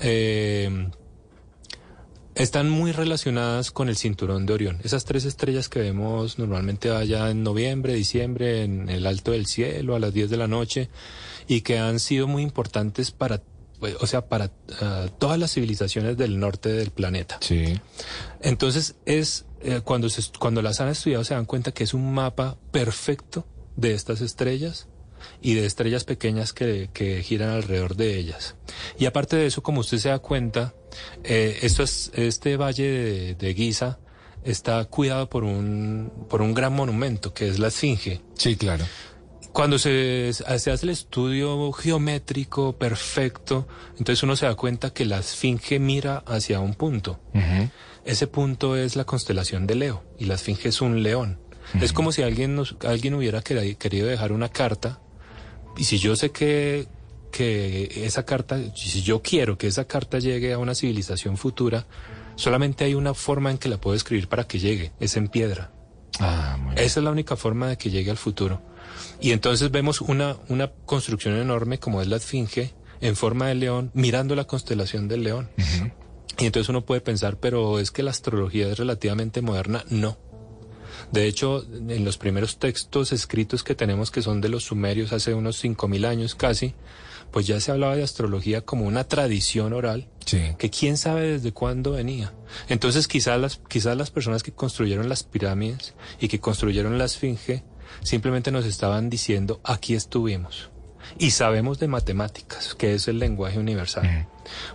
[0.00, 0.88] eh,
[2.34, 4.78] están muy relacionadas con el cinturón de Orión.
[4.84, 9.94] Esas tres estrellas que vemos normalmente allá en noviembre, diciembre, en el alto del cielo,
[9.94, 10.88] a las 10 de la noche,
[11.46, 13.42] y que han sido muy importantes para,
[13.80, 14.50] pues, o sea, para
[14.80, 17.38] ah, todas las civilizaciones del norte del planeta.
[17.40, 17.78] Sí.
[18.40, 22.12] Entonces es eh, cuando se, cuando las han estudiado se dan cuenta que es un
[22.12, 23.46] mapa perfecto
[23.76, 24.88] de estas estrellas
[25.42, 28.54] y de estrellas pequeñas que, que giran alrededor de ellas.
[28.98, 30.72] Y aparte de eso, como usted se da cuenta,
[31.24, 33.98] eh, esto es, este valle de, de Giza
[34.44, 38.20] está cuidado por un, por un gran monumento que es la Esfinge.
[38.34, 38.84] Sí, claro.
[39.52, 45.18] Cuando se, se hace el estudio geométrico perfecto, entonces uno se da cuenta que la
[45.18, 47.20] Esfinge mira hacia un punto.
[48.04, 51.38] Ese punto es la constelación de Leo y la Esfinge es un león.
[51.80, 55.00] Es como si alguien, nos, alguien hubiera queri- querido dejar una carta
[55.76, 56.86] y si yo sé que,
[57.30, 61.86] que esa carta, si yo quiero que esa carta llegue a una civilización futura,
[62.36, 65.72] solamente hay una forma en que la puedo escribir para que llegue, es en piedra.
[66.20, 66.84] Ah, muy bien.
[66.84, 68.60] Esa es la única forma de que llegue al futuro.
[69.20, 73.90] Y entonces vemos una, una construcción enorme como es la Esfinge en forma de león,
[73.94, 75.50] mirando la constelación del león.
[76.38, 79.84] Y entonces uno puede pensar, pero es que la astrología es relativamente moderna.
[79.90, 80.18] No.
[81.12, 85.34] De hecho, en los primeros textos escritos que tenemos, que son de los sumerios hace
[85.34, 86.74] unos 5.000 años casi,
[87.30, 90.40] pues ya se hablaba de astrología como una tradición oral Sí.
[90.58, 92.32] que quién sabe desde cuándo venía.
[92.68, 97.62] Entonces quizás las, quizás las personas que construyeron las pirámides y que construyeron la esfinge
[98.02, 100.71] simplemente nos estaban diciendo aquí estuvimos.
[101.18, 104.26] Y sabemos de matemáticas, que es el lenguaje universal.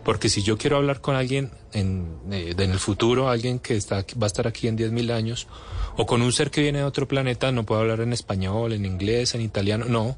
[0.04, 4.06] Porque si yo quiero hablar con alguien en, eh, en el futuro, alguien que está,
[4.22, 5.48] va a estar aquí en 10.000 años,
[5.98, 8.86] o con un ser que viene de otro planeta, no puedo hablar en español, en
[8.86, 10.18] inglés, en italiano, no.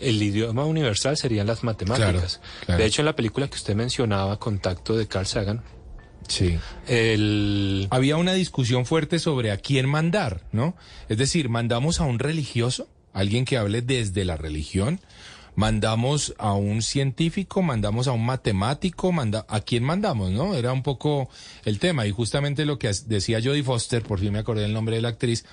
[0.00, 2.38] El idioma universal serían las matemáticas.
[2.38, 2.80] Claro, claro.
[2.80, 5.62] De hecho, en la película que usted mencionaba, Contacto de Carl Sagan,
[6.28, 6.58] Sí.
[6.86, 7.88] el...
[7.90, 10.76] Había una discusión fuerte sobre a quién mandar, ¿no?
[11.08, 15.00] Es decir, mandamos a un religioso, alguien que hable desde la religión,
[15.58, 20.54] mandamos a un científico, mandamos a un matemático, manda a quién mandamos, ¿no?
[20.54, 21.30] Era un poco
[21.64, 24.94] el tema y justamente lo que decía Jodie Foster, por fin me acordé del nombre
[24.94, 25.44] de la actriz,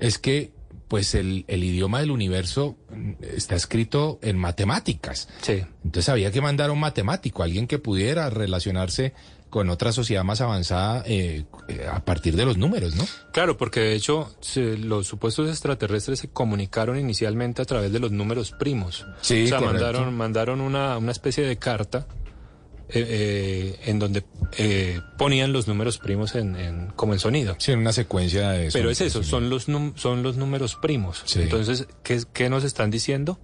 [0.00, 0.52] es que
[0.88, 5.28] pues el, el idioma del universo mm, está escrito en matemáticas.
[5.42, 5.62] Sí.
[5.84, 9.12] Entonces había que mandar a un matemático, alguien que pudiera relacionarse
[9.52, 13.04] con otra sociedad más avanzada eh, eh, a partir de los números, ¿no?
[13.34, 18.10] Claro, porque de hecho se- los supuestos extraterrestres se comunicaron inicialmente a través de los
[18.12, 19.06] números primos.
[19.20, 19.74] Sí, o sea, correcto.
[19.84, 22.06] mandaron, mandaron una, una especie de carta
[22.88, 24.24] eh, eh, en donde
[24.56, 27.54] eh, ponían los números primos en, en- como en sonido.
[27.58, 28.70] Sí, en una secuencia de...
[28.72, 29.64] Pero es eso, son los,
[29.96, 31.22] son los números primos.
[31.26, 31.42] Sí.
[31.42, 33.38] Entonces, ¿qué, ¿qué nos están diciendo?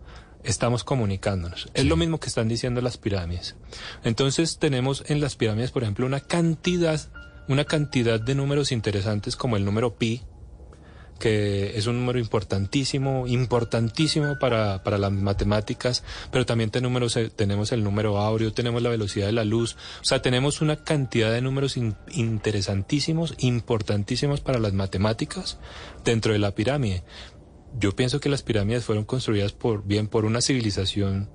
[0.44, 1.69] Estamos comunicándonos.
[1.74, 3.56] Es lo mismo que están diciendo las pirámides.
[4.05, 7.01] Entonces tenemos en las pirámides, por ejemplo, una cantidad,
[7.48, 10.23] una cantidad de números interesantes como el número pi,
[11.19, 17.73] que es un número importantísimo, importantísimo para, para las matemáticas, pero también tenemos, eh, tenemos
[17.73, 21.43] el número áureo, tenemos la velocidad de la luz, o sea, tenemos una cantidad de
[21.43, 25.59] números interesantísimos, importantísimos para las matemáticas
[26.05, 27.02] dentro de la pirámide.
[27.78, 31.28] Yo pienso que las pirámides fueron construidas por bien por una civilización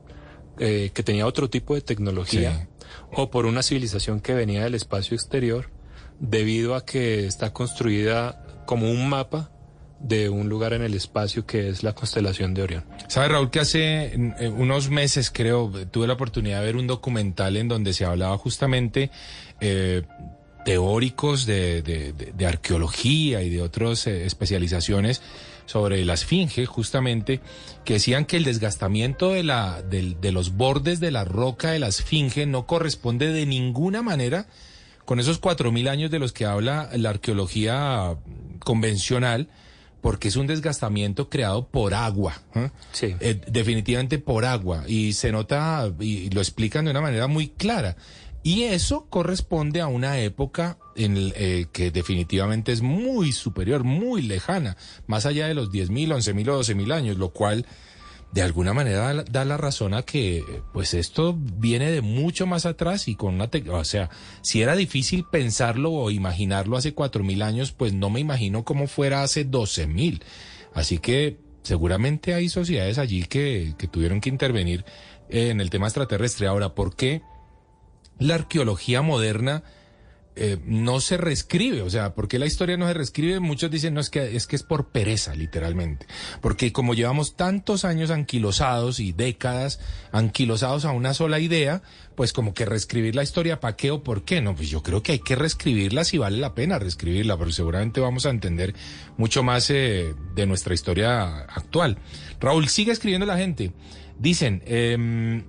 [0.59, 2.67] eh, que tenía otro tipo de tecnología
[3.11, 5.71] o por una civilización que venía del espacio exterior
[6.19, 9.51] debido a que está construida como un mapa
[9.99, 12.85] de un lugar en el espacio que es la constelación de Orión.
[13.07, 14.13] ¿Sabe, Raúl, que hace
[14.55, 19.11] unos meses, creo, tuve la oportunidad de ver un documental en donde se hablaba justamente
[19.61, 20.03] eh,
[20.65, 25.21] teóricos de, de, arqueología y de otras eh, especializaciones
[25.65, 27.39] sobre la esfinge, justamente,
[27.85, 31.87] que decían que el desgastamiento de, la, de los bordes de la roca de la
[31.87, 34.47] esfinge no corresponde de ninguna manera
[35.05, 38.15] con esos cuatro mil años de los que habla la arqueología
[38.59, 39.49] convencional,
[40.01, 42.41] porque es un desgastamiento creado por agua.
[42.55, 42.69] ¿eh?
[42.91, 43.15] Sí.
[43.19, 44.83] Eh, definitivamente por agua.
[44.87, 47.95] Y se nota, y lo explican de una manera muy clara.
[48.43, 54.75] Y eso corresponde a una época en eh, que definitivamente es muy superior, muy lejana,
[55.07, 57.65] más allá de los 10.000, 11.000 o 12.000 años, lo cual
[58.33, 60.43] de alguna manera da la razón a que
[60.73, 64.09] pues esto viene de mucho más atrás y con una o sea,
[64.41, 68.87] si era difícil pensarlo o imaginarlo hace cuatro mil años, pues no me imagino cómo
[68.87, 70.23] fuera hace doce mil.
[70.73, 74.83] Así que seguramente hay sociedades allí que, que tuvieron que intervenir
[75.29, 76.47] en el tema extraterrestre.
[76.47, 77.21] Ahora, ¿por qué
[78.19, 79.63] la arqueología moderna
[80.35, 83.39] eh, no se reescribe, o sea, ¿por qué la historia no se reescribe?
[83.39, 86.07] Muchos dicen, no, es que, es que es por pereza, literalmente.
[86.41, 89.79] Porque como llevamos tantos años anquilosados y décadas
[90.11, 91.83] anquilosados a una sola idea,
[92.15, 94.41] pues como que reescribir la historia, ¿para qué o por qué?
[94.41, 98.01] No, pues yo creo que hay que reescribirla si vale la pena reescribirla, pero seguramente
[98.01, 98.73] vamos a entender
[99.17, 101.99] mucho más eh, de nuestra historia actual.
[102.39, 103.71] Raúl, sigue escribiendo la gente.
[104.17, 105.43] Dicen, eh,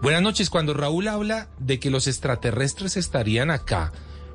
[0.00, 3.92] buenas noches, cuando Raúl habla de que los extraterrestres estarían acá,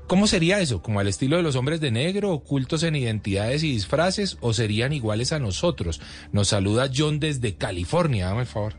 [0.08, 0.82] ¿Cómo sería eso?
[0.82, 4.92] ¿Como al estilo de los hombres de negro, ocultos en identidades y disfraces, o serían
[4.92, 6.02] iguales a nosotros?
[6.32, 8.76] Nos saluda John desde California, dame el favor.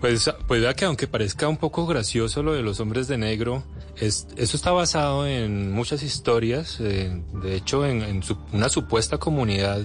[0.00, 3.64] Pues, pues vea que aunque parezca un poco gracioso lo de los hombres de negro,
[3.96, 8.22] es, eso está basado en muchas historias, de hecho en,
[8.52, 9.80] una supuesta comunidad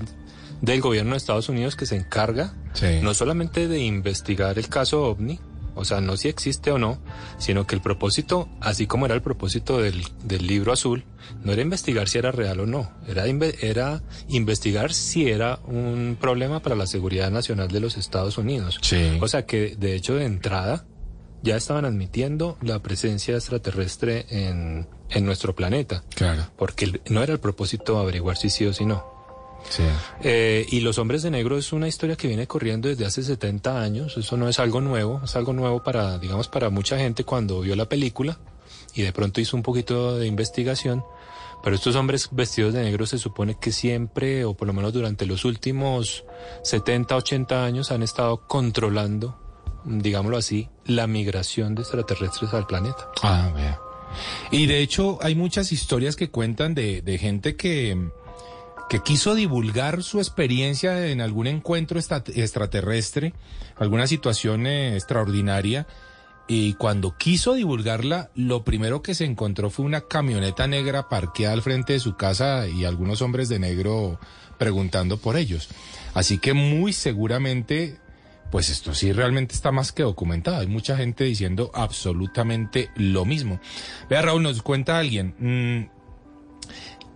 [0.62, 2.54] del gobierno de Estados Unidos que se encarga
[3.02, 5.40] no solamente de investigar el caso OVNI,
[5.76, 7.00] o sea, no si existe o no,
[7.38, 11.04] sino que el propósito, así como era el propósito del, del libro azul,
[11.44, 16.62] no era investigar si era real o no, era, era investigar si era un problema
[16.62, 18.80] para la seguridad nacional de los Estados Unidos.
[18.82, 19.18] Sí.
[19.22, 20.86] O sea que, de hecho, de entrada,
[21.42, 26.04] ya estaban admitiendo la presencia extraterrestre en, en nuestro planeta.
[26.16, 26.48] Claro.
[26.58, 29.13] Porque no era el propósito averiguar si sí o si no.
[30.22, 33.82] Eh, y Los Hombres de Negro es una historia que viene corriendo desde hace 70
[33.82, 34.18] años.
[34.18, 37.76] Eso no es algo nuevo, es algo nuevo para, digamos, para mucha gente cuando vio
[37.76, 38.40] la película
[38.94, 41.04] y de pronto hizo un poquito de investigación.
[41.64, 45.26] Pero estos hombres vestidos de negro se supone que siempre, o por lo menos durante
[45.26, 46.26] los últimos
[46.64, 49.40] 70, 80 años, han estado controlando,
[49.86, 53.10] digámoslo así, la migración de extraterrestres al planeta.
[53.22, 53.80] Ah, vea.
[54.52, 58.12] Y de hecho hay muchas historias que cuentan de, de gente que
[58.94, 63.34] que quiso divulgar su experiencia en algún encuentro extraterrestre,
[63.76, 65.88] alguna situación eh, extraordinaria,
[66.48, 71.64] y cuando quiso divulgarla, lo primero que se encontró fue una camioneta negra parqueada al
[71.64, 74.20] frente de su casa y algunos hombres de negro
[74.60, 75.70] preguntando por ellos.
[76.14, 77.98] Así que muy seguramente,
[78.52, 80.58] pues esto sí realmente está más que documentado.
[80.58, 83.60] Hay mucha gente diciendo absolutamente lo mismo.
[84.08, 85.34] Vea, Raúl, nos cuenta alguien.
[85.40, 86.03] Mm,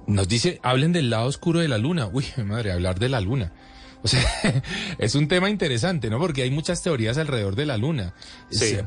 [0.08, 2.10] nos dice, hablen del lado oscuro de la luna.
[2.12, 3.52] Uy, madre, hablar de la luna.
[4.04, 4.24] O sea,
[4.98, 6.20] es un tema interesante, ¿no?
[6.20, 8.14] Porque hay muchas teorías alrededor de la luna.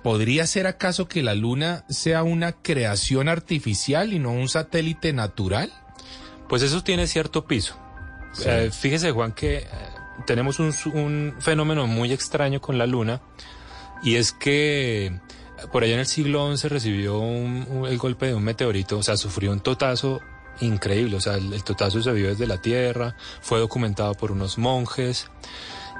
[0.03, 5.73] ¿Podría ser acaso que la luna sea una creación artificial y no un satélite natural?
[6.49, 7.77] Pues eso tiene cierto piso.
[8.45, 9.67] Eh, fíjese, Juan, que eh,
[10.27, 13.21] tenemos un, fenómeno muy extraño con la luna
[14.03, 15.21] y es que
[15.73, 17.23] por allá en el siglo XI recibió
[17.87, 20.21] el golpe de un meteorito, o sea, sufrió un totazo
[20.61, 21.17] increíble.
[21.17, 25.31] O sea, el, totazo se vio desde la Tierra, fue documentado por unos monjes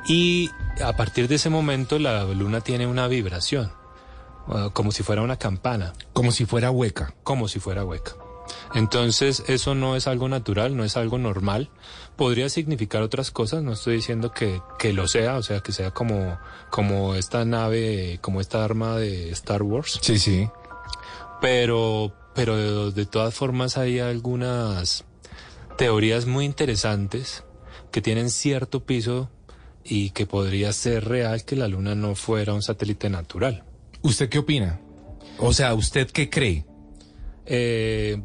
[0.07, 0.51] y
[0.83, 3.73] a partir de ese momento la luna tiene una vibración,
[4.73, 5.93] como si fuera una campana.
[6.13, 7.15] Como si fuera hueca.
[7.23, 8.15] Como si fuera hueca.
[8.75, 11.71] Entonces, eso no es algo natural, no es algo normal.
[12.17, 15.91] Podría significar otras cosas, no estoy diciendo que, que lo sea, o sea, que sea
[15.91, 16.39] como,
[16.71, 19.99] como esta nave, como esta arma de Star Wars.
[20.03, 20.49] Sí, sí.
[21.41, 25.05] Pero, pero de, todas formas hay algunas
[25.77, 27.45] teorías muy interesantes
[27.93, 29.29] que tienen cierto piso
[29.85, 33.65] y que podría ser real que la Luna no fuera un satélite natural.
[34.01, 34.81] ¿Usted qué opina?
[35.37, 36.65] O sea, ¿usted qué cree?
[37.45, 38.23] Eh,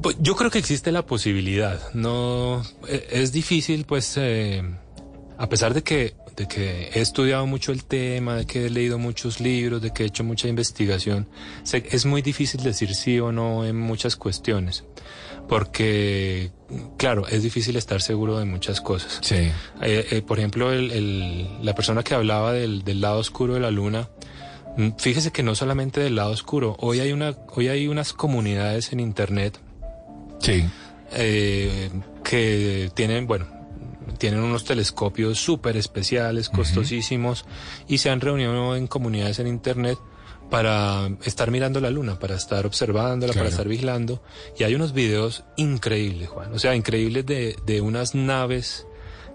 [0.00, 1.92] pues yo creo que existe la posibilidad.
[1.92, 4.62] No eh, es difícil, pues, eh,
[5.36, 8.98] a pesar de que de que he estudiado mucho el tema, de que he leído
[8.98, 11.28] muchos libros, de que he hecho mucha investigación,
[11.62, 14.84] sé- es muy difícil decir sí o no en muchas cuestiones,
[15.48, 16.50] porque,
[16.96, 19.18] claro, es difícil estar seguro de muchas cosas.
[19.22, 19.34] Sí.
[19.82, 23.60] Eh, eh, por ejemplo, el- el- la persona que hablaba del, del lado oscuro de
[23.60, 24.08] la luna,
[24.76, 28.92] mm, fíjese que no solamente del lado oscuro, hoy hay, una, hoy hay unas comunidades
[28.92, 29.58] en Internet
[30.40, 30.64] Sí.
[31.12, 31.90] eh,
[32.24, 33.46] que tienen, bueno,
[34.22, 37.44] tienen unos telescopios súper especiales, costosísimos,
[37.88, 39.98] y se han reunido en comunidades en Internet
[40.48, 44.22] para estar mirando la luna, para estar observándola, para estar vigilando.
[44.56, 46.52] Y hay unos videos increíbles, Juan.
[46.52, 48.86] O sea, increíbles de, de unas naves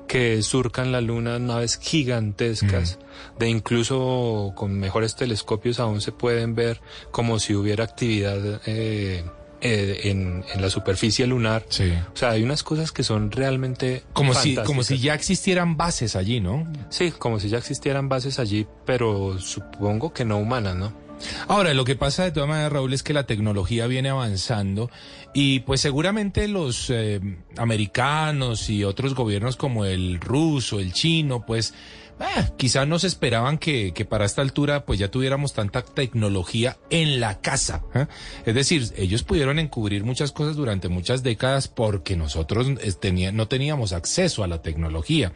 [0.08, 2.98] que surcan la luna, naves gigantescas,
[3.38, 6.80] de incluso con mejores telescopios aún se pueden ver
[7.12, 9.26] como si hubiera actividad eh,
[9.62, 11.66] eh, en, en la superficie lunar.
[11.70, 11.92] Sí.
[12.14, 16.16] O sea, hay unas cosas que son realmente Como si, como si ya existieran bases
[16.16, 16.68] allí, ¿no?
[16.90, 21.08] Sí, como si ya existieran bases allí, pero supongo que no humanas, ¿no?
[21.48, 24.92] Ahora, lo que pasa de todas maneras, Raúl, es que la tecnología viene avanzando
[25.34, 27.20] y pues seguramente los eh,
[27.58, 31.74] americanos y otros gobiernos como el ruso, el chino, pues
[32.20, 36.78] eh, quizás no se esperaban que, que para esta altura pues ya tuviéramos tanta tecnología
[36.90, 37.84] en la casa.
[37.94, 38.08] ¿eh?
[38.46, 43.94] Es decir, ellos pudieron encubrir muchas cosas durante muchas décadas porque nosotros eh, no teníamos
[43.94, 45.34] acceso a la tecnología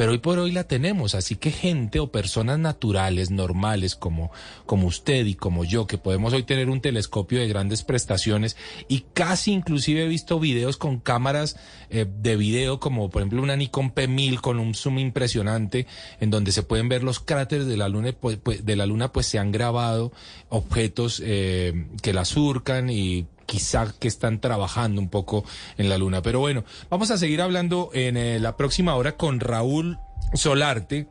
[0.00, 4.32] pero hoy por hoy la tenemos, así que gente o personas naturales, normales, como,
[4.64, 8.56] como usted y como yo, que podemos hoy tener un telescopio de grandes prestaciones
[8.88, 11.58] y casi inclusive he visto videos con cámaras
[11.90, 15.86] eh, de video, como por ejemplo una Nikon P1000 con un zoom impresionante,
[16.18, 19.12] en donde se pueden ver los cráteres de la luna, pues, pues, de la luna,
[19.12, 20.12] pues se han grabado
[20.48, 25.44] objetos eh, que la surcan y quizá que están trabajando un poco
[25.76, 26.22] en la luna.
[26.22, 29.98] Pero bueno, vamos a seguir hablando en eh, la próxima hora con Raúl
[30.34, 31.08] Solarte.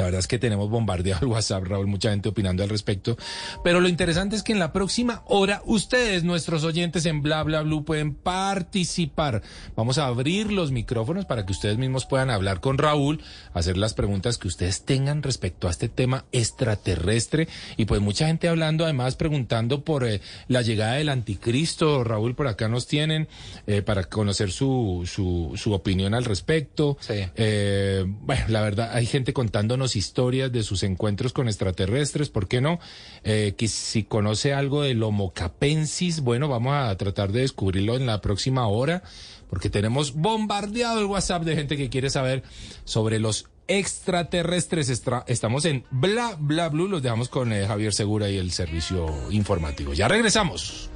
[0.00, 3.18] La verdad es que tenemos bombardeado el WhatsApp, Raúl, mucha gente opinando al respecto.
[3.62, 7.60] Pero lo interesante es que en la próxima hora ustedes, nuestros oyentes en Bla Bla
[7.60, 9.42] Blue, pueden participar.
[9.76, 13.22] Vamos a abrir los micrófonos para que ustedes mismos puedan hablar con Raúl,
[13.52, 17.48] hacer las preguntas que ustedes tengan respecto a este tema extraterrestre.
[17.76, 22.04] Y pues mucha gente hablando, además preguntando por eh, la llegada del anticristo.
[22.04, 23.28] Raúl, por acá nos tienen
[23.66, 26.96] eh, para conocer su, su, su opinión al respecto.
[27.06, 32.60] Eh, bueno, la verdad, hay gente contándonos historias de sus encuentros con extraterrestres, ¿por qué
[32.60, 32.80] no?
[33.24, 38.06] Eh, que si conoce algo del Homo capensis, bueno, vamos a tratar de descubrirlo en
[38.06, 39.02] la próxima hora,
[39.48, 42.42] porque tenemos bombardeado el WhatsApp de gente que quiere saber
[42.84, 44.88] sobre los extraterrestres.
[45.26, 49.92] Estamos en Bla Bla Blue, los dejamos con eh, Javier Segura y el servicio informativo.
[49.92, 50.90] Ya regresamos.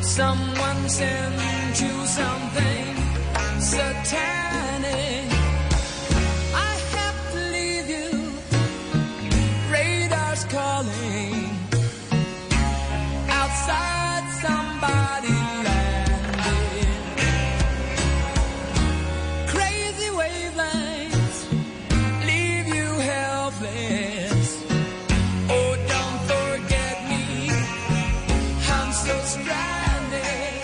[0.00, 4.57] Someone sent you something satanic.
[10.50, 11.50] Calling.
[13.28, 16.88] Outside somebody landed.
[19.52, 21.38] Crazy wavelengths
[22.26, 24.64] leave you helpless.
[25.50, 27.50] Oh, don't forget me.
[28.70, 30.62] I'm so stranded.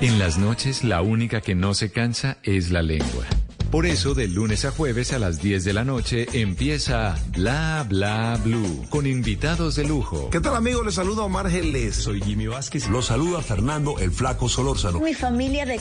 [0.00, 3.37] En las noches, la única que no se cansa es la lengua.
[3.70, 8.40] Por eso, de lunes a jueves a las 10 de la noche empieza Bla Bla
[8.42, 10.30] Blue con invitados de lujo.
[10.30, 10.86] ¿Qué tal amigos?
[10.86, 11.96] Les saluda Omar Geles.
[11.96, 12.88] Soy Jimmy Vázquez.
[12.88, 15.00] Los saluda Fernando el Flaco Solórzano.
[15.00, 15.80] Mi familia de...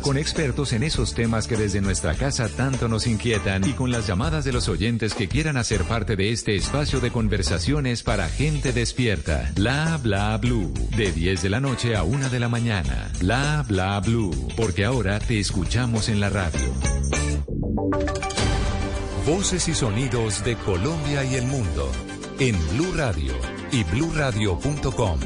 [0.00, 4.06] Con expertos en esos temas que desde nuestra casa tanto nos inquietan y con las
[4.06, 8.72] llamadas de los oyentes que quieran hacer parte de este espacio de conversaciones para gente
[8.72, 9.52] despierta.
[9.54, 10.72] Bla Bla Blue.
[10.96, 13.10] De 10 de la noche a 1 de la mañana.
[13.20, 14.48] Bla Bla Blue.
[14.56, 17.25] Porque ahora te escuchamos en la radio.
[19.26, 21.90] Voces y sonidos de Colombia y el mundo
[22.38, 23.32] en Blue Radio
[23.72, 25.18] y bluradio.com.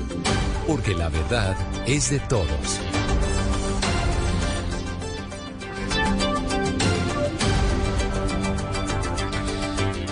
[0.66, 1.56] Porque la verdad
[1.86, 2.80] es de todos.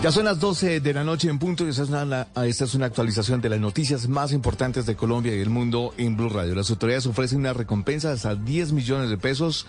[0.01, 2.74] Ya son las 12 de la noche en punto y esta es, una, esta es
[2.74, 6.55] una actualización de las noticias más importantes de Colombia y el mundo en Blue Radio.
[6.55, 9.66] Las autoridades ofrecen una recompensa de hasta 10 millones de pesos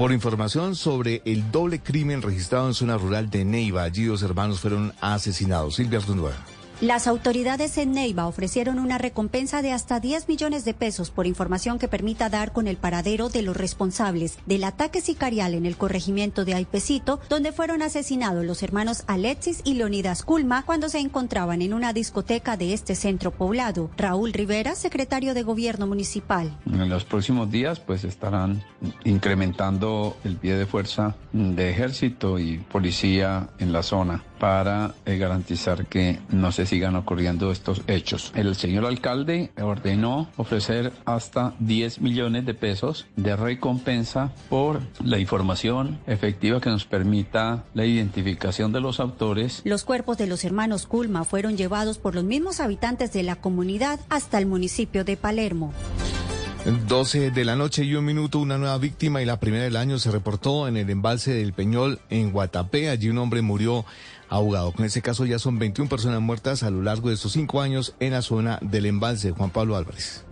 [0.00, 3.82] por información sobre el doble crimen registrado en zona rural de Neiva.
[3.82, 5.74] Allí dos hermanos fueron asesinados.
[5.74, 6.32] Silvia Artundua.
[6.80, 11.78] Las autoridades en Neiva ofrecieron una recompensa de hasta 10 millones de pesos por información
[11.78, 16.46] que permita dar con el paradero de los responsables del ataque sicarial en el corregimiento
[16.46, 21.74] de Aipecito, donde fueron asesinados los hermanos Alexis y Leonidas Culma cuando se encontraban en
[21.74, 23.90] una discoteca de este centro poblado.
[23.98, 26.56] Raúl Rivera, secretario de Gobierno Municipal.
[26.64, 28.64] En los próximos días pues estarán
[29.04, 35.86] incrementando el pie de fuerza de ejército y policía en la zona para eh, garantizar
[35.86, 38.32] que no se sigan ocurriendo estos hechos.
[38.34, 46.00] El señor alcalde ordenó ofrecer hasta 10 millones de pesos de recompensa por la información
[46.08, 49.60] efectiva que nos permita la identificación de los autores.
[49.64, 54.00] Los cuerpos de los hermanos Culma fueron llevados por los mismos habitantes de la comunidad
[54.08, 55.72] hasta el municipio de Palermo.
[56.88, 59.98] 12 de la noche y un minuto, una nueva víctima y la primera del año
[59.98, 62.90] se reportó en el embalse del Peñol en Guatapé.
[62.90, 63.86] Allí un hombre murió
[64.30, 64.72] ahogado.
[64.72, 67.94] Con ese caso ya son 21 personas muertas a lo largo de estos cinco años
[68.00, 69.32] en la zona del embalse.
[69.32, 70.24] Juan Pablo Álvarez.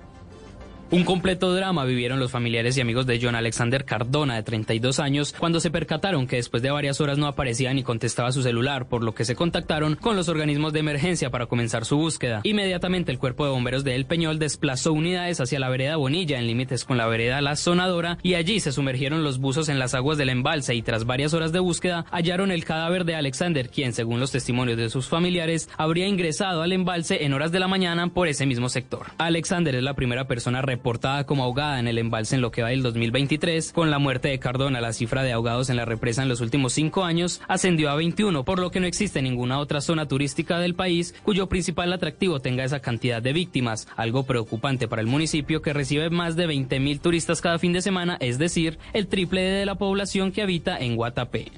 [0.90, 5.34] Un completo drama vivieron los familiares y amigos de John Alexander Cardona, de 32 años,
[5.38, 9.04] cuando se percataron que después de varias horas no aparecía ni contestaba su celular, por
[9.04, 12.40] lo que se contactaron con los organismos de emergencia para comenzar su búsqueda.
[12.42, 16.46] Inmediatamente el cuerpo de bomberos de El Peñol desplazó unidades hacia la vereda Bonilla, en
[16.46, 20.16] límites con la vereda La Sonadora, y allí se sumergieron los buzos en las aguas
[20.16, 24.20] del embalse y tras varias horas de búsqueda hallaron el cadáver de Alexander, quien, según
[24.20, 28.26] los testimonios de sus familiares, habría ingresado al embalse en horas de la mañana por
[28.26, 29.08] ese mismo sector.
[29.18, 32.68] Alexander es la primera persona reportada como ahogada en el embalse en lo que va
[32.68, 33.72] del 2023.
[33.72, 36.72] Con la muerte de Cardona, la cifra de ahogados en la represa en los últimos
[36.72, 40.76] cinco años ascendió a 21, por lo que no existe ninguna otra zona turística del
[40.76, 45.72] país cuyo principal atractivo tenga esa cantidad de víctimas, algo preocupante para el municipio que
[45.72, 49.66] recibe más de 20 mil turistas cada fin de semana, es decir, el triple de
[49.66, 51.50] la población que habita en Guatapé.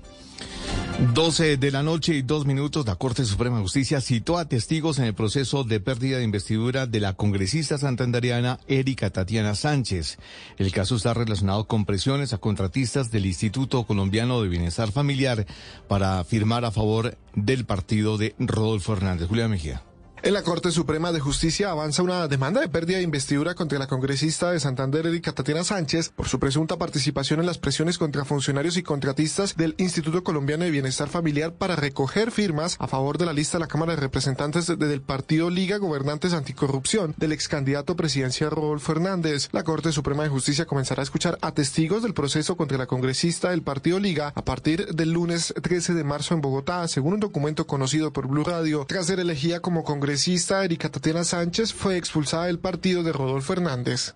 [1.01, 4.99] 12 de la noche y dos minutos, la Corte Suprema de Justicia citó a testigos
[4.99, 10.19] en el proceso de pérdida de investidura de la congresista santanderiana Erika Tatiana Sánchez.
[10.59, 15.47] El caso está relacionado con presiones a contratistas del Instituto Colombiano de Bienestar Familiar
[15.89, 19.29] para firmar a favor del partido de Rodolfo Hernández.
[19.29, 19.83] Julia Mejía.
[20.23, 23.87] En la Corte Suprema de Justicia avanza una demanda de pérdida de investidura contra la
[23.87, 28.77] congresista de Santander, Erika Tatiana Sánchez, por su presunta participación en las presiones contra funcionarios
[28.77, 33.33] y contratistas del Instituto Colombiano de Bienestar Familiar para recoger firmas a favor de la
[33.33, 38.51] lista de la Cámara de Representantes del partido Liga Gobernantes Anticorrupción del ex candidato presidencial
[38.51, 39.49] Rodolfo Hernández.
[39.53, 43.51] La Corte Suprema de Justicia comenzará a escuchar a testigos del proceso contra la congresista
[43.51, 47.67] del partido Liga a partir del lunes 13 de marzo en Bogotá, según un documento
[47.67, 52.47] conocido por Blue Radio, tras ser elegida como congresista congresista Erika Tatiana Sánchez fue expulsada
[52.47, 54.15] del partido de Rodolfo Hernández.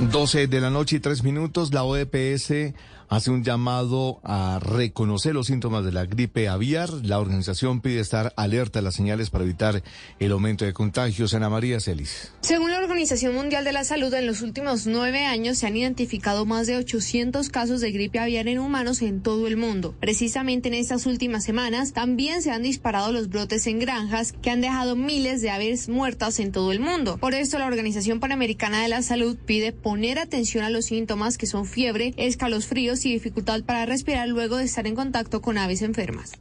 [0.00, 2.74] 12 de la noche y 3 minutos, la OEPS
[3.12, 6.88] hace un llamado a reconocer los síntomas de la gripe aviar.
[7.04, 9.82] La organización pide estar alerta a las señales para evitar
[10.18, 11.34] el aumento de contagios.
[11.34, 12.32] Ana María Celis.
[12.40, 16.46] Según la Organización Mundial de la Salud, en los últimos nueve años se han identificado
[16.46, 19.94] más de 800 casos de gripe aviar en humanos en todo el mundo.
[20.00, 24.62] Precisamente en estas últimas semanas también se han disparado los brotes en granjas que han
[24.62, 27.18] dejado miles de aves muertas en todo el mundo.
[27.18, 31.46] Por esto, la Organización Panamericana de la Salud pide poner atención a los síntomas que
[31.46, 36.32] son fiebre, escalofríos y dificultad para respirar luego de estar en contacto con aves enfermas.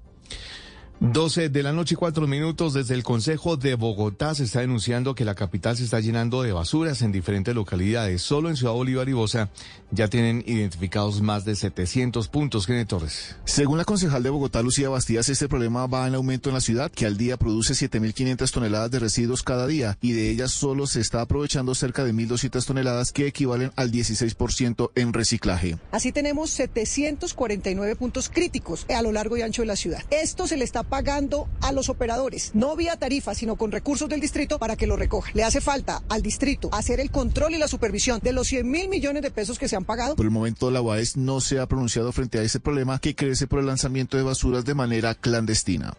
[1.02, 5.16] 12 de la noche y cuatro minutos desde el Consejo de Bogotá se está denunciando
[5.16, 8.22] que la capital se está llenando de basuras en diferentes localidades.
[8.22, 9.50] Solo en Ciudad Bolívar y Bosa
[9.90, 12.68] ya tienen identificados más de 700 puntos.
[12.68, 13.36] Kenneth Torres.
[13.46, 16.92] Según la concejal de Bogotá, Lucía Bastías, este problema va en aumento en la ciudad,
[16.92, 21.02] que al día produce 7.500 toneladas de residuos cada día y de ellas solo se
[21.02, 25.80] está aprovechando cerca de 1.200 toneladas que equivalen al 16% en reciclaje.
[25.90, 30.04] Así tenemos 749 puntos críticos a lo largo y ancho de la ciudad.
[30.12, 34.20] Esto se le está pagando a los operadores, no vía tarifa, sino con recursos del
[34.20, 35.32] distrito para que lo recojan.
[35.34, 38.90] Le hace falta al distrito hacer el control y la supervisión de los 100 mil
[38.90, 40.18] millones de pesos que se han pagado.
[40.18, 43.48] Por el momento la UAES no se ha pronunciado frente a ese problema que crece
[43.48, 45.94] por el lanzamiento de basuras de manera clandestina.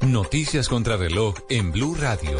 [0.00, 2.38] Noticias contra reloj en Blue Radio.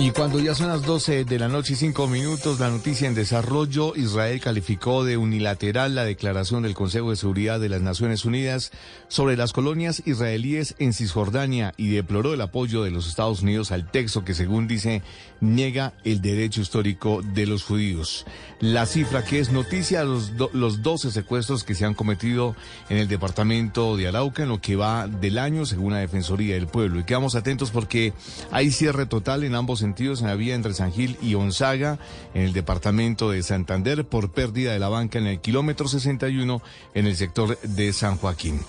[0.00, 3.14] Y cuando ya son las 12 de la noche y 5 minutos, la noticia en
[3.14, 8.72] desarrollo, Israel calificó de unilateral la declaración del Consejo de Seguridad de las Naciones Unidas
[9.08, 13.90] sobre las colonias israelíes en Cisjordania y deploró el apoyo de los Estados Unidos al
[13.90, 15.02] texto que, según dice,
[15.42, 18.24] niega el derecho histórico de los judíos.
[18.58, 22.56] La cifra que es noticia, los, los 12 secuestros que se han cometido
[22.88, 26.68] en el departamento de Arauca en lo que va del año, según la Defensoría del
[26.68, 27.00] Pueblo.
[27.00, 28.14] Y quedamos atentos porque
[28.50, 31.98] hay cierre total en ambos sentidos en la vía entre San Gil y Onzaga,
[32.32, 36.62] en el departamento de Santander, por pérdida de la banca en el kilómetro 61
[36.94, 38.60] en el sector de San Joaquín.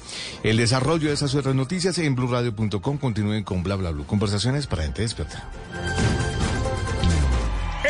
[0.42, 2.98] El desarrollo de esas otras noticias en blurradio.com.
[2.98, 4.04] Continúen con bla bla bla.
[4.06, 5.48] Conversaciones para gente despierta.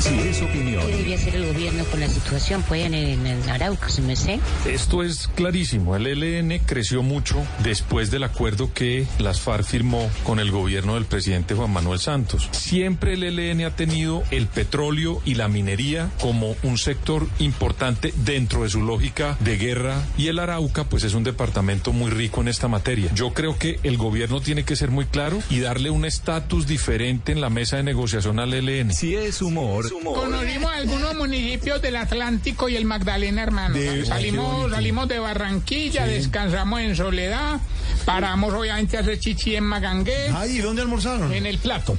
[0.00, 3.50] Si es opinión, ¿Qué debería hacer el gobierno con la situación pues, en, en, en
[3.50, 4.38] Arauca, se me sé?
[4.66, 5.96] Esto es clarísimo.
[5.96, 11.04] El ELN creció mucho después del acuerdo que las FARC firmó con el gobierno del
[11.04, 12.48] presidente Juan Manuel Santos.
[12.52, 18.62] Siempre el ELN ha tenido el petróleo y la minería como un sector importante dentro
[18.62, 22.48] de su lógica de guerra y el Arauca pues es un departamento muy rico en
[22.48, 23.10] esta materia.
[23.14, 27.32] Yo creo que el gobierno tiene que ser muy claro y darle un estatus diferente
[27.32, 28.92] en la mesa de negociación al ELN.
[28.92, 33.74] Si es humor, Conocimos algunos municipios del Atlántico y el Magdalena, hermano.
[33.74, 37.60] De- salimos, salimos de Barranquilla, descansamos en Soledad,
[38.04, 40.30] paramos obviamente a hacer chichi en Magangué.
[40.34, 41.32] Ay, ¿y dónde almorzaron?
[41.32, 41.96] En el plato.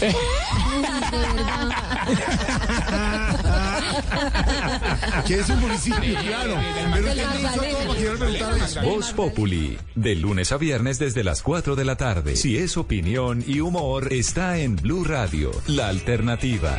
[5.26, 6.56] que es un municipio, claro.
[8.82, 12.36] Voz Populi, de lunes a viernes desde las 4 de la tarde.
[12.36, 16.78] Si es opinión y humor, está en Blue Radio, la alternativa.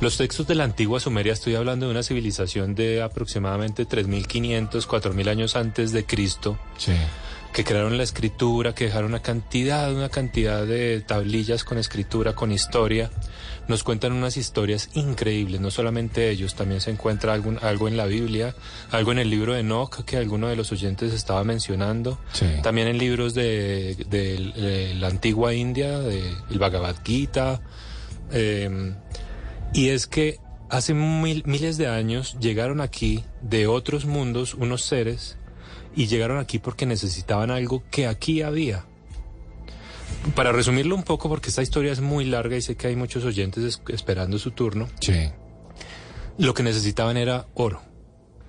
[0.00, 5.28] los textos de la antigua Sumeria, estoy hablando de una civilización de aproximadamente 3.500, 4.000
[5.28, 6.56] años antes de Cristo,
[7.52, 12.50] que crearon la escritura, que dejaron una cantidad, una cantidad de tablillas con escritura, con
[12.50, 13.10] historia.
[13.68, 18.06] Nos cuentan unas historias increíbles, no solamente ellos, también se encuentra algún, algo en la
[18.06, 18.56] Biblia,
[18.90, 22.18] algo en el libro de Enoch que alguno de los oyentes estaba mencionando,
[22.62, 27.60] también en libros de, de- de la antigua India, de el Bhagavad Gita.
[28.32, 28.94] eh,
[29.74, 30.38] y es que
[30.70, 35.36] hace mil- miles de años llegaron aquí de otros mundos unos seres
[35.94, 38.84] y llegaron aquí porque necesitaban algo que aquí había.
[40.34, 43.24] Para resumirlo un poco, porque esta historia es muy larga y sé que hay muchos
[43.24, 44.88] oyentes es- esperando su turno.
[46.38, 47.80] Lo que necesitaban era oro.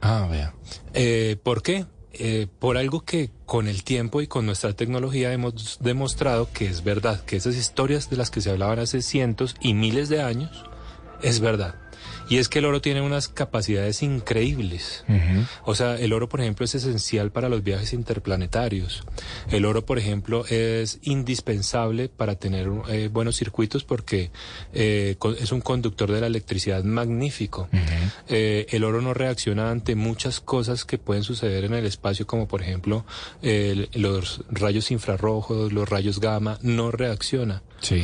[0.01, 0.53] Ah, vea.
[0.93, 1.85] Eh, ¿Por qué?
[2.13, 6.83] Eh, por algo que con el tiempo y con nuestra tecnología hemos demostrado que es
[6.83, 10.65] verdad, que esas historias de las que se hablaban hace cientos y miles de años
[11.23, 11.75] es verdad.
[12.29, 15.05] Y es que el oro tiene unas capacidades increíbles.
[15.63, 19.03] O sea, el oro, por ejemplo, es esencial para los viajes interplanetarios.
[19.51, 24.31] El oro, por ejemplo, es indispensable para tener eh, buenos circuitos porque
[24.73, 27.69] eh, es un conductor de la electricidad magnífico.
[28.27, 32.47] Eh, el oro no reacciona ante muchas cosas que pueden suceder en el espacio, como
[32.47, 33.05] por ejemplo
[33.93, 37.63] los rayos infrarrojos, los rayos gamma, no reacciona.
[37.81, 38.03] Sí.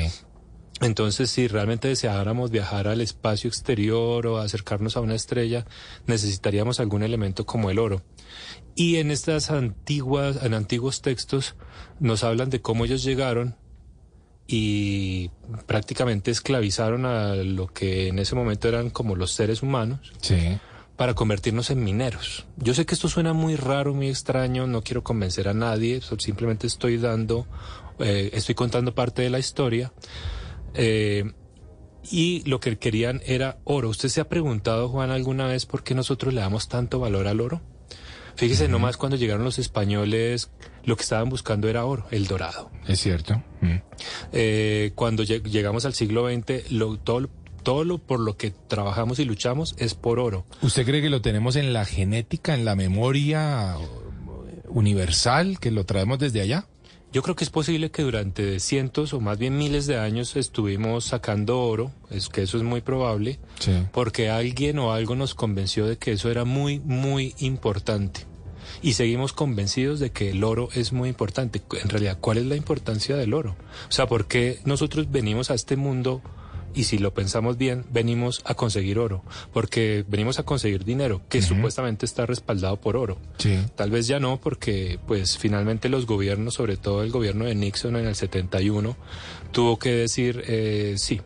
[0.81, 5.65] Entonces, si realmente deseáramos viajar al espacio exterior o acercarnos a una estrella,
[6.07, 8.01] necesitaríamos algún elemento como el oro.
[8.76, 11.56] Y en estas antiguas, en antiguos textos,
[11.99, 13.57] nos hablan de cómo ellos llegaron
[14.47, 15.30] y
[15.68, 20.11] prácticamente esclavizaron a lo que en ese momento eran como los seres humanos
[20.95, 22.47] para convertirnos en mineros.
[22.57, 26.68] Yo sé que esto suena muy raro, muy extraño, no quiero convencer a nadie, simplemente
[26.68, 27.47] estoy dando,
[27.99, 29.93] eh, estoy contando parte de la historia.
[30.73, 31.31] Eh,
[32.11, 33.89] y lo que querían era oro.
[33.89, 37.41] ¿Usted se ha preguntado, Juan, alguna vez por qué nosotros le damos tanto valor al
[37.41, 37.61] oro?
[38.35, 40.49] Fíjese, nomás cuando llegaron los españoles,
[40.85, 42.71] lo que estaban buscando era oro, el dorado.
[42.87, 43.43] Es cierto.
[43.59, 43.75] Mm.
[44.31, 47.29] Eh, cuando lleg- llegamos al siglo XX, lo, todo,
[47.63, 50.45] todo lo por lo que trabajamos y luchamos es por oro.
[50.61, 53.75] ¿Usted cree que lo tenemos en la genética, en la memoria
[54.69, 56.65] universal, que lo traemos desde allá?
[57.11, 61.06] Yo creo que es posible que durante cientos o más bien miles de años estuvimos
[61.06, 63.72] sacando oro, es que eso es muy probable, Sí.
[63.91, 68.22] porque alguien o algo nos convenció de que eso era muy, muy importante.
[68.84, 71.61] Y seguimos convencidos de que el oro es muy importante.
[71.81, 73.56] En realidad, ¿cuál es la importancia del oro?
[73.90, 76.22] O sea, ¿por qué nosotros venimos a este mundo
[76.73, 79.23] y si lo pensamos bien, venimos a conseguir oro?
[79.53, 83.17] Porque venimos a conseguir dinero, que supuestamente está respaldado por oro.
[83.37, 83.57] Sí.
[83.75, 87.95] Tal vez ya no, porque pues finalmente los gobiernos, sobre todo el gobierno de Nixon
[87.95, 88.95] en el 71,
[89.51, 91.21] tuvo que decir, eh, sí,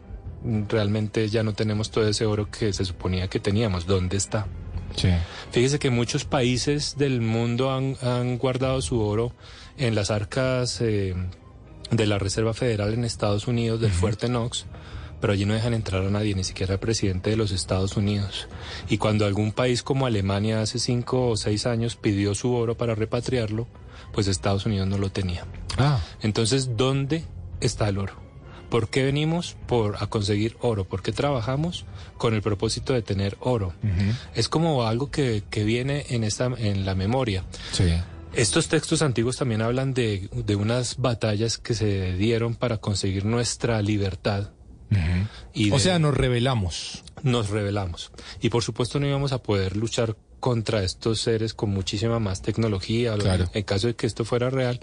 [0.68, 3.86] realmente ya no tenemos todo ese oro que se suponía que teníamos.
[3.86, 4.48] ¿Dónde está?
[4.96, 5.10] Sí.
[5.52, 9.34] Fíjese que muchos países del mundo han, han guardado su oro
[9.78, 11.16] en las arcas eh,
[11.92, 14.66] de la Reserva Federal en Estados Unidos, del Fuerte Knox,
[15.24, 18.50] pero allí no dejan entrar a nadie, ni siquiera al presidente de los Estados Unidos.
[18.90, 22.94] Y cuando algún país como Alemania hace cinco o seis años pidió su oro para
[22.94, 23.66] repatriarlo,
[24.12, 25.46] pues Estados Unidos no lo tenía.
[25.78, 26.02] Ah.
[26.24, 27.24] Entonces, ¿dónde
[27.62, 28.16] está el oro?
[28.70, 29.56] ¿Por qué venimos?
[29.66, 30.84] Por a conseguir oro.
[30.84, 31.86] ¿Por qué trabajamos?
[32.18, 33.74] Con el propósito de tener oro.
[34.36, 37.46] Es como algo que, que viene en, esta, en la memoria.
[37.72, 37.86] Sí.
[38.34, 43.82] Estos textos antiguos también hablan de, de unas batallas que se dieron para conseguir nuestra
[43.82, 44.50] libertad.
[45.54, 47.04] Y O sea, nos revelamos.
[47.24, 48.12] nos rebelamos.
[48.42, 53.16] Y por supuesto no íbamos a poder luchar contra estos seres con muchísima más tecnología,
[53.18, 53.50] Claro.
[53.54, 54.80] en caso de que esto fuera real.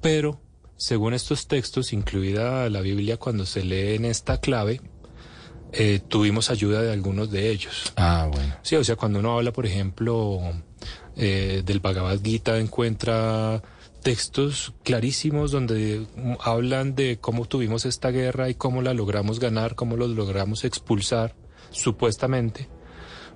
[0.00, 0.40] Pero,
[0.76, 4.80] según estos textos, incluida la Biblia, cuando se lee en esta clave,
[5.72, 7.92] eh, tuvimos ayuda de algunos de ellos.
[7.96, 8.56] Ah, bueno.
[8.62, 10.40] Sí, o sea, cuando uno habla, por ejemplo,
[11.16, 13.62] eh, del Bhagavad Gita, encuentra
[14.00, 16.06] textos clarísimos donde
[16.40, 21.34] hablan de cómo tuvimos esta guerra y cómo la logramos ganar, cómo los logramos expulsar,
[21.70, 22.68] supuestamente,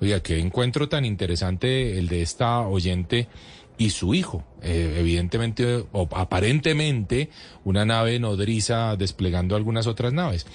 [0.03, 3.29] Oiga, qué encuentro tan interesante el de esta oyente
[3.83, 4.45] y su hijo.
[4.63, 7.31] Eh, evidentemente, o aparentemente,
[7.65, 10.47] una nave nodriza desplegando algunas otras naves.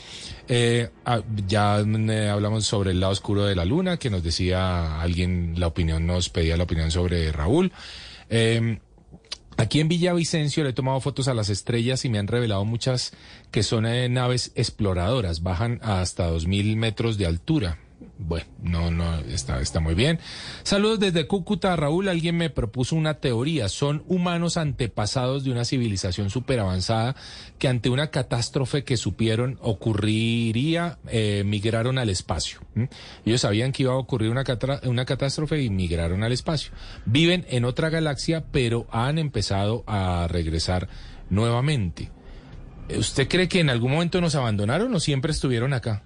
[0.48, 5.02] Eh, ah, ya eh, hablamos sobre el lado oscuro de la luna, que nos decía
[5.02, 7.72] alguien, la opinión, nos pedía la opinión sobre Raúl.
[8.30, 8.80] Eh,
[9.60, 13.14] Aquí en Villavicencio le he tomado fotos a las estrellas y me han revelado muchas
[13.50, 17.80] que son naves exploradoras, bajan hasta 2.000 metros de altura.
[18.20, 20.20] Bueno, no, no, está, está muy bien.
[20.64, 22.10] Saludos desde Cúcuta, Raúl.
[22.10, 23.70] Alguien me propuso una teoría.
[23.70, 27.16] Son humanos antepasados de una civilización súper avanzada
[27.60, 32.60] que ante una catástrofe que supieron ocurriría, eh, migraron al espacio.
[32.76, 32.90] ¿m?
[33.24, 34.44] Ellos sabían que iba a ocurrir una,
[34.84, 36.72] una catástrofe y migraron al espacio.
[37.06, 40.90] Viven en otra galaxia, pero han empezado a regresar
[41.30, 42.10] nuevamente.
[42.96, 46.04] ¿Usted cree que en algún momento nos abandonaron o siempre estuvieron acá?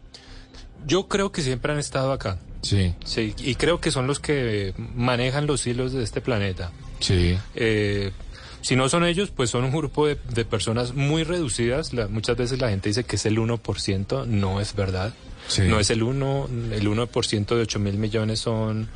[0.85, 2.37] Yo creo que siempre han estado acá.
[2.61, 2.93] Sí.
[3.05, 6.71] Sí, y creo que son los que manejan los hilos de este planeta.
[6.99, 7.37] Sí.
[7.55, 8.11] Eh,
[8.61, 11.93] si no son ellos, pues son un grupo de, de personas muy reducidas.
[11.93, 15.13] La- muchas veces la gente dice que es el 1%, no es verdad.
[15.47, 15.63] Sí.
[15.63, 18.87] No es el 1, el 1% de 8 mil millones son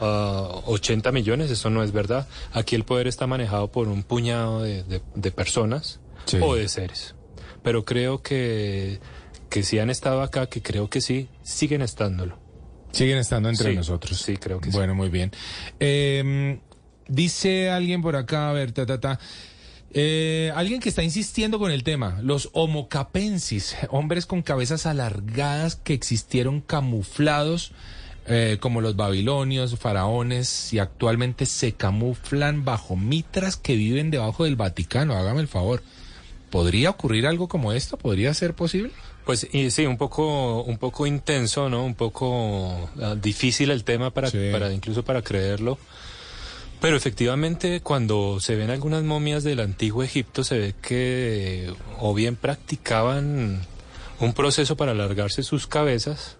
[0.00, 2.28] ah, 80 millones, eso no es verdad.
[2.52, 6.38] Aquí el poder está manejado por un puñado de, de- de personas Sí.
[6.42, 7.14] o de seres.
[7.62, 9.00] Pero creo que,
[9.54, 12.36] que si han estado acá, que creo que sí, siguen estándolo.
[12.90, 14.20] Siguen estando entre Sí, nosotros.
[14.20, 14.76] Sí, creo que sí.
[14.76, 15.30] Bueno, muy bien.
[15.78, 16.58] Eh,
[17.06, 19.20] dice alguien por acá, a ver, ta, ta, ta.
[19.92, 25.76] Eh, alguien que está insistiendo con el tema, los homo capensis, hombres con cabezas alargadas
[25.76, 27.70] que existieron camuflados
[28.26, 34.56] eh, como los babilonios, faraones y actualmente se camuflan bajo mitras que viven debajo del
[34.56, 35.14] Vaticano.
[35.14, 35.80] Hágame el favor.
[36.50, 37.96] ¿Podría ocurrir algo como esto?
[37.96, 38.90] ¿Podría ser posible?
[39.24, 41.84] Pues y sí, un poco, un poco intenso, ¿no?
[41.84, 45.78] Un poco ah, difícil el tema para, para incluso para creerlo.
[46.80, 52.36] Pero efectivamente, cuando se ven algunas momias del antiguo Egipto, se ve que o bien
[52.36, 53.62] practicaban
[54.20, 56.36] un proceso para alargarse sus cabezas,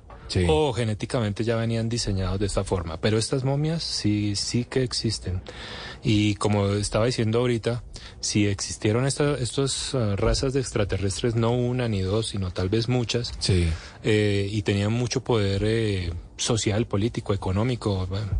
[0.48, 2.98] o genéticamente ya venían diseñados de esta forma.
[2.98, 5.40] Pero estas momias sí, sí que existen.
[6.06, 7.82] Y como estaba diciendo ahorita,
[8.20, 12.89] si existieron esta- estas ah, razas de extraterrestres, no una ni dos, sino tal vez
[12.90, 13.66] muchas, Sí.
[14.02, 18.31] eh, y tenían mucho poder eh, social, político, económico, bueno,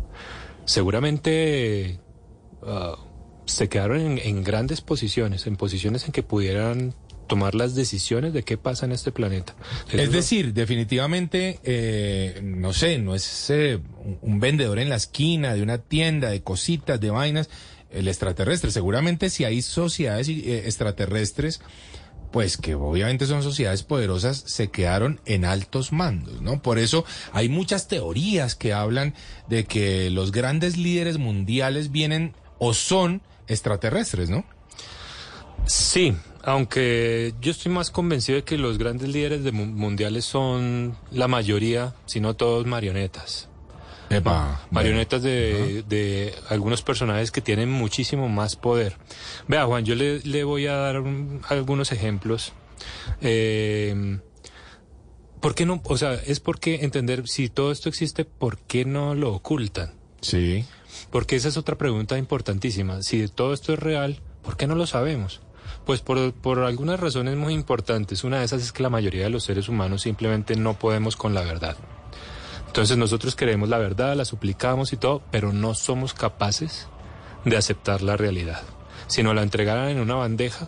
[0.65, 1.99] seguramente
[2.63, 2.95] ah,
[3.45, 6.93] se quedaron en, en grandes posiciones, en posiciones en que pudieran
[7.27, 9.55] tomar las decisiones de qué pasa en este planeta.
[9.89, 14.95] Eso Es decir, definitivamente, eh, no sé, no es eh, un- un vendedor en la
[14.95, 17.49] esquina de una tienda de cositas, de vainas,
[17.91, 18.71] el extraterrestre.
[18.71, 21.61] Seguramente si hay sociedades eh, extraterrestres,
[22.31, 26.61] pues que obviamente son sociedades poderosas, se quedaron en altos mandos, ¿no?
[26.61, 29.13] Por eso hay muchas teorías que hablan
[29.47, 34.43] de que los grandes líderes mundiales vienen o son extraterrestres, ¿no?
[35.65, 36.13] Sí,
[36.45, 41.27] aunque yo estoy más convencido de que los grandes líderes de mu- mundiales son la
[41.27, 43.49] mayoría, si no todos, marionetas.
[44.09, 48.97] Epa, Marionetas de, de algunos personajes que tienen muchísimo más poder.
[49.47, 52.53] Vea, Juan, yo le, le voy a dar un- algunos ejemplos.
[53.21, 54.19] Eh,
[55.41, 55.81] ¿Por qué no?
[55.85, 59.93] O sea, es porque entender si todo esto existe, ¿por qué no lo ocultan?
[60.21, 60.65] Sí.
[61.11, 63.01] Porque esa es otra pregunta importantísima.
[63.03, 65.41] Si todo esto es real, ¿por qué no lo sabemos?
[65.85, 68.23] Pues por, por algunas razones muy importantes.
[68.23, 71.33] Una de esas es que la mayoría de los seres humanos simplemente no podemos con
[71.33, 71.77] la verdad.
[72.67, 76.87] Entonces nosotros queremos la verdad, la suplicamos y todo, pero no somos capaces
[77.45, 78.63] de aceptar la realidad.
[79.07, 80.67] Si nos la entregaran en una bandeja,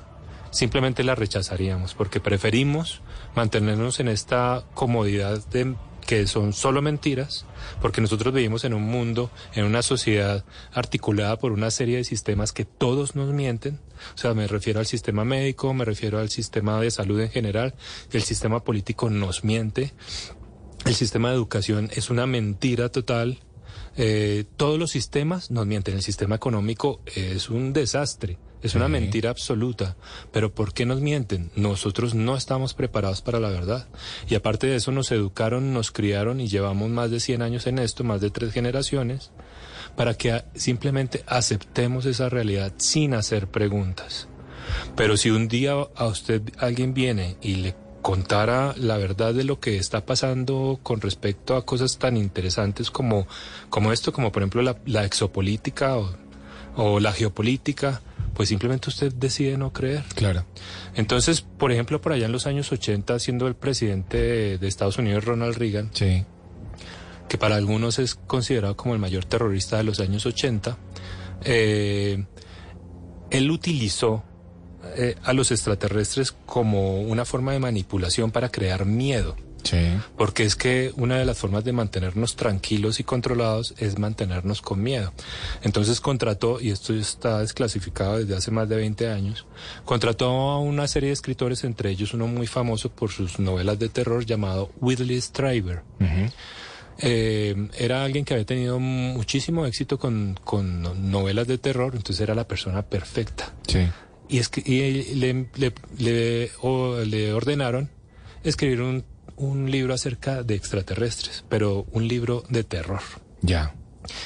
[0.52, 3.02] simplemente la rechazaríamos, porque preferimos
[3.36, 5.76] mantenernos en esta comodidad de
[6.08, 7.46] que son solo mentiras,
[7.82, 12.54] porque nosotros vivimos en un mundo, en una sociedad articulada por una serie de sistemas
[12.54, 13.82] que todos nos mienten.
[14.16, 17.76] O sea, me refiero al sistema médico, me refiero al sistema de salud en general,
[18.12, 19.94] el sistema político nos miente,
[20.86, 23.40] el sistema de educación es una mentira total.
[23.98, 25.96] Eh, todos los sistemas nos mienten.
[25.96, 28.38] El sistema económico es un desastre.
[28.64, 29.96] Es una mentira absoluta.
[30.32, 31.52] Pero ¿por qué nos mienten?
[31.56, 33.88] Nosotros no estamos preparados para la verdad.
[34.28, 37.80] Y aparte de eso nos educaron, nos criaron y llevamos más de 100 años en
[37.80, 39.32] esto, más de tres generaciones,
[39.96, 44.28] para que simplemente aceptemos esa realidad sin hacer preguntas.
[44.96, 49.60] Pero si un día a usted alguien viene y le contara la verdad de lo
[49.60, 53.28] que está pasando con respecto a cosas tan interesantes como,
[53.70, 56.10] como esto, como por ejemplo la, exopolítica o,
[56.78, 58.02] o la geopolítica,
[58.34, 60.04] pues simplemente usted decide no creer.
[60.16, 60.46] Claro.
[60.96, 65.26] Entonces, por ejemplo, por allá en los años 80, siendo el presidente de, Estados Unidos,
[65.26, 66.24] Ronald Reagan, sí.
[67.28, 70.78] que para algunos es considerado como el mayor terrorista de los años 80,
[71.44, 72.24] eh,
[73.32, 74.24] él utilizó
[74.96, 79.36] eh, a los extraterrestres como una forma de manipulación para crear miedo.
[80.18, 84.82] Porque es que una de las formas de mantenernos tranquilos y controlados es mantenernos con
[84.82, 85.14] miedo.
[85.62, 89.46] Entonces contrató, y esto está desclasificado desde hace más de 20 años,
[89.86, 93.90] contrató a una serie de escritores, entre ellos uno muy famoso por sus novelas de
[93.90, 95.82] terror llamado Whitley Strieber.
[97.00, 100.40] Eh, era alguien que había tenido muchísimo éxito con,
[101.12, 103.54] novelas de terror, entonces era la persona perfecta.
[104.30, 104.62] Y, es que,
[105.16, 105.48] le,
[106.00, 106.52] le,
[107.06, 107.90] le ordenaron
[108.44, 109.04] escribir un
[109.38, 113.02] un libro acerca de extraterrestres, pero un libro de terror.
[113.42, 113.74] Ya.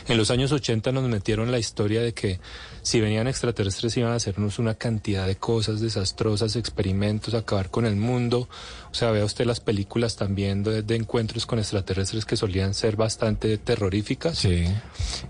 [0.07, 2.39] En los años 80 nos metieron la historia de que
[2.81, 7.95] si venían extraterrestres iban a hacernos una cantidad de cosas desastrosas, experimentos, acabar con el
[7.95, 8.49] mundo.
[8.91, 13.57] O sea, vea usted las películas también de, encuentros con extraterrestres que solían ser bastante
[13.57, 14.38] terroríficas.
[14.38, 14.65] Sí.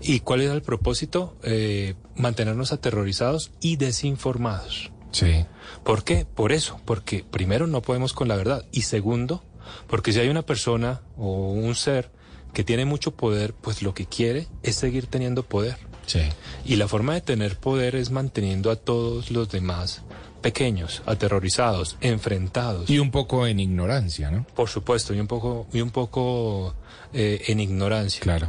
[0.00, 1.36] ¿Y cuál era el propósito?
[1.42, 4.90] Eh, mantenernos aterrorizados y desinformados.
[5.12, 5.44] Sí.
[5.84, 6.24] ¿Por qué?
[6.24, 9.44] Por eso, porque primero no podemos con la verdad y segundo,
[9.86, 12.10] porque si hay una persona o un ser
[12.52, 15.76] que tiene mucho poder, pues lo que quiere es seguir teniendo poder.
[16.06, 16.20] Sí.
[16.64, 20.02] Y la forma de tener poder es manteniendo a todos los demás
[20.42, 22.90] pequeños, aterrorizados, enfrentados.
[22.90, 24.44] Y un poco en ignorancia, ¿no?
[24.54, 26.74] Por supuesto, y un poco, y un poco
[27.14, 28.20] eh, en ignorancia.
[28.20, 28.48] Claro.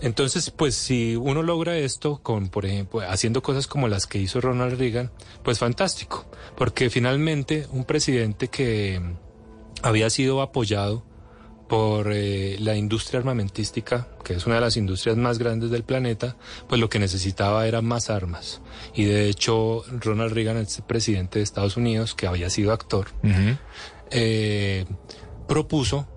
[0.00, 4.40] Entonces, pues si uno logra esto con, por ejemplo, haciendo cosas como las que hizo
[4.40, 5.10] Ronald Reagan,
[5.42, 6.24] pues fantástico,
[6.56, 8.98] porque finalmente un presidente que
[9.82, 11.04] había sido apoyado
[11.68, 16.36] por eh, la industria armamentística, que es una de las industrias más grandes del planeta,
[16.68, 18.60] pues lo que necesitaba era más armas.
[18.92, 23.06] Y de hecho, Ronald Reagan, el presidente de Estados Unidos, que había sido actor,
[24.10, 24.84] eh,
[25.46, 26.08] propuso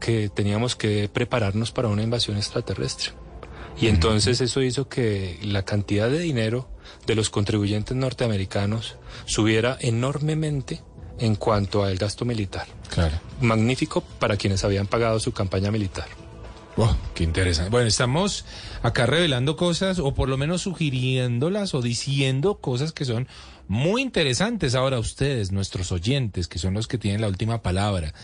[0.00, 3.12] que teníamos que prepararnos para una invasión extraterrestre.
[3.78, 6.70] Y entonces eso hizo que la cantidad de dinero
[7.06, 8.96] de los contribuyentes norteamericanos
[9.26, 10.82] subiera enormemente
[11.18, 12.66] en cuanto al gasto militar.
[12.88, 13.18] Claro.
[13.40, 16.06] Magnífico para quienes habían pagado su campaña militar.
[16.76, 17.70] Oh, qué interesante.
[17.70, 18.44] Bueno, estamos
[18.82, 23.28] acá revelando cosas o por lo menos sugiriéndolas o diciendo cosas que son
[23.68, 24.74] muy interesantes.
[24.74, 28.14] Ahora ustedes, nuestros oyentes, que son los que tienen la última palabra,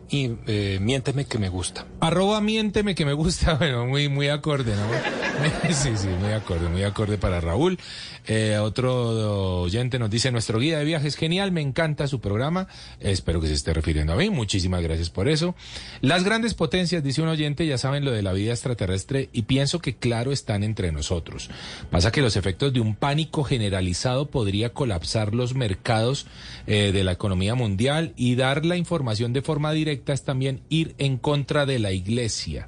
[0.08, 1.86] y eh, miénteme que me gusta.
[2.00, 5.72] Arroba miénteme que me gusta, bueno, muy, muy acorde, ¿no?
[5.74, 7.78] sí, sí, muy acorde, muy acorde para Raúl.
[8.26, 12.66] Eh, otro oyente nos dice, nuestro guía de viajes genial, me encanta su programa,
[13.00, 15.54] espero que se esté refiriendo a mí, muchísimas gracias por eso.
[16.00, 19.80] Las grandes potencias, dice un oyente, ya saben lo de la vida extraterrestre y pienso
[19.80, 21.50] que claro están entre nosotros.
[21.90, 26.26] Pasa que los efectos de un pánico generalizado podría colapsar los mercados
[26.66, 30.94] eh, de la economía mundial y dar la información de forma directa es también ir
[30.98, 32.66] en contra de la iglesia,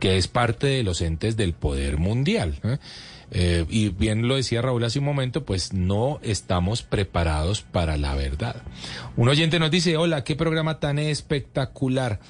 [0.00, 2.58] que es parte de los entes del poder mundial.
[2.64, 2.78] ¿eh?
[3.32, 8.14] Eh, y bien lo decía Raúl hace un momento, pues no estamos preparados para la
[8.14, 8.62] verdad.
[9.16, 12.20] Un oyente nos dice, hola, qué programa tan espectacular.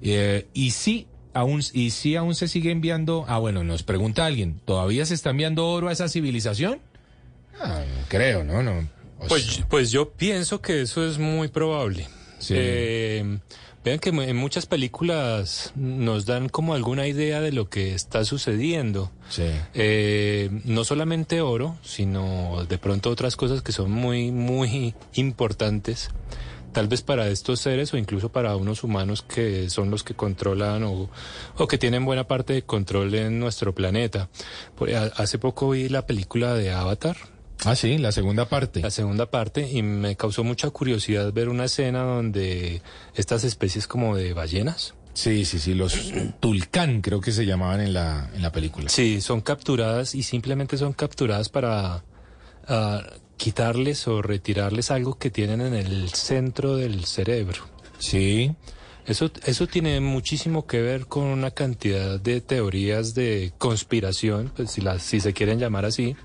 [0.00, 4.60] Eh, y sí, aún, y sí aún se sigue enviando, ah bueno, nos pregunta alguien,
[4.64, 6.80] ¿todavía se está enviando oro a esa civilización?
[7.60, 8.62] Ah, creo, ¿no?
[8.62, 8.88] no
[9.28, 12.08] pues, pues yo pienso que eso es muy probable.
[12.38, 12.54] Sí.
[12.56, 13.38] Eh,
[13.84, 19.12] Vean que en muchas películas nos dan como alguna idea de lo que está sucediendo.
[19.28, 19.50] Sí.
[19.74, 26.10] Eh, no solamente oro, sino de pronto otras cosas que son muy, muy importantes
[26.72, 30.82] tal vez para estos seres o incluso para unos humanos que son los que controlan
[30.82, 31.08] o,
[31.56, 34.28] o que tienen buena parte de control en nuestro planeta.
[35.16, 37.16] Hace poco vi la película de Avatar.
[37.64, 38.80] Ah, sí, la segunda parte.
[38.80, 42.82] La segunda parte y me causó mucha curiosidad ver una escena donde
[43.14, 44.94] estas especies como de ballenas.
[45.14, 48.88] Sí, sí, sí, los tulcán creo que se llamaban en la, en la película.
[48.88, 52.04] Sí, son capturadas y simplemente son capturadas para
[52.66, 53.02] ah,
[53.36, 57.62] quitarles o retirarles algo que tienen en el centro del cerebro.
[57.98, 58.54] Sí.
[59.06, 64.80] Eso, eso tiene muchísimo que ver con una cantidad de teorías de conspiración, pues si,
[64.80, 66.16] las, si se quieren llamar así,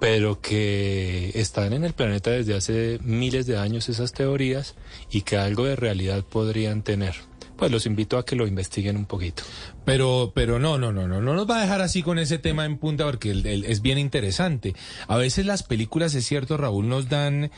[0.00, 4.74] pero que están en el planeta desde hace miles de años esas teorías
[5.10, 7.14] y que algo de realidad podrían tener.
[7.56, 9.44] Pues los invito a que lo investiguen un poquito.
[9.84, 12.64] Pero, pero no, no, no, no, no nos va a dejar así con ese tema
[12.64, 14.74] en punta porque el- el- es bien interesante.
[15.06, 17.52] A veces las películas, es cierto, Raúl, nos dan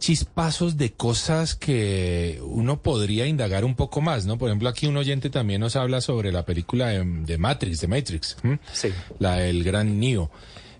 [0.00, 4.38] chispazos de cosas que uno podría indagar un poco más, ¿no?
[4.38, 7.86] Por ejemplo, aquí un oyente también nos habla sobre la película de, de Matrix, de
[7.88, 8.36] Matrix.
[8.72, 8.88] Sí.
[9.18, 10.30] la del gran Neo,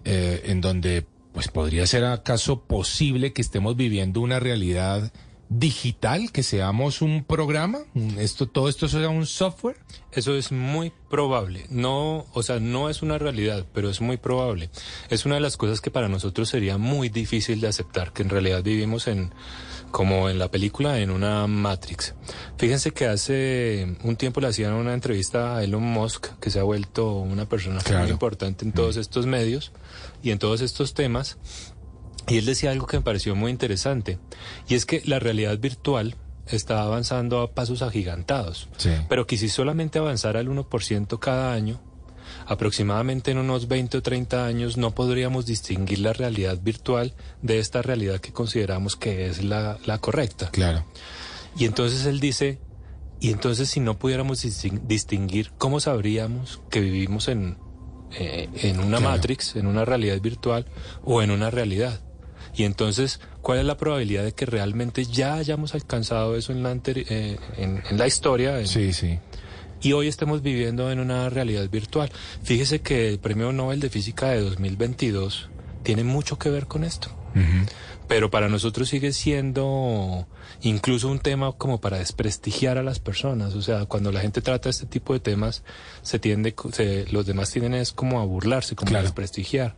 [0.04, 5.12] eh, en donde pues podría ser acaso posible que estemos viviendo una realidad
[5.48, 7.80] digital, que seamos un programa,
[8.18, 9.76] esto todo esto sea un software.
[10.12, 11.66] Eso es muy probable.
[11.70, 14.70] No, o sea, no es una realidad, pero es muy probable.
[15.08, 18.28] Es una de las cosas que para nosotros sería muy difícil de aceptar, que en
[18.28, 19.32] realidad vivimos en,
[19.90, 22.14] como en la película, en una Matrix.
[22.58, 26.62] Fíjense que hace un tiempo le hacían una entrevista a Elon Musk, que se ha
[26.62, 28.02] vuelto una persona Claro.
[28.04, 29.72] muy importante en todos estos medios
[30.22, 31.38] y en todos estos temas.
[32.28, 34.18] Y él decía algo que me pareció muy interesante,
[34.68, 36.14] y es que la realidad virtual
[36.46, 38.90] está avanzando a pasos agigantados, Sí.
[39.08, 41.80] pero que si solamente avanzara el 1% cada año,
[42.50, 47.80] aproximadamente en unos 20 o 30 años no podríamos distinguir la realidad virtual de esta
[47.80, 50.50] realidad que consideramos que es la, la correcta.
[50.50, 50.84] Claro.
[51.56, 52.58] Y entonces él dice,
[53.20, 57.56] y entonces si no pudiéramos distin- distinguir, ¿cómo sabríamos que vivimos en,
[58.18, 59.14] eh, en una Claro.
[59.14, 60.66] Matrix, en una realidad virtual
[61.04, 62.00] o en una realidad?
[62.56, 66.72] Y entonces, ¿cuál es la probabilidad de que realmente ya hayamos alcanzado eso en la,
[66.84, 68.58] eh, en, en la historia?
[68.58, 69.20] en- Sí, sí.
[69.82, 72.10] Y hoy estemos viviendo en una realidad virtual.
[72.42, 75.48] Fíjese que el Premio Nobel de Física de 2022
[75.82, 77.10] tiene mucho que ver con esto.
[78.08, 80.26] Pero para nosotros sigue siendo
[80.62, 83.54] incluso un tema como para desprestigiar a las personas.
[83.54, 85.62] O sea, cuando la gente trata este tipo de temas,
[86.02, 89.76] se tiende, se- los demás tienden es como a burlarse, como a desprestigiar.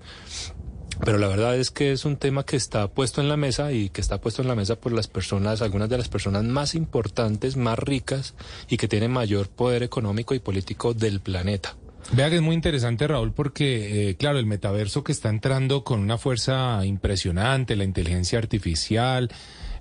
[1.04, 3.90] Pero la verdad es que es un tema que está puesto en la mesa y
[3.90, 7.56] que está puesto en la mesa por las personas, algunas de las personas más importantes,
[7.56, 8.34] más ricas
[8.68, 11.74] y que tienen mayor poder económico y político del planeta.
[12.12, 16.00] Vea que es muy interesante, Raúl, porque, eh, claro, el metaverso que está entrando con
[16.00, 19.30] una fuerza impresionante, la inteligencia artificial,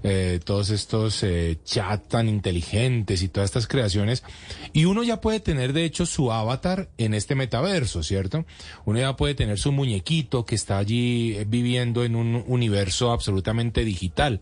[0.03, 4.23] eh, todos estos eh, chat tan inteligentes y todas estas creaciones,
[4.73, 8.45] y uno ya puede tener, de hecho, su avatar en este metaverso, ¿cierto?
[8.85, 13.83] Uno ya puede tener su muñequito que está allí eh, viviendo en un universo absolutamente
[13.83, 14.41] digital.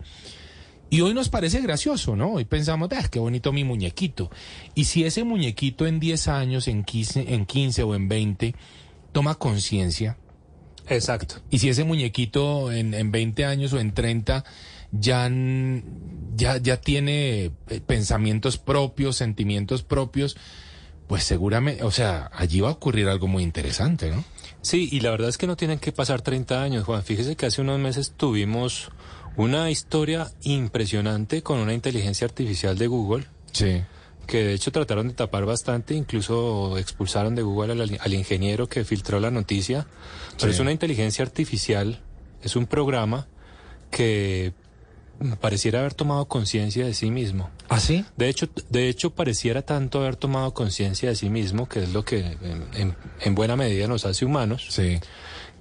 [0.92, 2.32] Y hoy nos parece gracioso, ¿no?
[2.32, 4.28] Hoy pensamos, ah, qué bonito mi muñequito.
[4.74, 8.54] Y si ese muñequito en 10 años, en 15, en 15 o en 20,
[9.12, 10.16] toma conciencia.
[10.88, 11.36] Exacto.
[11.48, 14.44] Y si ese muñequito en, en 20 años o en 30
[14.92, 15.30] ya,
[16.36, 20.36] ya, ya tiene eh, pensamientos propios, sentimientos propios,
[21.06, 24.24] pues seguramente, o sea, allí va a ocurrir algo muy interesante, ¿no?
[24.62, 27.02] Sí, y la verdad es que no tienen que pasar 30 años, Juan.
[27.02, 28.90] Fíjese que hace unos meses tuvimos
[29.36, 33.24] una historia impresionante con una inteligencia artificial de Google.
[33.52, 33.82] Sí.
[34.26, 38.84] Que de hecho trataron de tapar bastante, incluso expulsaron de Google al, al ingeniero que
[38.84, 39.86] filtró la noticia.
[40.38, 40.56] Pero Sí.
[40.56, 42.00] es una inteligencia artificial,
[42.42, 43.26] es un programa
[43.90, 44.52] que
[45.40, 47.50] pareciera haber tomado conciencia de sí mismo.
[47.68, 48.04] ¿Ah, sí?
[48.16, 52.04] De hecho, de hecho, pareciera tanto haber tomado conciencia de sí mismo, que es lo
[52.04, 54.68] que en, en- en buena medida nos hace humanos,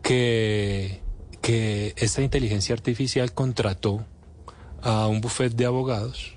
[0.02, 1.02] que,
[1.42, 4.06] que esta inteligencia artificial contrató
[4.82, 6.34] a un buffet de abogados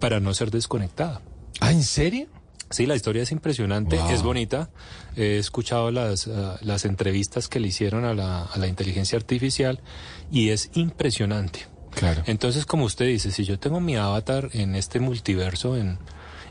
[0.00, 1.22] para no ser desconectada.
[1.60, 2.26] ¿Ah, en serio?
[2.70, 4.10] Sí, la historia es impresionante, Wow.
[4.10, 4.70] es bonita.
[5.16, 9.80] He escuchado las, ah, las entrevistas que le hicieron a la, a la inteligencia artificial
[10.30, 11.66] y es impresionante.
[11.94, 12.22] Claro.
[12.26, 15.98] Entonces, como usted dice, si yo tengo mi avatar en este multiverso en,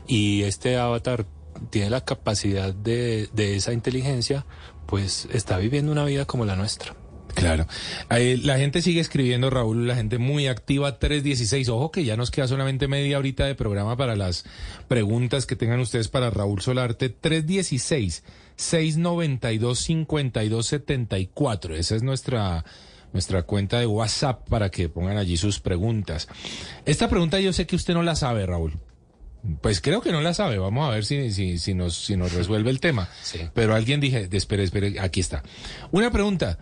[0.06, 1.26] y este avatar
[1.70, 4.46] tiene la capacidad de, de esa inteligencia,
[4.86, 6.94] pues está viviendo una vida como la nuestra.
[7.34, 7.66] Claro.
[8.08, 11.68] La gente sigue escribiendo, Raúl, la gente muy activa, 316.
[11.68, 14.44] Ojo que ya nos queda solamente media horita de programa para las
[14.88, 17.08] preguntas que tengan ustedes para Raúl Solarte.
[17.08, 18.22] 316
[18.56, 21.74] 692 5274.
[21.74, 22.64] Esa es nuestra
[23.14, 26.28] nuestra cuenta de WhatsApp para que pongan allí sus preguntas.
[26.84, 28.78] Esta pregunta yo sé que usted no la sabe, Raúl.
[29.60, 30.58] Pues creo que no la sabe.
[30.58, 33.08] Vamos a ver si, si, si, nos, si nos resuelve el tema.
[33.54, 35.42] Pero alguien dije, espere, espere, aquí está.
[35.92, 36.58] Una pregunta.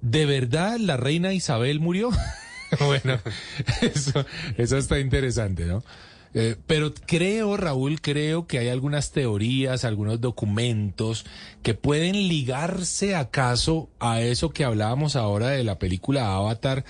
[0.00, 2.10] ¿De verdad la reina Isabel murió?
[2.80, 3.20] bueno,
[3.82, 4.24] eso,
[4.56, 5.84] eso está interesante, ¿no?
[6.32, 11.26] Eh, pero creo, Raúl, creo que hay algunas teorías, algunos documentos
[11.62, 16.84] que pueden ligarse acaso a eso que hablábamos ahora de la película Avatar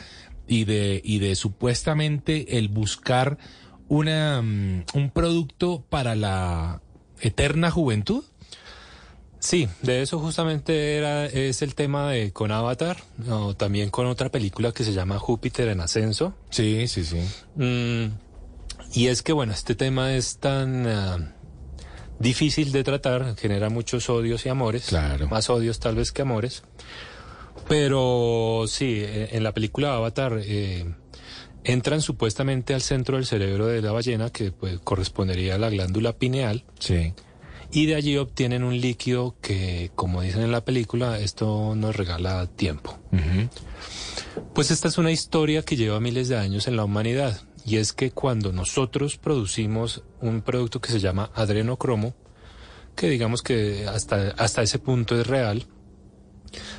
[0.47, 3.39] y de, y de supuestamente el buscar
[3.89, 6.83] una, mm, un producto para la
[7.20, 8.25] eterna juventud.
[9.39, 12.99] Sí, de eso justamente era, es el tema de con Avatar,
[13.31, 16.35] o también con otra película que se llama Júpiter en Ascenso.
[16.51, 17.20] Sí, sí, sí.
[17.57, 18.09] Mm,
[18.93, 21.35] y es que, bueno, este tema es tan ah,
[22.19, 24.86] difícil de tratar, genera muchos odios y amores.
[24.86, 25.28] Claro.
[25.28, 26.62] Más odios tal vez que amores.
[27.69, 30.93] Pero sí, e, en la película Avatar eh,
[31.65, 36.12] entran supuestamente al centro del cerebro de la ballena, que pues, correspondería a la glándula
[36.12, 36.65] pineal.
[36.78, 37.12] Sí
[37.73, 42.47] y de allí obtienen un líquido que, como dicen en la película, esto nos regala
[42.47, 42.99] tiempo.
[44.55, 47.93] Pues esta es una historia que lleva miles de años en la humanidad y es
[47.93, 52.15] que cuando nosotros producimos un producto que se llama adrenocromo,
[52.97, 55.67] que digamos que hasta, hasta ese punto es real,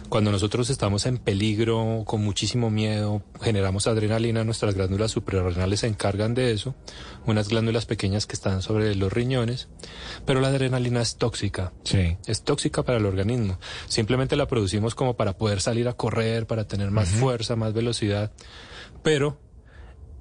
[0.09, 6.33] cuando nosotros estamos en peligro, con muchísimo miedo, generamos adrenalina, nuestras glándulas suprarrenales se encargan
[6.33, 6.75] de eso,
[7.25, 9.69] unas glándulas pequeñas que están sobre los riñones,
[10.25, 11.71] pero la adrenalina es tóxica.
[11.85, 12.17] Sí.
[12.27, 13.57] Es tóxica para el organismo.
[13.87, 18.33] Simplemente la producimos como para poder salir a correr, para tener más fuerza, más velocidad,
[19.03, 19.39] pero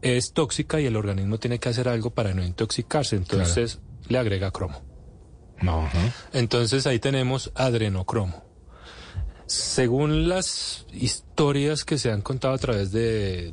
[0.02, 4.50] es tóxica y el organismo tiene que hacer algo para no intoxicarse, entonces le agrega
[4.50, 4.82] cromo.
[6.32, 8.44] Entonces ahí tenemos adrenocromo.
[9.46, 13.52] Según las historias que se han contado a través de,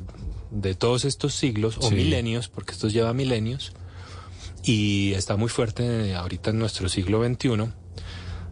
[0.50, 3.72] de todos estos siglos o milenios, porque esto lleva milenios,
[4.62, 7.72] y está muy fuerte ahorita en nuestro siglo XXI,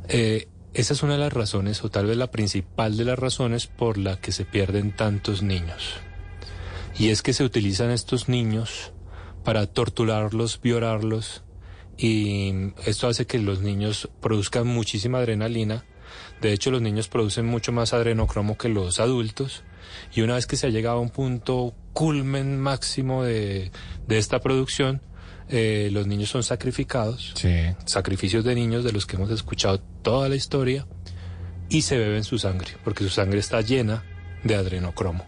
[0.08, 3.66] eh, esa es una de las razones, o tal vez la principal de las razones
[3.66, 5.94] por la que se pierden tantos niños.
[6.98, 8.92] Y es que se utilizan estos niños
[9.44, 11.42] para torturarlos, violarlos,
[11.98, 15.84] y esto hace que los niños produzcan muchísima adrenalina
[16.40, 19.62] de hecho, los niños producen mucho más adrenocromo que los adultos.
[20.14, 23.70] Y una vez que se ha llegado a un punto culmen máximo de,
[24.08, 25.00] esta producción,
[25.48, 27.34] eh, los niños son sacrificados.
[27.86, 30.86] Sacrificios de niños de los que hemos escuchado toda la historia.
[31.68, 34.04] Y se beben su sangre, porque su sangre está llena
[34.44, 35.24] de adrenocromo.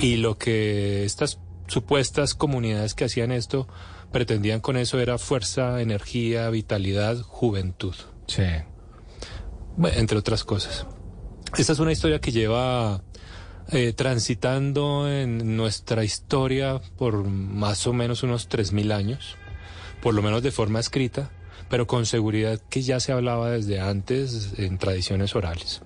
[0.00, 3.68] Y lo que estas supuestas comunidades que hacían esto
[4.12, 7.94] pretendían con eso era fuerza, energía, vitalidad, juventud.
[8.26, 8.44] Sí
[9.84, 10.86] entre otras cosas.
[11.56, 13.02] Esta es una historia que lleva
[13.70, 19.36] eh, transitando en nuestra historia por más o menos unos 3.000 años,
[20.02, 21.30] por lo menos de forma escrita,
[21.68, 25.82] pero con seguridad que ya se hablaba desde antes en tradiciones orales.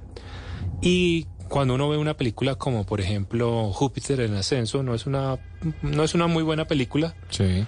[0.81, 5.39] Y cuando uno ve una película como por ejemplo Júpiter en ascenso, no es una,
[5.83, 7.15] no es una muy buena película.
[7.29, 7.67] Sí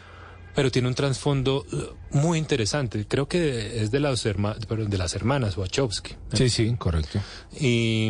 [0.55, 1.77] pero tiene un trasfondo eh,
[2.13, 3.07] muy interesante.
[3.07, 6.15] Creo que es de las, de las hermanas Wachowski.
[6.33, 7.21] Sí, sí, correcto.
[7.59, 8.09] Y,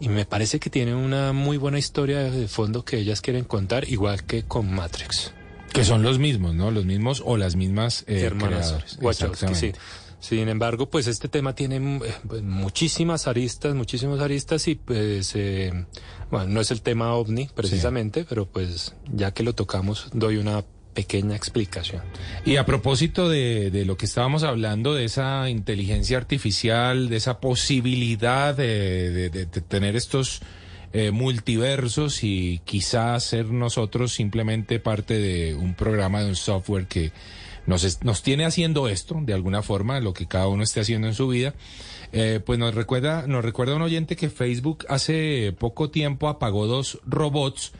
[0.00, 3.88] y, me parece que tiene una muy buena historia de fondo que ellas quieren contar,
[3.88, 5.34] igual que con Matrix.
[5.72, 6.70] Que son los mismos, ¿no?
[6.70, 9.72] Los mismos o las mismas eh, hermanas Wachowski, sí.
[10.20, 15.34] Sin embargo, pues este tema tiene eh, pues, muchísimas aristas, muchísimas aristas y pues,
[16.30, 20.62] bueno, no es el tema ovni precisamente, pero pues ya que lo tocamos, doy una
[20.94, 22.02] pequeña explicación.
[22.44, 28.54] Y a propósito de, lo que estábamos hablando, de esa inteligencia artificial, de esa posibilidad
[28.54, 29.30] de,
[29.68, 30.42] tener estos
[30.92, 37.12] eh, multiversos y quizás ser nosotros simplemente parte de un programa, de un software que
[37.66, 41.14] nos, nos tiene haciendo esto, de alguna forma, lo que cada uno esté haciendo en
[41.14, 41.54] su vida.
[42.12, 46.98] Eh, pues nos recuerda, nos recuerda un oyente que Facebook hace poco tiempo apagó dos
[47.06, 47.72] robots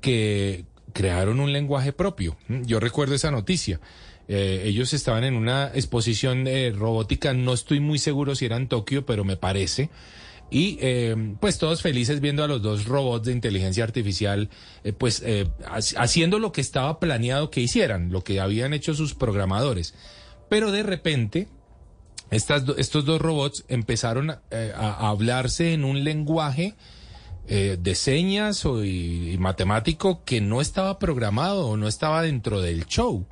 [0.00, 2.36] que crearon un lenguaje propio.
[2.48, 3.80] Mm, yo recuerdo esa noticia.
[4.28, 8.68] Eh, ellos estaban en una exposición de robótica, no estoy muy seguro si era en
[8.68, 9.90] Tokio, pero me parece.
[10.50, 14.48] Y eh, pues todos felices viendo a los dos robots de inteligencia artificial,
[14.84, 15.24] eh, pues
[15.96, 19.94] haciendo lo que estaba planeado que hicieran, lo que habían hecho sus programadores.
[20.48, 21.48] Pero de repente,
[22.30, 26.74] estos dos robots empezaron a hablarse en un lenguaje
[27.48, 32.86] eh, de señas o, y matemático que no estaba programado o no estaba dentro del
[32.86, 33.24] show.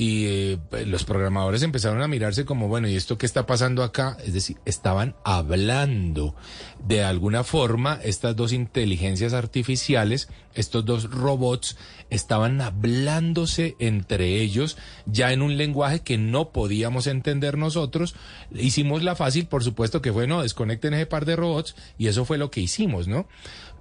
[0.00, 4.16] Y eh, los programadores empezaron a mirarse como, bueno, ¿y esto qué está pasando acá?
[4.24, 6.34] Es decir, estaban hablando
[6.82, 11.76] de alguna forma estas dos inteligencias artificiales, estos dos robots,
[12.08, 18.14] estaban hablándose entre ellos ya en un lenguaje que no podíamos entender nosotros.
[18.54, 22.24] Hicimos la fácil, por supuesto que fue, no, desconecten ese par de robots y eso
[22.24, 23.28] fue lo que hicimos, ¿no?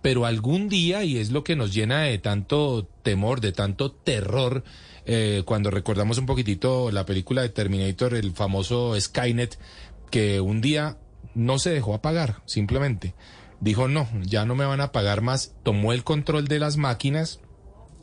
[0.02, 4.66] Pero algún día, y es lo que nos llena de tanto temor, de tanto terror,
[5.12, 9.58] eh, cuando recordamos un poquitito la película de Terminator, el famoso Skynet,
[10.12, 11.00] que un día
[11.34, 13.16] no se dejó apagar, simplemente.
[13.60, 17.40] Dijo, no, ya no me van a pagar más, tomó el control de las máquinas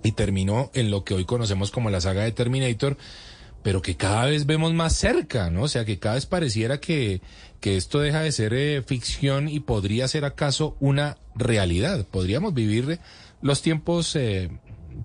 [0.03, 2.97] y terminó en lo que hoy conocemos como la saga de Terminator,
[3.63, 5.63] pero que cada vez vemos más cerca, ¿no?
[5.63, 7.21] O sea, que cada vez pareciera que,
[7.61, 12.05] que esto deja de ser eh, ficción y podría ser acaso una realidad.
[12.11, 12.99] Podríamos vivir
[13.43, 14.51] los tiempos eh,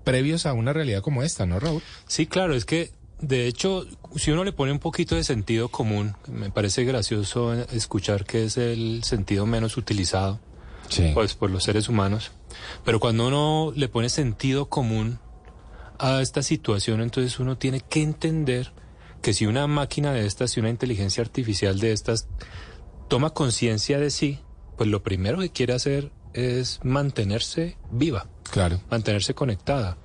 [0.04, 1.82] previos a una realidad como esta, ¿no, Raúl?
[2.06, 6.16] Sí, claro, es que de hecho, si uno le pone un poquito de sentido común,
[6.26, 10.40] me parece gracioso escuchar que es el sentido menos utilizado
[11.14, 12.32] pues, por los seres humanos,
[12.84, 15.20] pero cuando uno le pone sentido común
[16.00, 18.72] a esta situación, entonces uno tiene que entender
[19.22, 22.26] que si una máquina de estas, si una inteligencia artificial de estas
[23.06, 24.40] toma conciencia de sí,
[24.76, 28.26] pues lo primero que quiere hacer es mantenerse viva.
[28.50, 28.80] Claro.
[28.90, 29.96] Mantenerse conectada.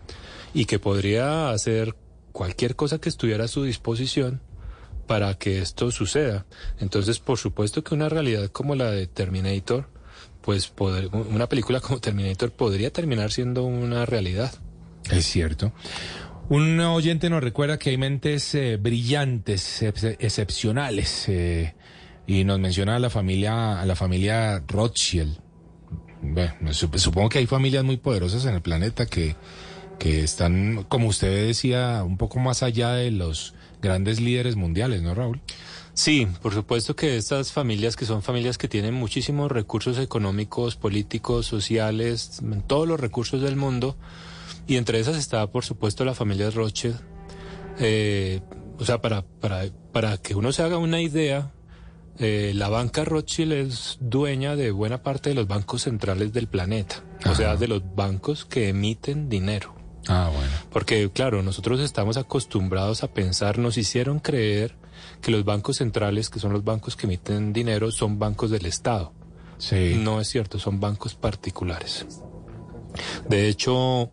[0.53, 1.95] Y que podría hacer
[2.31, 4.41] cualquier cosa que estuviera a su disposición
[5.07, 6.45] para que esto suceda.
[6.79, 9.89] Entonces, por supuesto que una realidad como la de Terminator,
[10.41, 14.53] pues poder, una película como Terminator podría terminar siendo una realidad.
[15.09, 15.71] Es cierto.
[16.49, 21.75] Un oyente nos recuerda que hay mentes eh, brillantes, ex excepcionales, eh,
[22.25, 25.39] y nos menciona a la familia, a la familia Rothschild.
[26.21, 29.35] Bueno, supongo que hay familias muy poderosas en el planeta que,
[29.99, 35.13] que están, como usted decía, un poco más allá de los grandes líderes mundiales, ¿no,
[35.13, 35.41] Raúl?
[35.93, 41.47] Sí, por supuesto que estas familias, que son familias que tienen muchísimos recursos económicos, políticos,
[41.47, 43.97] sociales, todos los recursos del mundo,
[44.67, 46.99] y entre esas está, por supuesto, la familia Rothschild.
[47.79, 48.41] Eh,
[48.77, 51.51] o sea, para, para, para que uno se haga una idea,
[52.19, 57.03] eh, la banca Rothschild es dueña de buena parte de los bancos centrales del planeta,
[57.29, 59.75] o sea, de los bancos que emiten dinero.
[60.07, 60.51] Ah, bueno.
[60.71, 64.75] Porque, claro, nosotros estamos acostumbrados a pensar, nos hicieron creer
[65.21, 69.13] que los bancos centrales, que son los bancos que emiten dinero, son bancos del Estado.
[69.57, 69.95] Sí.
[69.97, 72.05] No es cierto, son bancos particulares.
[73.27, 74.11] De hecho,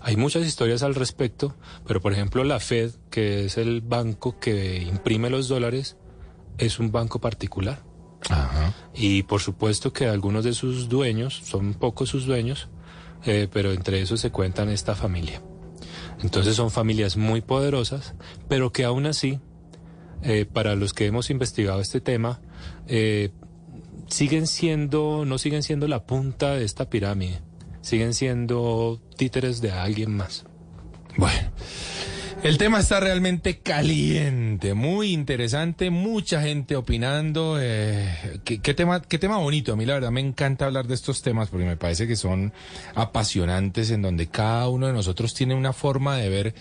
[0.00, 1.54] hay muchas historias al respecto,
[1.86, 5.96] pero por ejemplo la Fed, que es el banco que imprime los dólares,
[6.58, 7.82] es un banco particular.
[8.28, 8.74] Ajá.
[8.94, 12.68] Y por supuesto que algunos de sus dueños, son pocos sus dueños,
[13.24, 15.42] eh, pero entre esos se cuentan esta familia.
[16.20, 18.14] Entonces son familias muy poderosas,
[18.48, 19.38] pero que aún así,
[20.22, 22.40] eh, para los que hemos investigado este tema,
[22.88, 23.30] eh,
[24.08, 27.40] siguen siendo, no siguen siendo la punta de esta pirámide,
[27.82, 30.44] siguen siendo títeres de alguien más.
[31.16, 31.50] Bueno.
[32.42, 37.58] El tema está realmente caliente, muy interesante, mucha gente opinando.
[37.60, 39.72] Eh, ¿qué, qué, tema, qué tema bonito.
[39.72, 42.52] A mí la verdad me encanta hablar de estos temas porque me parece que son
[42.94, 46.54] apasionantes en donde cada uno de nosotros tiene una forma de ver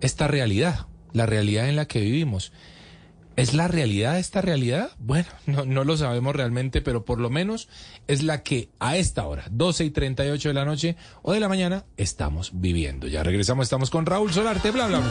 [0.00, 2.52] esta realidad, la realidad en la que vivimos.
[3.36, 4.90] ¿Es la realidad esta realidad?
[4.98, 7.68] Bueno, no, no, lo sabemos realmente, pero por lo menos
[8.06, 11.48] es la que a esta hora, 12 y 38 de la noche o de la
[11.48, 13.08] mañana, estamos viviendo.
[13.08, 15.10] Ya regresamos, estamos con Raúl Solarte, bla, bla, bla.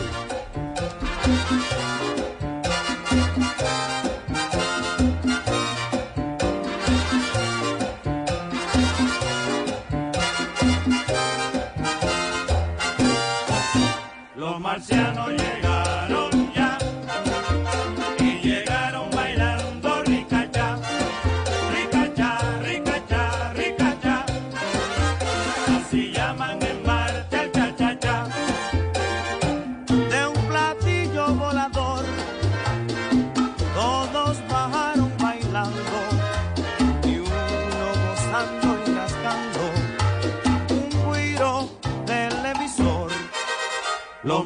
[14.35, 15.22] Los marcianos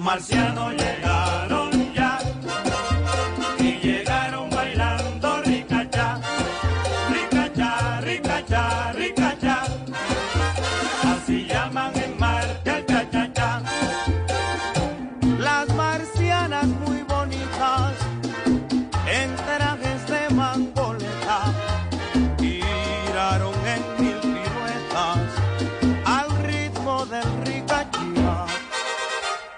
[0.08, 1.07] Los marcianos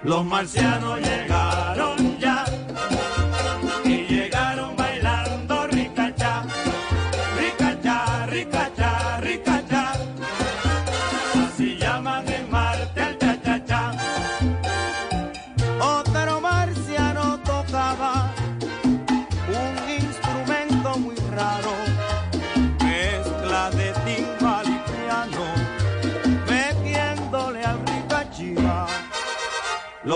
[0.09, 1.68] Los marcianos llegaron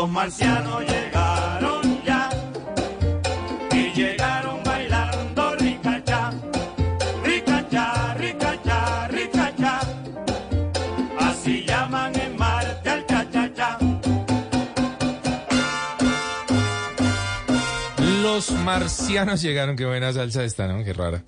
[0.04, 2.30] Los marcianos llegaron ya
[3.72, 6.34] y llegaron bailando ricachá,
[7.24, 9.80] ricachá, ricachá, ricachá.
[11.18, 13.78] Así llaman en Marte al cha-cha-cha.
[18.22, 20.84] Los marcianos llegaron, qué buena salsa esta, ¿no?
[20.84, 21.24] Qué rara.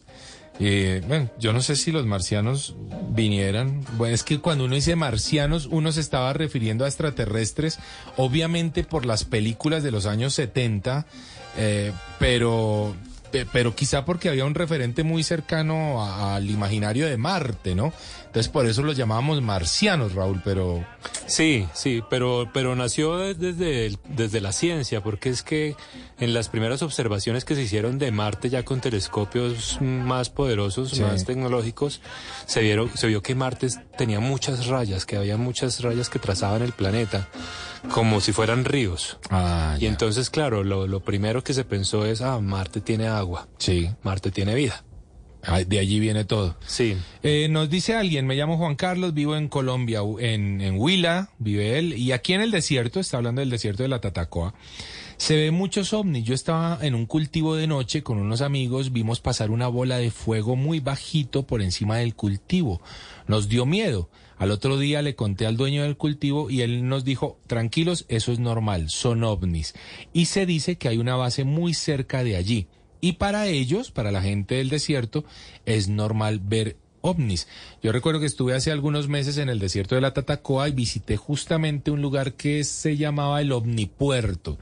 [0.59, 2.75] Y bueno, yo no sé si los marcianos
[3.09, 3.81] vinieran.
[3.97, 7.77] Bueno, es que cuando uno dice marcianos, uno se estaba refiriendo a extraterrestres,
[8.17, 11.05] obviamente por las películas de los años 70,
[11.57, 12.95] eh, pero,
[13.31, 17.91] pe- pero quizá porque había un referente muy cercano al imaginario de Marte, ¿no?
[18.35, 20.83] Entonces por eso los llamábamos marcianos, Raúl, pero...
[21.25, 25.77] Sí, sí, pero, pero nació de- desde, el- desde la ciencia, porque es que
[26.19, 31.01] en las primeras observaciones que se hicieron de Marte ya con telescopios más poderosos, Sí.
[31.01, 32.01] más tecnológicos,
[32.45, 36.61] se, vieron, se vio que Marte tenía muchas rayas, que había muchas rayas que trazaban
[36.61, 37.29] el planeta,
[37.93, 39.17] como si fueran ríos.
[39.29, 43.47] Ah, y entonces, claro, lo, lo primero que se pensó es, ah, Marte tiene agua.
[43.59, 43.89] Sí.
[44.03, 44.83] Marte tiene vida.
[45.67, 46.57] De allí viene todo.
[46.65, 46.97] Sí.
[47.23, 51.77] Eh, nos dice alguien, me llamo Juan Carlos, vivo en Colombia, en, en Huila, vive
[51.77, 54.53] él, y aquí en el desierto, está hablando del desierto de la Tatacoa,
[55.17, 56.23] se ve muchos ovnis.
[56.25, 60.11] Yo estaba en un cultivo de noche con unos amigos, vimos pasar una bola de
[60.11, 62.81] fuego muy bajito por encima del cultivo.
[63.27, 64.09] Nos dio miedo.
[64.37, 68.33] Al otro día le conté al dueño del cultivo y él nos dijo, tranquilos, eso
[68.33, 69.73] es normal, son ovnis.
[70.11, 72.67] Y se dice que hay una base muy cerca de allí.
[73.05, 75.25] Y para ellos, para la gente del desierto,
[75.67, 77.47] es normal ver ovnis.
[77.83, 81.15] Yo recuerdo que estuve hace algunos meses en el desierto de la Tatacoa y visité
[81.15, 84.57] justamente un lugar que se llamaba el Omnipuerto.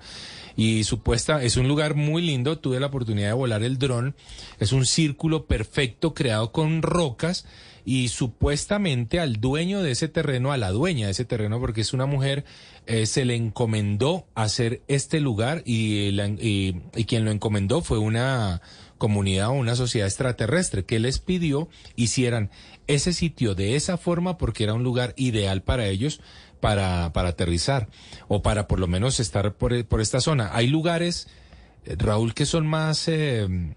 [0.55, 4.15] Y supuesta, es un lugar muy lindo, tuve la oportunidad de volar el dron,
[4.59, 7.45] es un círculo perfecto creado con rocas.
[7.85, 11.91] Y supuestamente al dueño de ese terreno, a la dueña de ese terreno, porque es
[11.91, 12.45] una mujer,
[12.85, 17.97] eh, se le encomendó hacer este lugar y, la- y- y quien lo encomendó fue
[17.97, 18.61] una
[18.97, 21.67] comunidad o una sociedad extraterrestre que les pidió
[21.97, 22.51] hicieran
[22.87, 26.21] ese sitio de esa forma porque era un lugar ideal para ellos
[26.63, 27.89] para, para aterrizar
[28.29, 30.51] o para por lo menos estar por, por esta zona.
[30.53, 31.27] Hay lugares,
[31.85, 33.07] eh, Raúl, que son más...
[33.09, 33.75] eh,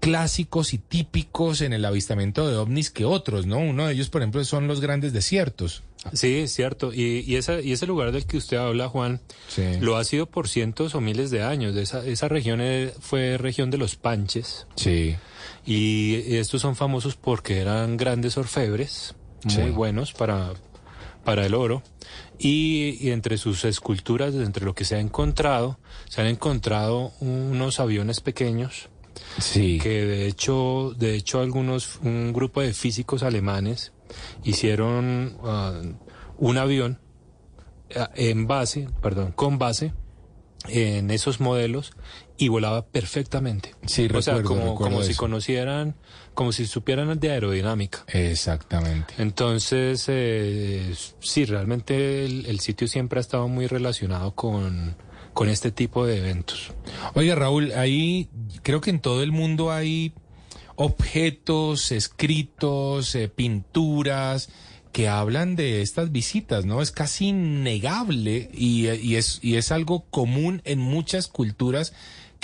[0.00, 3.56] clásicos y típicos en el avistamiento de ovnis que otros, ¿no?
[3.58, 5.82] Uno de ellos, por ejemplo, son los grandes desiertos.
[6.12, 6.92] Sí, es cierto.
[6.92, 9.22] Y, y, esa, y ese lugar del que usted habla, Juan,
[9.80, 11.74] lo ha sido por cientos o miles de años.
[11.76, 14.66] Esa, esa región eh, fue región de los Panches.
[14.76, 15.16] Sí.
[15.64, 19.60] Y estos son famosos porque eran grandes orfebres, muy Sí.
[19.70, 20.52] buenos para,
[21.24, 21.82] para el oro.
[22.38, 27.80] Y, y entre sus esculturas, entre lo que se ha encontrado, se han encontrado unos
[27.80, 28.88] aviones pequeños.
[29.38, 29.78] Sí.
[29.80, 33.92] Que de hecho, de hecho algunos, un grupo de físicos alemanes
[34.42, 35.80] hicieron ah,
[36.38, 36.98] un avión
[37.96, 39.92] ah, en base, perdón, con base
[40.68, 41.92] en esos modelos
[42.36, 43.74] y volaba perfectamente.
[43.86, 45.94] Sí, o sea, recuerdo, como, recuerdo como si conocieran,
[46.34, 48.04] como si supieran de aerodinámica.
[48.08, 49.14] Exactamente.
[49.18, 54.96] Entonces, eh, sí, realmente el, el sitio siempre ha estado muy relacionado con,
[55.32, 56.72] con este tipo de eventos.
[57.14, 58.28] Oiga, Raúl, ahí
[58.62, 60.12] creo que en todo el mundo hay
[60.76, 64.50] objetos, escritos, eh, pinturas
[64.92, 66.80] que hablan de estas visitas, ¿no?
[66.80, 71.92] Es casi innegable y, y es, y es algo común en muchas culturas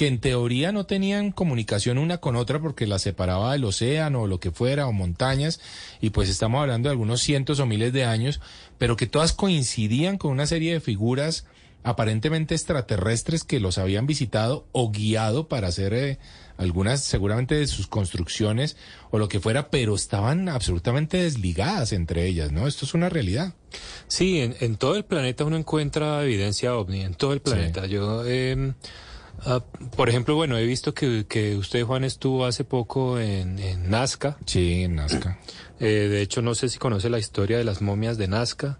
[0.01, 4.27] que en teoría no tenían comunicación una con otra porque la separaba el océano o
[4.27, 5.61] lo que fuera o montañas
[6.01, 8.41] y pues estamos hablando de algunos cientos o miles de años,
[8.79, 11.45] pero que todas coincidían con una serie de figuras
[11.83, 16.19] aparentemente extraterrestres que los habían visitado o guiado para hacer eh,
[16.57, 18.79] algunas seguramente de sus construcciones
[19.11, 22.67] o lo que fuera, pero estaban absolutamente desligadas entre ellas, ¿no?
[22.67, 23.53] Esto es una realidad.
[24.09, 27.85] Sí, en, en todo el planeta uno encuentra evidencia ovni, en todo el planeta.
[27.85, 28.73] Yo, eh,
[29.44, 29.65] ah,
[29.97, 34.36] por ejemplo, bueno, he visto que, que usted, Juan, estuvo hace poco en, en Nazca.
[34.47, 35.39] Sí, en Nazca.
[35.78, 38.78] Eh, de hecho, no sé si conoce la historia de las momias de Nazca,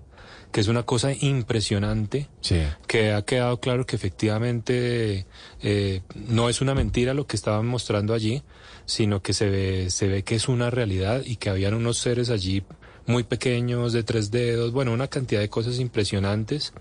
[0.53, 2.29] que es una cosa impresionante.
[2.41, 2.61] Sí.
[2.87, 5.27] que ha quedado claro que efectivamente
[5.63, 8.43] eh, no es una mentira lo que estaban mostrando allí,
[8.87, 12.31] sino que se ve, se ve que es una realidad y que habían unos seres
[12.31, 12.65] allí
[13.11, 16.73] muy pequeños, de tres dedos, bueno, una cantidad de cosas impresionantes.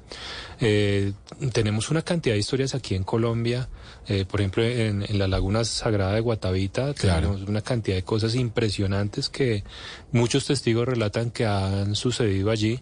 [0.60, 1.14] Eh,
[1.52, 3.70] tenemos una cantidad de historias aquí en Colombia,
[4.08, 8.36] eh, por ejemplo, en, en, la Laguna Sagrada de Guatavita, tenemos una cantidad de cosas
[8.36, 9.64] impresionantes que
[10.12, 12.82] muchos testigos relatan que han sucedido allí.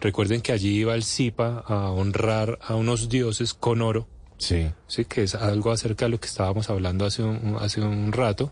[0.00, 4.06] Recuerden que allí iba el Zipa a honrar a unos dioses con oro.
[4.38, 4.70] Sí.
[4.86, 8.50] Sí, que es algo acerca de lo que estábamos hablando hace un, hace un rato.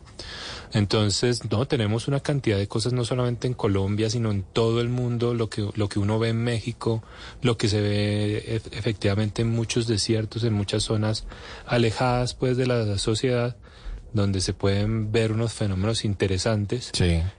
[0.72, 4.88] Entonces, no, tenemos una cantidad de cosas no solamente en Colombia, sino en todo el
[4.88, 7.02] mundo, lo que, lo que uno ve en México,
[7.40, 11.24] lo que se ve efectivamente en muchos desiertos, en muchas zonas
[11.66, 13.56] alejadas pues de la sociedad
[14.12, 16.92] donde se pueden ver unos fenómenos interesantes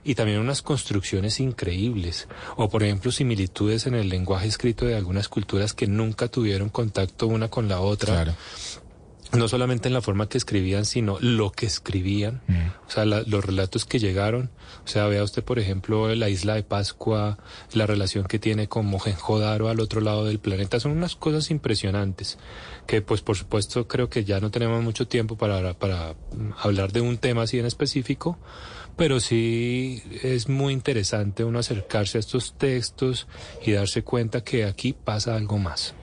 [0.04, 5.28] y también unas construcciones increíbles, o por ejemplo similitudes en el lenguaje escrito de algunas
[5.28, 8.36] culturas que nunca tuvieron contacto una con la otra
[9.32, 12.86] no solamente en la forma que escribían, sino lo que escribían, mm.
[12.86, 14.50] o sea, los relatos que llegaron.
[14.84, 17.38] O sea, vea usted, por ejemplo, la isla de Pascua,
[17.72, 20.80] la relación que tiene con Mohenjo-Daro al otro lado del planeta.
[20.80, 22.38] Son unas cosas impresionantes
[22.86, 26.14] que, pues, por supuesto, creo que ya no tenemos mucho tiempo para, para
[26.58, 28.38] hablar de un tema así en específico,
[28.98, 33.28] pero sí es muy interesante uno acercarse a estos textos
[33.64, 35.94] y darse cuenta que aquí pasa algo más.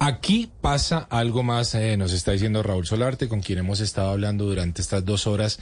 [0.00, 4.46] Aquí pasa algo más, eh, nos está diciendo Raúl Solarte, con quien hemos estado hablando
[4.46, 5.60] durante estas dos horas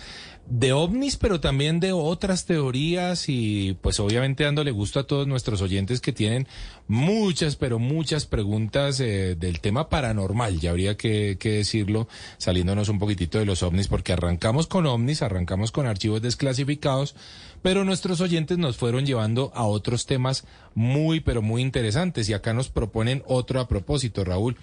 [0.50, 5.60] de ovnis, pero también de otras teorías y pues obviamente dándole gusto a todos nuestros
[5.60, 6.46] oyentes que tienen
[6.86, 12.98] muchas, pero muchas preguntas eh, del tema paranormal, ya habría que, que, decirlo, saliéndonos un
[12.98, 17.14] poquitito de los ovnis, porque arrancamos con ovnis, arrancamos con archivos desclasificados,
[17.60, 20.44] pero nuestros oyentes nos fueron llevando a otros temas
[20.74, 24.56] muy, pero muy interesantes y acá nos proponen otro a propósito, Raúl,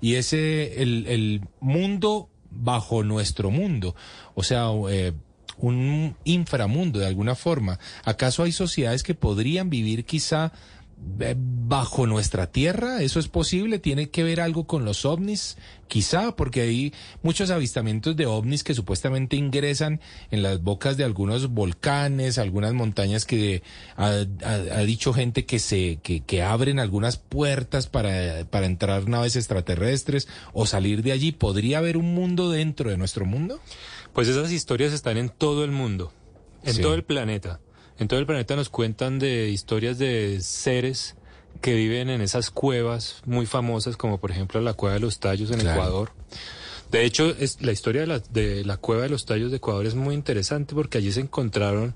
[0.00, 3.94] y ese, el, el mundo bajo nuestro mundo.
[4.34, 5.12] O sea, eh,
[5.58, 7.78] un inframundo de alguna forma.
[8.04, 10.52] ¿Acaso hay sociedades que podrían vivir quizá
[11.20, 13.02] eh, bajo nuestra tierra?
[13.02, 13.78] ¿Eso es posible?
[13.78, 15.56] ¿Tiene que ver algo con los ovnis?
[15.86, 21.48] Quizá, porque hay muchos avistamientos de ovnis que supuestamente ingresan en las bocas de algunos
[21.48, 23.62] volcanes, algunas montañas que
[23.96, 24.24] ha,
[24.84, 30.66] dicho gente que se, que, que, abren algunas puertas para, para entrar naves extraterrestres o
[30.66, 31.32] salir de allí.
[31.32, 33.60] ¿Podría haber un mundo dentro de nuestro mundo?
[34.18, 36.12] Pues esas historias están en todo el mundo,
[36.64, 37.60] en todo el planeta.
[38.00, 41.14] En todo el planeta nos cuentan de historias de seres
[41.60, 45.52] que viven en esas cuevas muy famosas, como por ejemplo la Cueva de los Tallos
[45.52, 46.10] en Ecuador.
[46.90, 49.86] De hecho, es, la historia de la, de la Cueva de los Tallos de Ecuador
[49.86, 51.94] es muy interesante porque allí se encontraron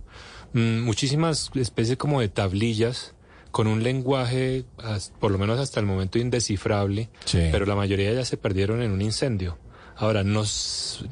[0.53, 3.15] mm, muchísimas especies como de tablillas
[3.51, 4.65] con un lenguaje,
[5.19, 9.03] por lo menos hasta el momento, indescifrable, pero la mayoría ya se perdieron en un
[9.03, 9.59] incendio.
[10.03, 10.43] Ahora, no,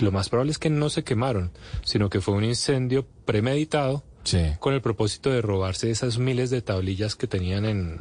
[0.00, 1.52] lo más probable es que no se quemaron,
[1.84, 4.02] sino que fue un incendio premeditado
[4.58, 8.00] con el propósito de robarse esas miles de tablillas que tenían en,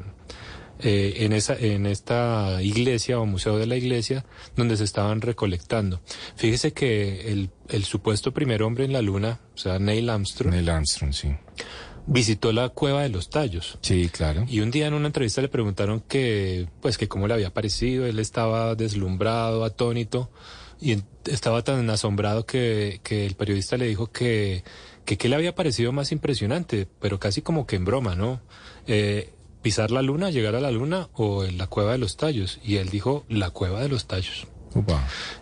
[0.79, 6.01] eh, en, esa, en esta iglesia o museo de la iglesia donde se estaban recolectando.
[6.35, 10.55] Fíjese que el, el supuesto primer hombre en la luna, o sea, Neil Armstrong.
[10.55, 11.35] Neil Armstrong, sí
[12.11, 13.77] visitó la cueva de los tallos.
[13.81, 14.43] Sí, claro.
[14.49, 18.07] Y un día en una entrevista le preguntaron que, pues, que cómo le había parecido.
[18.07, 20.31] Él estaba deslumbrado, atónito
[20.81, 24.63] y estaba tan asombrado que, que el periodista le dijo que,
[25.05, 28.41] que qué le había parecido más impresionante, pero casi como que en broma, ¿no?
[28.87, 32.59] Eh, pisar la luna, llegar a la luna o en la cueva de los tallos.
[32.63, 34.47] Y él dijo la cueva de los tallos.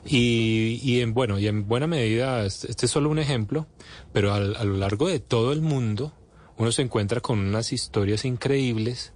[0.05, 3.67] Y, y, en bueno, y en buena medida, este es solo un ejemplo,
[4.13, 6.13] pero a, a lo largo de todo el mundo
[6.57, 9.13] uno se encuentra con unas historias increíbles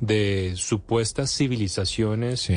[0.00, 2.50] de supuestas civilizaciones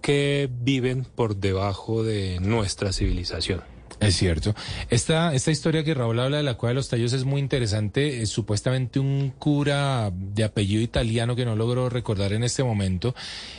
[0.00, 3.62] que viven por debajo de nuestra civilización.
[4.00, 4.54] Es cierto.
[4.88, 8.22] Esta, esta historia que Raúl habla de la Cueva de los Tallos es muy interesante.
[8.22, 13.14] Es supuestamente un cura de apellido italiano que no logro recordar en este momento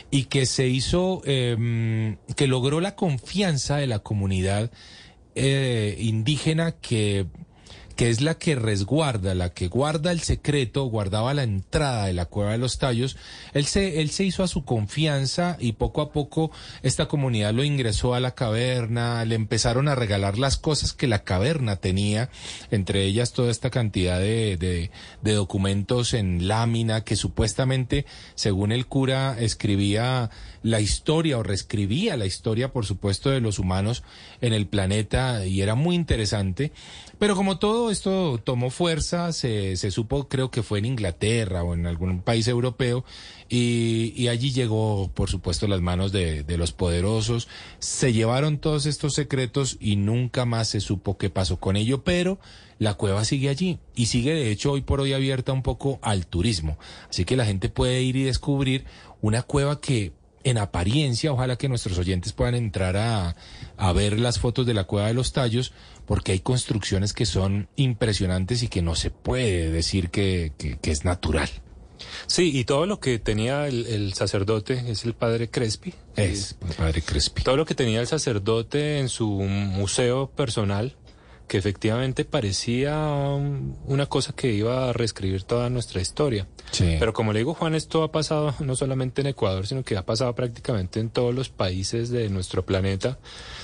[0.10, 4.72] y que se hizo, em, que logró la confianza de la comunidad
[5.36, 7.28] eh, indígena que
[7.96, 12.26] que es la que resguarda, la que guarda el secreto, guardaba la entrada de la
[12.26, 13.18] cueva de los tallos,
[13.54, 16.52] él se, él se hizo a su confianza y poco a poco
[16.84, 21.24] esta comunidad lo ingresó a la caverna, le empezaron a regalar las cosas que la
[21.24, 22.30] caverna tenía,
[22.72, 28.06] entre ellas toda esta cantidad de, de, de documentos en lámina que supuestamente,
[28.36, 30.30] según el cura, escribía
[30.64, 34.04] la historia o reescribía la historia, por supuesto, de los humanos
[34.42, 36.72] en el planeta y era muy interesante.
[37.22, 41.76] Pero como todo esto tomó fuerza, se, se supo, creo que fue en Inglaterra o
[41.76, 43.06] en algún país europeo,
[43.48, 47.48] y, y allí llegó, por supuesto, las manos de, de los poderosos.
[47.78, 52.40] Se llevaron todos estos secretos y nunca más se supo qué pasó con ello, pero
[52.80, 56.26] la cueva sigue allí y sigue, de hecho, hoy por hoy abierta un poco al
[56.26, 56.80] turismo.
[57.08, 58.86] Así que la gente puede ir y descubrir
[59.22, 60.12] una cueva que
[60.44, 63.36] en apariencia, ojalá que nuestros oyentes puedan entrar a,
[63.82, 65.74] a, ver las fotos de la cueva de los tallos,
[66.06, 70.92] porque hay construcciones que son impresionantes y que no se puede decir que, que, que
[70.92, 71.50] es natural.
[72.28, 75.94] Sí, y todo lo que tenía el, el, sacerdote es el padre Crespi.
[76.16, 77.44] Es el padre Crespi.
[77.44, 80.96] Todo lo que tenía el sacerdote en su museo personal
[81.52, 82.98] que efectivamente parecía
[83.86, 86.48] una cosa que iba a reescribir toda nuestra historia.
[86.72, 86.96] Sí.
[86.98, 90.06] Pero como le digo, Juan, esto ha pasado no solamente en Ecuador, sino que ha
[90.06, 93.20] pasado prácticamente en todos los países de nuestro planeta.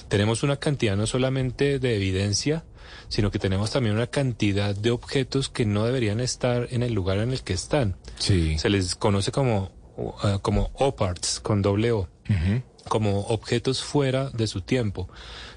[0.08, 2.64] Tenemos una cantidad no solamente de evidencia,
[3.10, 7.18] sino que tenemos también una cantidad de objetos que no deberían estar en el lugar
[7.20, 7.96] en el que están.
[8.18, 8.58] Sí.
[8.58, 12.10] Se les conoce como, uh, como OPARTs, con doble O.
[12.30, 15.10] Uh -huh como objetos fuera de su tiempo.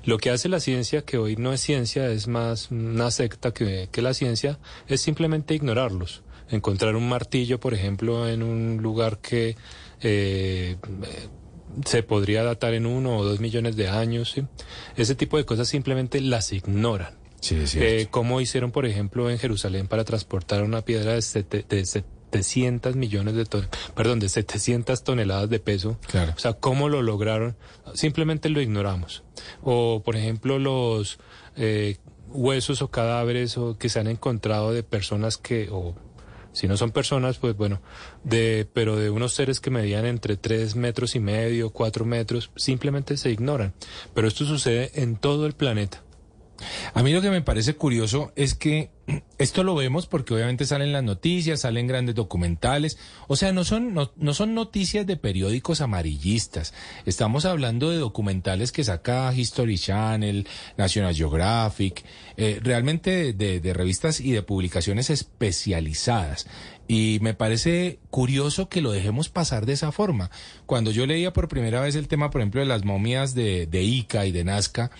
[0.05, 3.89] Lo que hace la ciencia, que hoy no es ciencia, es más una secta que,
[3.91, 6.23] que la ciencia, es simplemente ignorarlos.
[6.49, 9.57] Encontrar un martillo, por ejemplo, en un lugar que
[10.01, 10.77] eh,
[11.85, 14.33] se podría datar en uno o dos millones de años.
[14.33, 14.45] ¿sí?
[14.97, 17.15] Ese tipo de cosas simplemente las ignoran.
[17.41, 21.65] Sí, es eh, como hicieron, por ejemplo, en Jerusalén para transportar una piedra de, sete,
[21.67, 25.99] de 700 millones de ton perdón, de 700 toneladas de peso.
[26.07, 26.35] Claro.
[26.37, 27.57] O sea, ¿cómo lo lograron?
[27.95, 29.25] Simplemente lo ignoramos.
[29.63, 31.19] O, por ejemplo, los
[31.57, 31.97] eh,
[32.29, 35.95] huesos o cadáveres o que se han encontrado de personas que, o
[36.53, 37.81] si no son personas, pues bueno,
[38.25, 43.17] de, pero de unos seres que medían entre 3 metros y medio, 4 metros, simplemente
[43.17, 43.73] se ignoran.
[44.15, 46.03] Pero esto sucede en todo el planeta.
[46.95, 48.91] A mí lo que me parece curioso es que
[49.39, 52.99] esto lo vemos porque obviamente salen las noticias, salen grandes documentales,
[53.29, 56.75] o sea, no son, no, no, son noticias de periódicos amarillistas,
[57.07, 62.05] estamos hablando de documentales que saca History Channel, National Geographic,
[62.37, 66.47] eh, realmente de, de, de revistas y de publicaciones especializadas.
[66.93, 70.33] Y me parece curioso que lo dejemos pasar de esa forma.
[70.67, 73.83] Cuando yo leía por primera vez el tema, por ejemplo, de las momias de, de
[73.85, 74.91] Ica y de Nazca,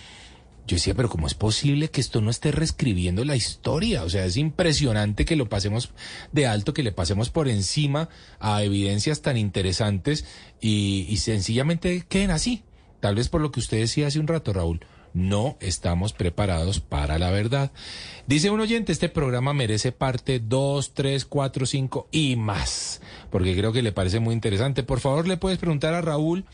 [0.67, 4.03] yo decía, pero ¿cómo es posible que esto no esté reescribiendo la historia?
[4.03, 5.89] O sea, es impresionante que lo pasemos
[6.31, 8.09] de alto, que le pasemos por encima
[8.39, 10.25] a evidencias tan interesantes
[10.61, 12.63] y, sencillamente queden así.
[12.99, 14.85] Tal vez por lo que usted decía hace un rato, Raúl.
[15.13, 17.71] No estamos preparados para la verdad.
[18.27, 23.73] Dice un oyente, este programa merece parte 2, 3, 4, 5 y más, porque creo
[23.73, 24.83] que le parece muy interesante.
[24.83, 26.45] Por favor, le puedes preguntar a Raúl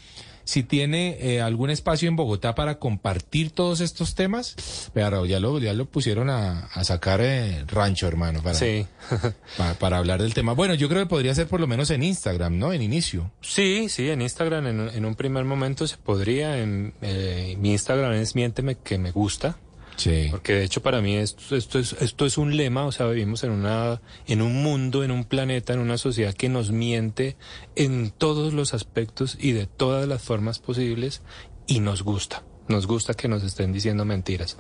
[0.48, 4.56] si tiene eh, algún espacio en Bogotá para compartir todos estos temas.
[4.94, 8.88] Pero ya lo, ya lo pusieron a, a sacar eh, rancho, hermano, para, sí.
[9.58, 10.54] para, para, hablar del tema.
[10.54, 12.72] Bueno, yo creo que podría ser por lo menos en Instagram, ¿no?
[12.72, 13.30] En inicio.
[13.42, 16.58] Sí, sí, en Instagram en, en un primer momento se podría.
[16.58, 19.58] En, eh, mi Instagram es miénteme que me gusta.
[19.98, 20.28] Sí.
[20.32, 23.44] Porque de hecho para mí esto, esto, es, esto es un lema, o sea, vivimos
[23.44, 27.36] en, una, en un mundo, en un planeta, en una sociedad que nos miente
[27.76, 31.22] en todos los aspectos y de todas las formas posibles
[31.66, 32.44] y nos gusta.
[32.68, 34.58] Nos gusta que nos estén diciendo mentiras.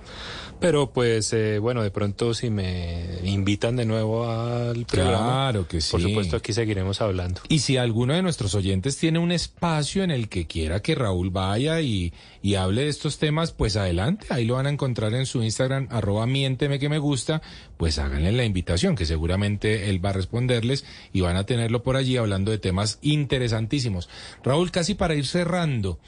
[0.60, 5.82] Pero pues, eh, bueno, de pronto si me invitan de nuevo al programa, claro que
[5.82, 5.92] sí.
[5.92, 7.42] por supuesto aquí seguiremos hablando.
[7.50, 11.30] Y si alguno de nuestros oyentes tiene un espacio en el que quiera que Raúl
[11.30, 15.26] vaya y, y hable de estos temas, pues adelante, ahí lo van a encontrar en
[15.26, 17.42] su Instagram, arroba miénteme que me gusta,
[17.78, 21.98] pues háganle la invitación, que seguramente él va a responderles y van a tenerlo por
[21.98, 24.10] allí hablando de temas interesantísimos.
[24.44, 26.00] Raúl, casi para ir cerrando,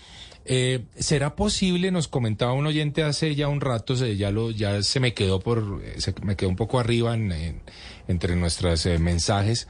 [0.45, 4.81] eh, ¿Será posible, nos comentaba un oyente hace ya un rato, se, ya, lo, ya
[4.81, 7.61] se me quedó por, se me quedó un poco arriba en, en,
[8.07, 9.67] entre nuestros eh, mensajes,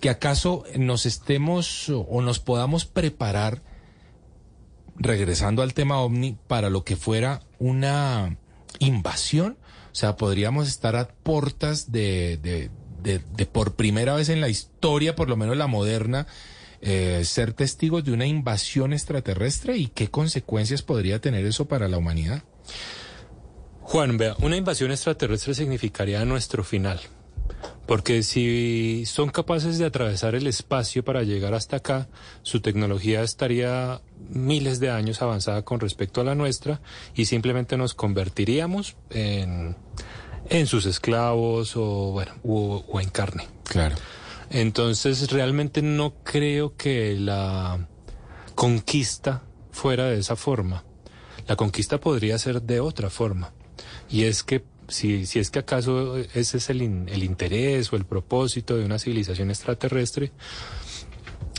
[0.00, 3.62] que acaso nos estemos o nos podamos preparar,
[4.96, 8.36] regresando al tema ovni, para lo que fuera una
[8.78, 9.58] invasión?
[9.92, 12.70] O sea, podríamos estar a puertas de, de,
[13.02, 16.26] de, de por primera vez en la historia, por lo menos la moderna,
[16.82, 21.98] eh, ser testigos de una invasión extraterrestre y qué consecuencias podría tener eso para la
[21.98, 22.42] humanidad.
[23.82, 27.00] Juan, vea, una invasión extraterrestre significaría nuestro final.
[27.86, 32.08] Porque si son capaces de atravesar el espacio para llegar hasta acá,
[32.42, 36.80] su tecnología estaría miles de años avanzada con respecto a la nuestra
[37.16, 39.76] y simplemente nos convertiríamos en,
[40.48, 43.48] en sus esclavos o, bueno, o, o en carne.
[43.64, 43.96] Claro.
[44.50, 47.88] Entonces realmente no creo que la
[48.54, 50.84] conquista fuera de esa forma.
[51.46, 53.52] La conquista podría ser de otra forma.
[54.08, 57.96] Y es que si, si es que acaso ese es el, in- el interés o
[57.96, 60.32] el propósito de una civilización extraterrestre.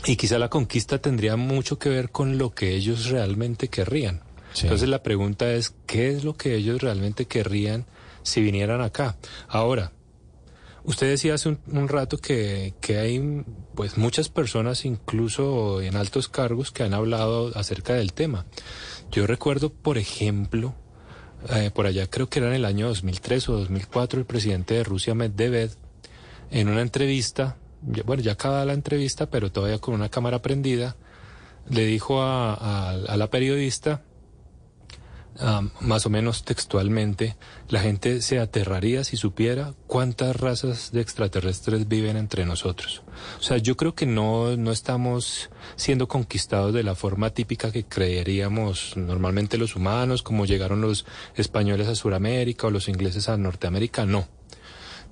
[0.04, 4.22] Y quizá la conquista tendría mucho que ver con lo que ellos realmente querrían.
[4.64, 7.86] Entonces la pregunta es, ¿qué es lo que ellos realmente querrían
[8.22, 9.16] si vinieran acá?
[9.48, 9.92] Ahora,
[10.84, 13.44] usted decía hace un, rato que, que hay
[13.74, 18.46] pues muchas personas, incluso en altos cargos, que han hablado acerca del tema.
[19.10, 20.74] Yo recuerdo, por ejemplo,
[21.50, 24.84] eh, por allá creo que era en el año 2003 o 2004, el presidente de
[24.84, 25.72] Rusia, Medvedev,
[26.50, 27.56] en una entrevista,
[28.04, 30.96] bueno, ya acabada la entrevista, pero todavía con una cámara prendida,
[31.68, 34.02] le dijo a la periodista,
[35.38, 37.36] ah, más o menos textualmente,
[37.68, 43.02] la gente se aterraría si supiera cuántas razas de extraterrestres viven entre nosotros.
[43.38, 47.84] O sea, yo creo que no, no estamos siendo conquistados de la forma típica que
[47.84, 54.06] creeríamos normalmente los humanos, como llegaron los españoles a Sudamérica o los ingleses a Norteamérica,
[54.06, 54.26] no.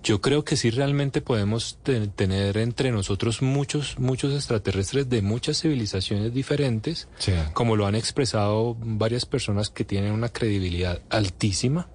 [0.02, 5.60] Yo creo que sí realmente podemos te- tener entre nosotros muchos, muchos extraterrestres de muchas
[5.60, 7.06] civilizaciones diferentes,
[7.52, 11.88] como lo han expresado varias personas que tienen una credibilidad altísima,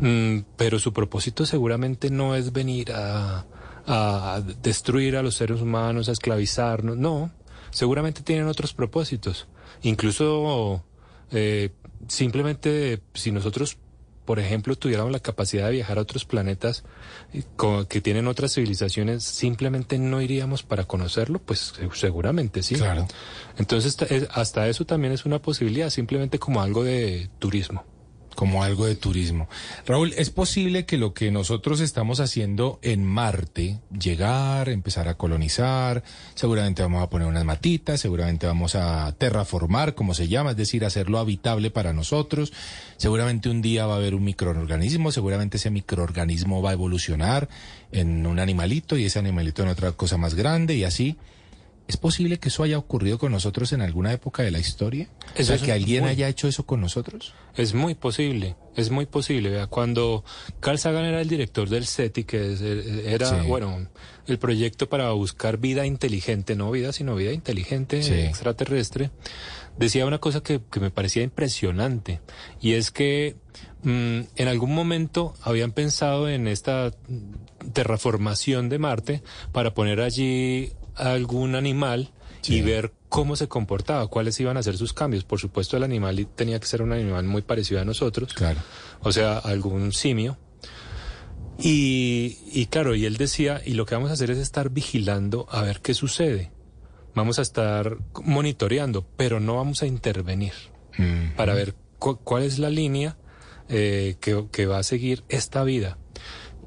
[0.00, 3.46] Mm, pero su propósito seguramente no es venir a,
[3.84, 7.32] a destruir a los seres humanos, a esclavizarnos, no,
[7.70, 9.48] seguramente tienen otros propósitos,
[9.82, 10.84] incluso
[11.32, 11.70] eh,
[12.06, 13.76] simplemente si nosotros
[14.28, 16.84] por ejemplo, tuviéramos la capacidad de viajar a otros planetas
[17.88, 22.74] que tienen otras civilizaciones, simplemente no iríamos para conocerlo, pues seguramente sí.
[22.74, 23.08] Claro.
[23.56, 27.84] Entonces, ta- es- hasta eso también es una posibilidad, simplemente como algo de turismo.
[28.38, 29.48] Como algo de turismo.
[29.84, 36.04] Raúl, ¿es posible que lo que nosotros estamos haciendo en Marte, llegar, empezar a colonizar,
[36.36, 40.84] seguramente vamos a poner unas matitas, seguramente vamos a terraformar, como se llama, es decir,
[40.84, 42.52] hacerlo habitable para nosotros,
[42.96, 47.48] seguramente un día va a haber un microorganismo, seguramente ese microorganismo va a evolucionar
[47.90, 51.16] en un animalito y ese animalito en otra cosa más grande y así?
[51.88, 55.08] ¿Es posible que eso haya ocurrido con nosotros en alguna época de la historia?
[55.38, 57.32] o sea, que alguien muy- haya hecho eso con nosotros.
[57.56, 59.66] Es muy posible, es muy posible.
[59.70, 60.22] Cuando
[60.60, 63.46] Carl Sagan era el director del SETI, que es- eh, era, Sí.
[63.48, 63.88] bueno,
[64.26, 68.12] el proyecto para buscar vida inteligente, no vida, sino vida inteligente Sí.
[68.12, 69.10] extraterrestre,
[69.78, 72.20] decía una cosa que, que me parecía impresionante,
[72.60, 73.36] y es que
[73.82, 76.90] mm, en algún momento habían pensado en esta
[77.72, 82.12] terraformación de Marte para poner allí algún animal
[82.46, 85.24] y ver cómo se comportaba, cuáles iban a ser sus cambios.
[85.24, 88.32] Por supuesto, el animal tenía que ser un animal muy parecido a nosotros.
[88.34, 88.60] Claro.
[89.00, 90.38] O sea, algún simio.
[91.58, 95.46] Y, y claro, y él decía, y lo que vamos a hacer es estar vigilando
[95.50, 96.52] a ver qué sucede.
[97.14, 100.52] Vamos a estar monitoreando, pero no vamos a intervenir
[101.36, 103.16] para ver cu- cuál es la línea
[103.68, 105.98] eh, que, que va a seguir esta vida.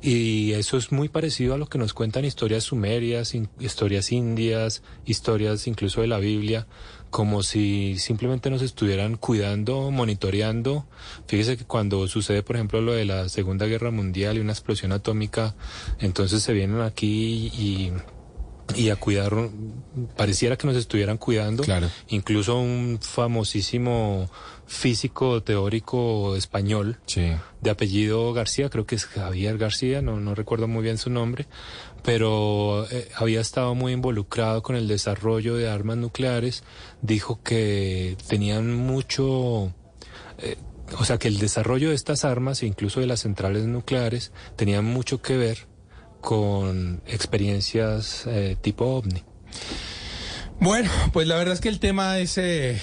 [0.02, 5.68] Y eso es muy parecido a lo que nos cuentan historias sumerias, historias indias, historias
[5.68, 6.66] incluso de la Biblia,
[7.12, 10.88] como si simplemente nos estuvieran cuidando, monitoreando.
[11.28, 14.92] Fíjese que cuando sucede, por ejemplo, lo de la Segunda Guerra Mundial y una explosión
[14.92, 15.56] atómica,
[16.00, 17.92] entonces se vienen aquí y,
[18.76, 19.34] y a cuidar,
[20.18, 21.64] pareciera que nos estuvieran cuidando.
[21.64, 21.90] Claro.
[22.08, 24.32] Incluso un famosísimo
[24.72, 26.98] físico teórico español
[27.60, 31.46] de apellido García, creo que es Javier García, no, no recuerdo muy bien su nombre,
[32.04, 36.64] pero eh, había estado muy involucrado con el desarrollo de armas nucleares,
[37.02, 39.74] dijo que tenían mucho...
[40.38, 40.56] eh,
[40.98, 44.86] o sea, que el desarrollo de estas armas, e incluso de las centrales nucleares, tenían
[44.86, 45.68] mucho que ver
[46.22, 49.24] con experiencias eh, tipo ovni.
[50.62, 52.80] Bueno, pues la verdad es que el tema es eh,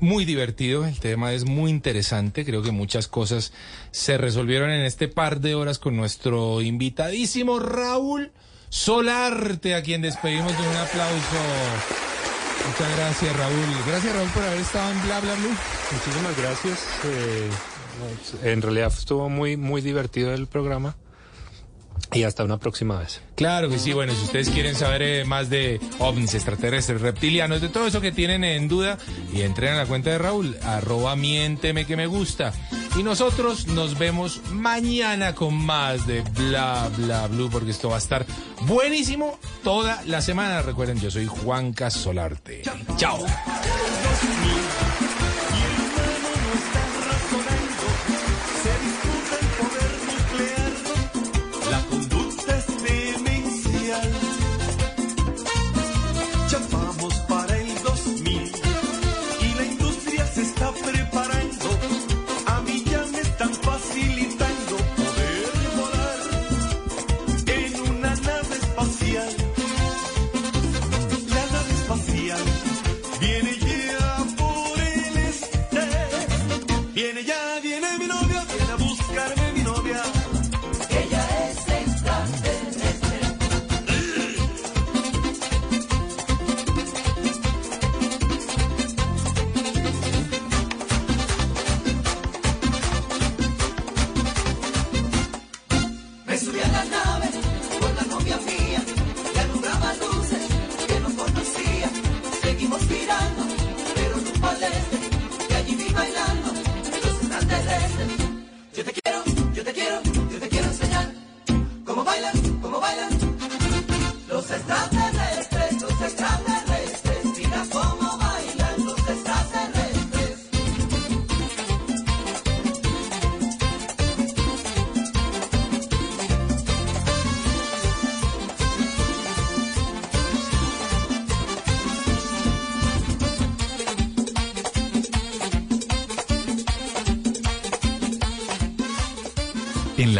[0.00, 3.52] muy divertido, el tema es muy interesante, creo que muchas cosas
[3.90, 8.32] se resolvieron en este par de horas con nuestro invitadísimo Raúl
[8.68, 11.36] Solarte, a quien despedimos de un aplauso.
[12.66, 15.56] Muchas gracias Raúl, gracias Raúl por haber estado en Bla Bla Blue.
[15.92, 16.78] Muchísimas gracias.
[17.04, 17.50] eh,
[18.42, 20.96] en realidad estuvo muy, muy divertido el programa.
[22.16, 23.20] Y hasta una próxima vez.
[23.34, 27.68] Claro que sí, bueno, si ustedes quieren saber eh, más de ovnis, extraterrestres, reptilianos, de
[27.68, 28.96] todo eso que tienen en duda,
[29.34, 32.54] y entren a la cuenta de Raúl, arroba miénteme que me gusta.
[32.98, 37.98] Y nosotros nos vemos mañana con más de Bla Bla Blue, porque esto va a
[37.98, 38.24] estar
[38.62, 40.62] buenísimo toda la semana.
[40.62, 42.62] Recuerden, yo soy Juan Casolarte.
[42.96, 43.18] Chao.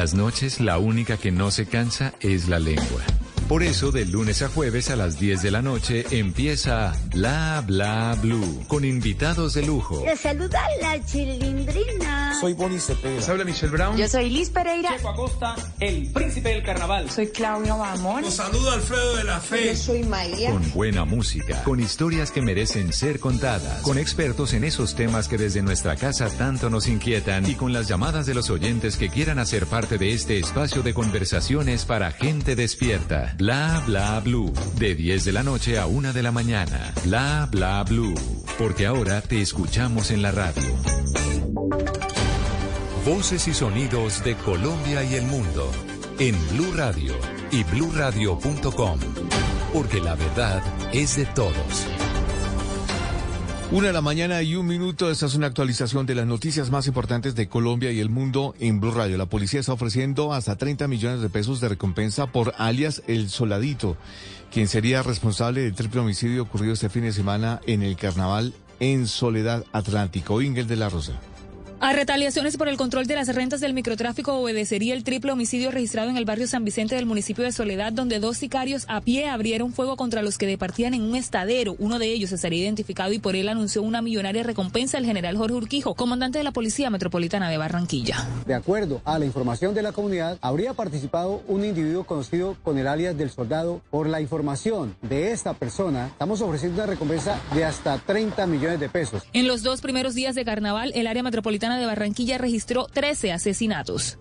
[0.06, 3.02] Las noches la única que no se cansa es la lengua.
[3.48, 8.16] Por eso, de lunes a jueves a las 10 de la noche empieza Bla Bla
[8.22, 10.04] Blue con invitados de lujo.
[10.04, 12.38] Le saluda la chilindrina.
[12.40, 13.32] Soy Bonnie Cepeda.
[13.32, 13.96] habla Michelle Brown.
[13.96, 14.96] Yo soy Liz Pereira.
[14.96, 17.10] Checo Acosta, el príncipe del carnaval.
[17.10, 18.22] Soy Claudio Bamón.
[18.22, 19.68] Los saludo Alfredo de la Fe.
[19.68, 20.50] Yo soy Maya.
[20.50, 25.38] Con buena música, con historias que merecen ser contadas, con expertos en esos temas que
[25.38, 29.38] desde nuestra casa tanto nos inquietan y con las llamadas de los oyentes que quieran
[29.38, 33.34] hacer parte de este espacio de conversaciones para gente despierta.
[33.36, 34.52] Bla bla blue.
[34.78, 36.92] De 10 de la noche a 1 de la mañana.
[37.04, 38.14] Bla bla blue.
[38.58, 40.62] Porque ahora te escuchamos en la radio.
[43.06, 45.70] Voces y sonidos de Colombia y el mundo.
[46.18, 47.14] En Blue Radio
[47.52, 48.98] y bluradio.com.
[49.72, 50.60] Porque la verdad
[50.92, 51.86] es de todos.
[53.70, 55.08] Una de la mañana y un minuto.
[55.08, 58.80] Esta es una actualización de las noticias más importantes de Colombia y el mundo en
[58.80, 59.16] Blue Radio.
[59.18, 63.96] La policía está ofreciendo hasta 30 millones de pesos de recompensa por alias El Soladito,
[64.50, 69.06] quien sería responsable del triple homicidio ocurrido este fin de semana en el carnaval en
[69.06, 70.42] Soledad Atlántico.
[70.42, 71.20] Ingel de la Rosa.
[71.78, 76.08] A retaliaciones por el control de las rentas del microtráfico obedecería el triple homicidio registrado
[76.08, 79.74] en el barrio San Vicente del municipio de Soledad, donde dos sicarios a pie abrieron
[79.74, 81.76] fuego contra los que departían en un estadero.
[81.78, 85.54] Uno de ellos estaría identificado y por él anunció una millonaria recompensa el general Jorge
[85.54, 88.26] Urquijo, comandante de la Policía Metropolitana de Barranquilla.
[88.46, 92.86] De acuerdo a la información de la comunidad, habría participado un individuo conocido con el
[92.86, 93.82] alias del soldado.
[93.90, 98.88] Por la información de esta persona, estamos ofreciendo una recompensa de hasta 30 millones de
[98.88, 99.22] pesos.
[99.34, 104.18] En los dos primeros días de carnaval, el área metropolitana de Barranquilla registró 13 asesinatos.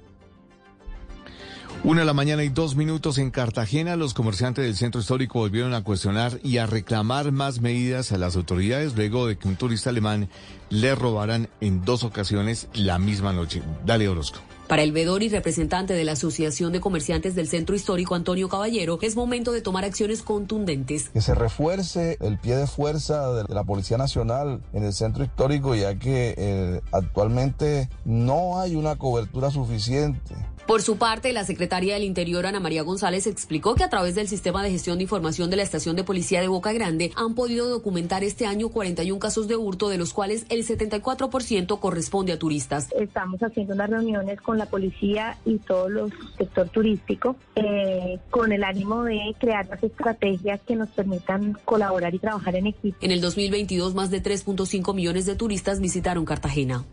[1.84, 5.76] Una de la mañana y dos minutos en Cartagena, los comerciantes del centro histórico volvieron
[5.76, 9.92] a cuestionar y a reclamar más medidas a las autoridades luego de que un turista
[9.92, 10.28] alemán
[10.72, 13.62] le robaran en dos ocasiones la misma noche.
[13.86, 14.40] Dale, Orozco.
[14.68, 18.98] Para el vedor y representante de la Asociación de Comerciantes del Centro Histórico, Antonio Caballero,
[19.02, 21.10] es momento de tomar acciones contundentes.
[21.10, 25.76] Que se refuerce el pie de fuerza de la Policía Nacional en el centro histórico,
[25.76, 30.36] ya que eh, actualmente no hay una cobertura suficiente.
[30.68, 34.28] Por su parte, la secretaria del Interior, Ana María González, explicó que a través del
[34.28, 37.70] sistema de gestión de información de la estación de policía de Boca Grande han podido
[37.70, 42.90] documentar este año 41 casos de hurto, de los cuales el 74% corresponde a turistas.
[43.00, 48.64] Estamos haciendo unas reuniones con la policía y todo el sector turístico eh, con el
[48.64, 52.98] ánimo de crear las estrategias que nos permitan colaborar y trabajar en equipo.
[53.02, 56.86] En el 2022, más de 3.5 millones de turistas visitaron Cartagena.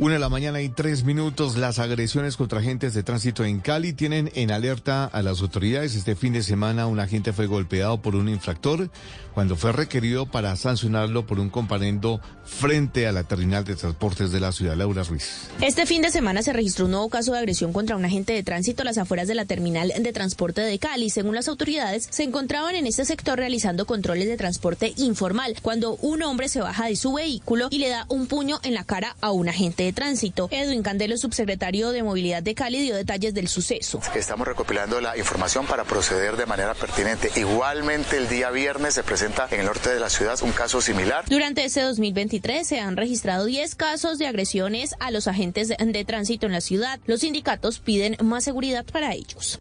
[0.00, 1.56] Una de la mañana y tres minutos.
[1.56, 5.96] Las agresiones contra agentes de tránsito en Cali tienen en alerta a las autoridades.
[5.96, 8.90] Este fin de semana un agente fue golpeado por un infractor
[9.34, 14.38] cuando fue requerido para sancionarlo por un comparendo frente a la terminal de transportes de
[14.38, 14.76] la ciudad.
[14.76, 15.48] Laura Ruiz.
[15.60, 18.44] Este fin de semana se registró un nuevo caso de agresión contra un agente de
[18.44, 21.10] tránsito a las afueras de la terminal de transporte de Cali.
[21.10, 26.22] Según las autoridades, se encontraban en este sector realizando controles de transporte informal cuando un
[26.22, 29.32] hombre se baja de su vehículo y le da un puño en la cara a
[29.32, 30.48] un agente de tránsito.
[30.50, 34.00] Edwin Candelo, subsecretario de Movilidad de Cali, dio detalles del suceso.
[34.14, 37.30] Estamos recopilando la información para proceder de manera pertinente.
[37.36, 41.24] Igualmente, el día viernes se presenta en el norte de la ciudad un caso similar.
[41.28, 46.46] Durante este 2023 se han registrado 10 casos de agresiones a los agentes de tránsito
[46.46, 47.00] en la ciudad.
[47.06, 49.58] Los sindicatos piden más seguridad para ellos.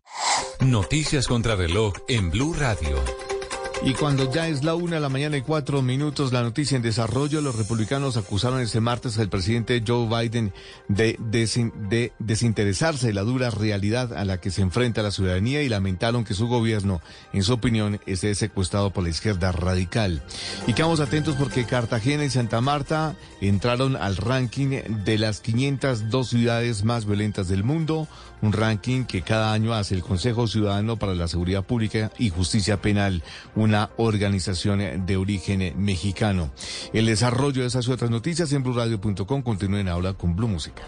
[0.60, 3.36] Noticias contra reloj en Blue Radio.
[3.84, 6.82] Y cuando ya es la una de la mañana y cuatro minutos, la noticia en
[6.82, 10.52] desarrollo, los republicanos acusaron este martes al presidente Joe Biden
[10.90, 15.62] de, desin- de desinteresarse de la dura realidad a la que se enfrenta la ciudadanía
[15.62, 20.22] y lamentaron que su gobierno, en su opinión, esté secuestrado por la izquierda radical.
[20.66, 26.84] Y quedamos atentos porque Cartagena y Santa Marta entraron al ranking de las 502 ciudades
[26.84, 28.08] más violentas del mundo,
[28.42, 32.82] un ranking que cada año hace el Consejo Ciudadano para la Seguridad Pública y Justicia
[32.82, 33.24] Penal,
[33.68, 36.52] una organización de origen mexicano.
[36.94, 40.84] El desarrollo de esas y otras noticias en blurradio.com continúen ahora con Blue Música.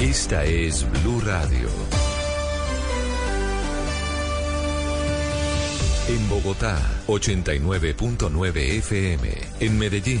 [0.00, 1.68] Esta es Blue Radio.
[6.08, 6.78] En Bogotá,
[7.08, 9.28] 89.9 FM.
[9.60, 10.20] En Medellín,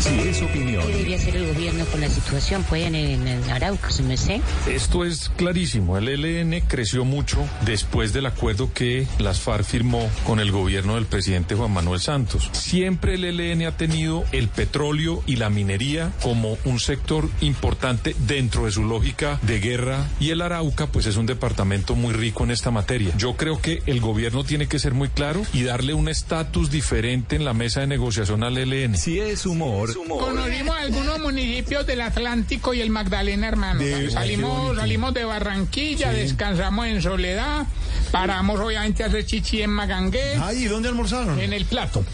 [0.00, 3.50] Si es opinión, ¿Qué debería hacer el gobierno con la situación pues, en, en, en
[3.50, 4.40] Arauca, se me sé?
[4.66, 5.98] Esto es clarísimo.
[5.98, 11.04] El ELN creció mucho después del acuerdo que las FARC firmó con el gobierno del
[11.04, 12.48] presidente Juan Manuel Santos.
[12.52, 18.64] Siempre el ELN ha tenido el petróleo y la minería como un sector importante dentro
[18.64, 22.52] de su lógica de guerra y el Arauca pues es un departamento muy rico en
[22.52, 23.12] esta materia.
[23.18, 27.36] Yo creo que el gobierno tiene que ser muy claro y darle un estatus diferente
[27.36, 28.96] en la mesa de negociación al ELN.
[28.96, 33.80] Si es humor, Conocimos algunos municipios del Atlántico y el Magdalena, hermano.
[33.80, 37.66] De- salimos, salimos de Barranquilla, descansamos en Soledad,
[38.10, 40.36] paramos obviamente a hacer chichi en Magangué.
[40.42, 41.38] Ay, ¿y dónde almorzaron?
[41.40, 42.04] En el plato.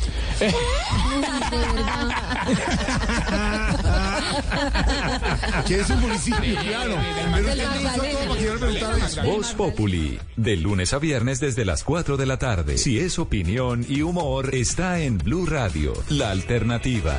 [5.66, 6.58] ¿Qué es un municipio?
[6.60, 6.96] Claro.
[7.34, 9.22] Pero usted me hizo todo para que yo le preguntara eso.
[9.22, 12.78] Voz Populi, de lunes a viernes desde las 4 de la tarde.
[12.78, 17.18] Si es opinión y humor, está en Blue Radio, la alternativa.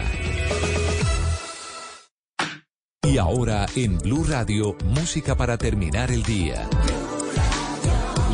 [3.03, 6.67] Y ahora en Blue Radio, música para terminar el día.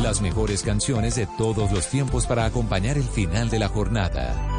[0.02, 4.53] Las mejores canciones de todos los tiempos para acompañar el final de la jornada.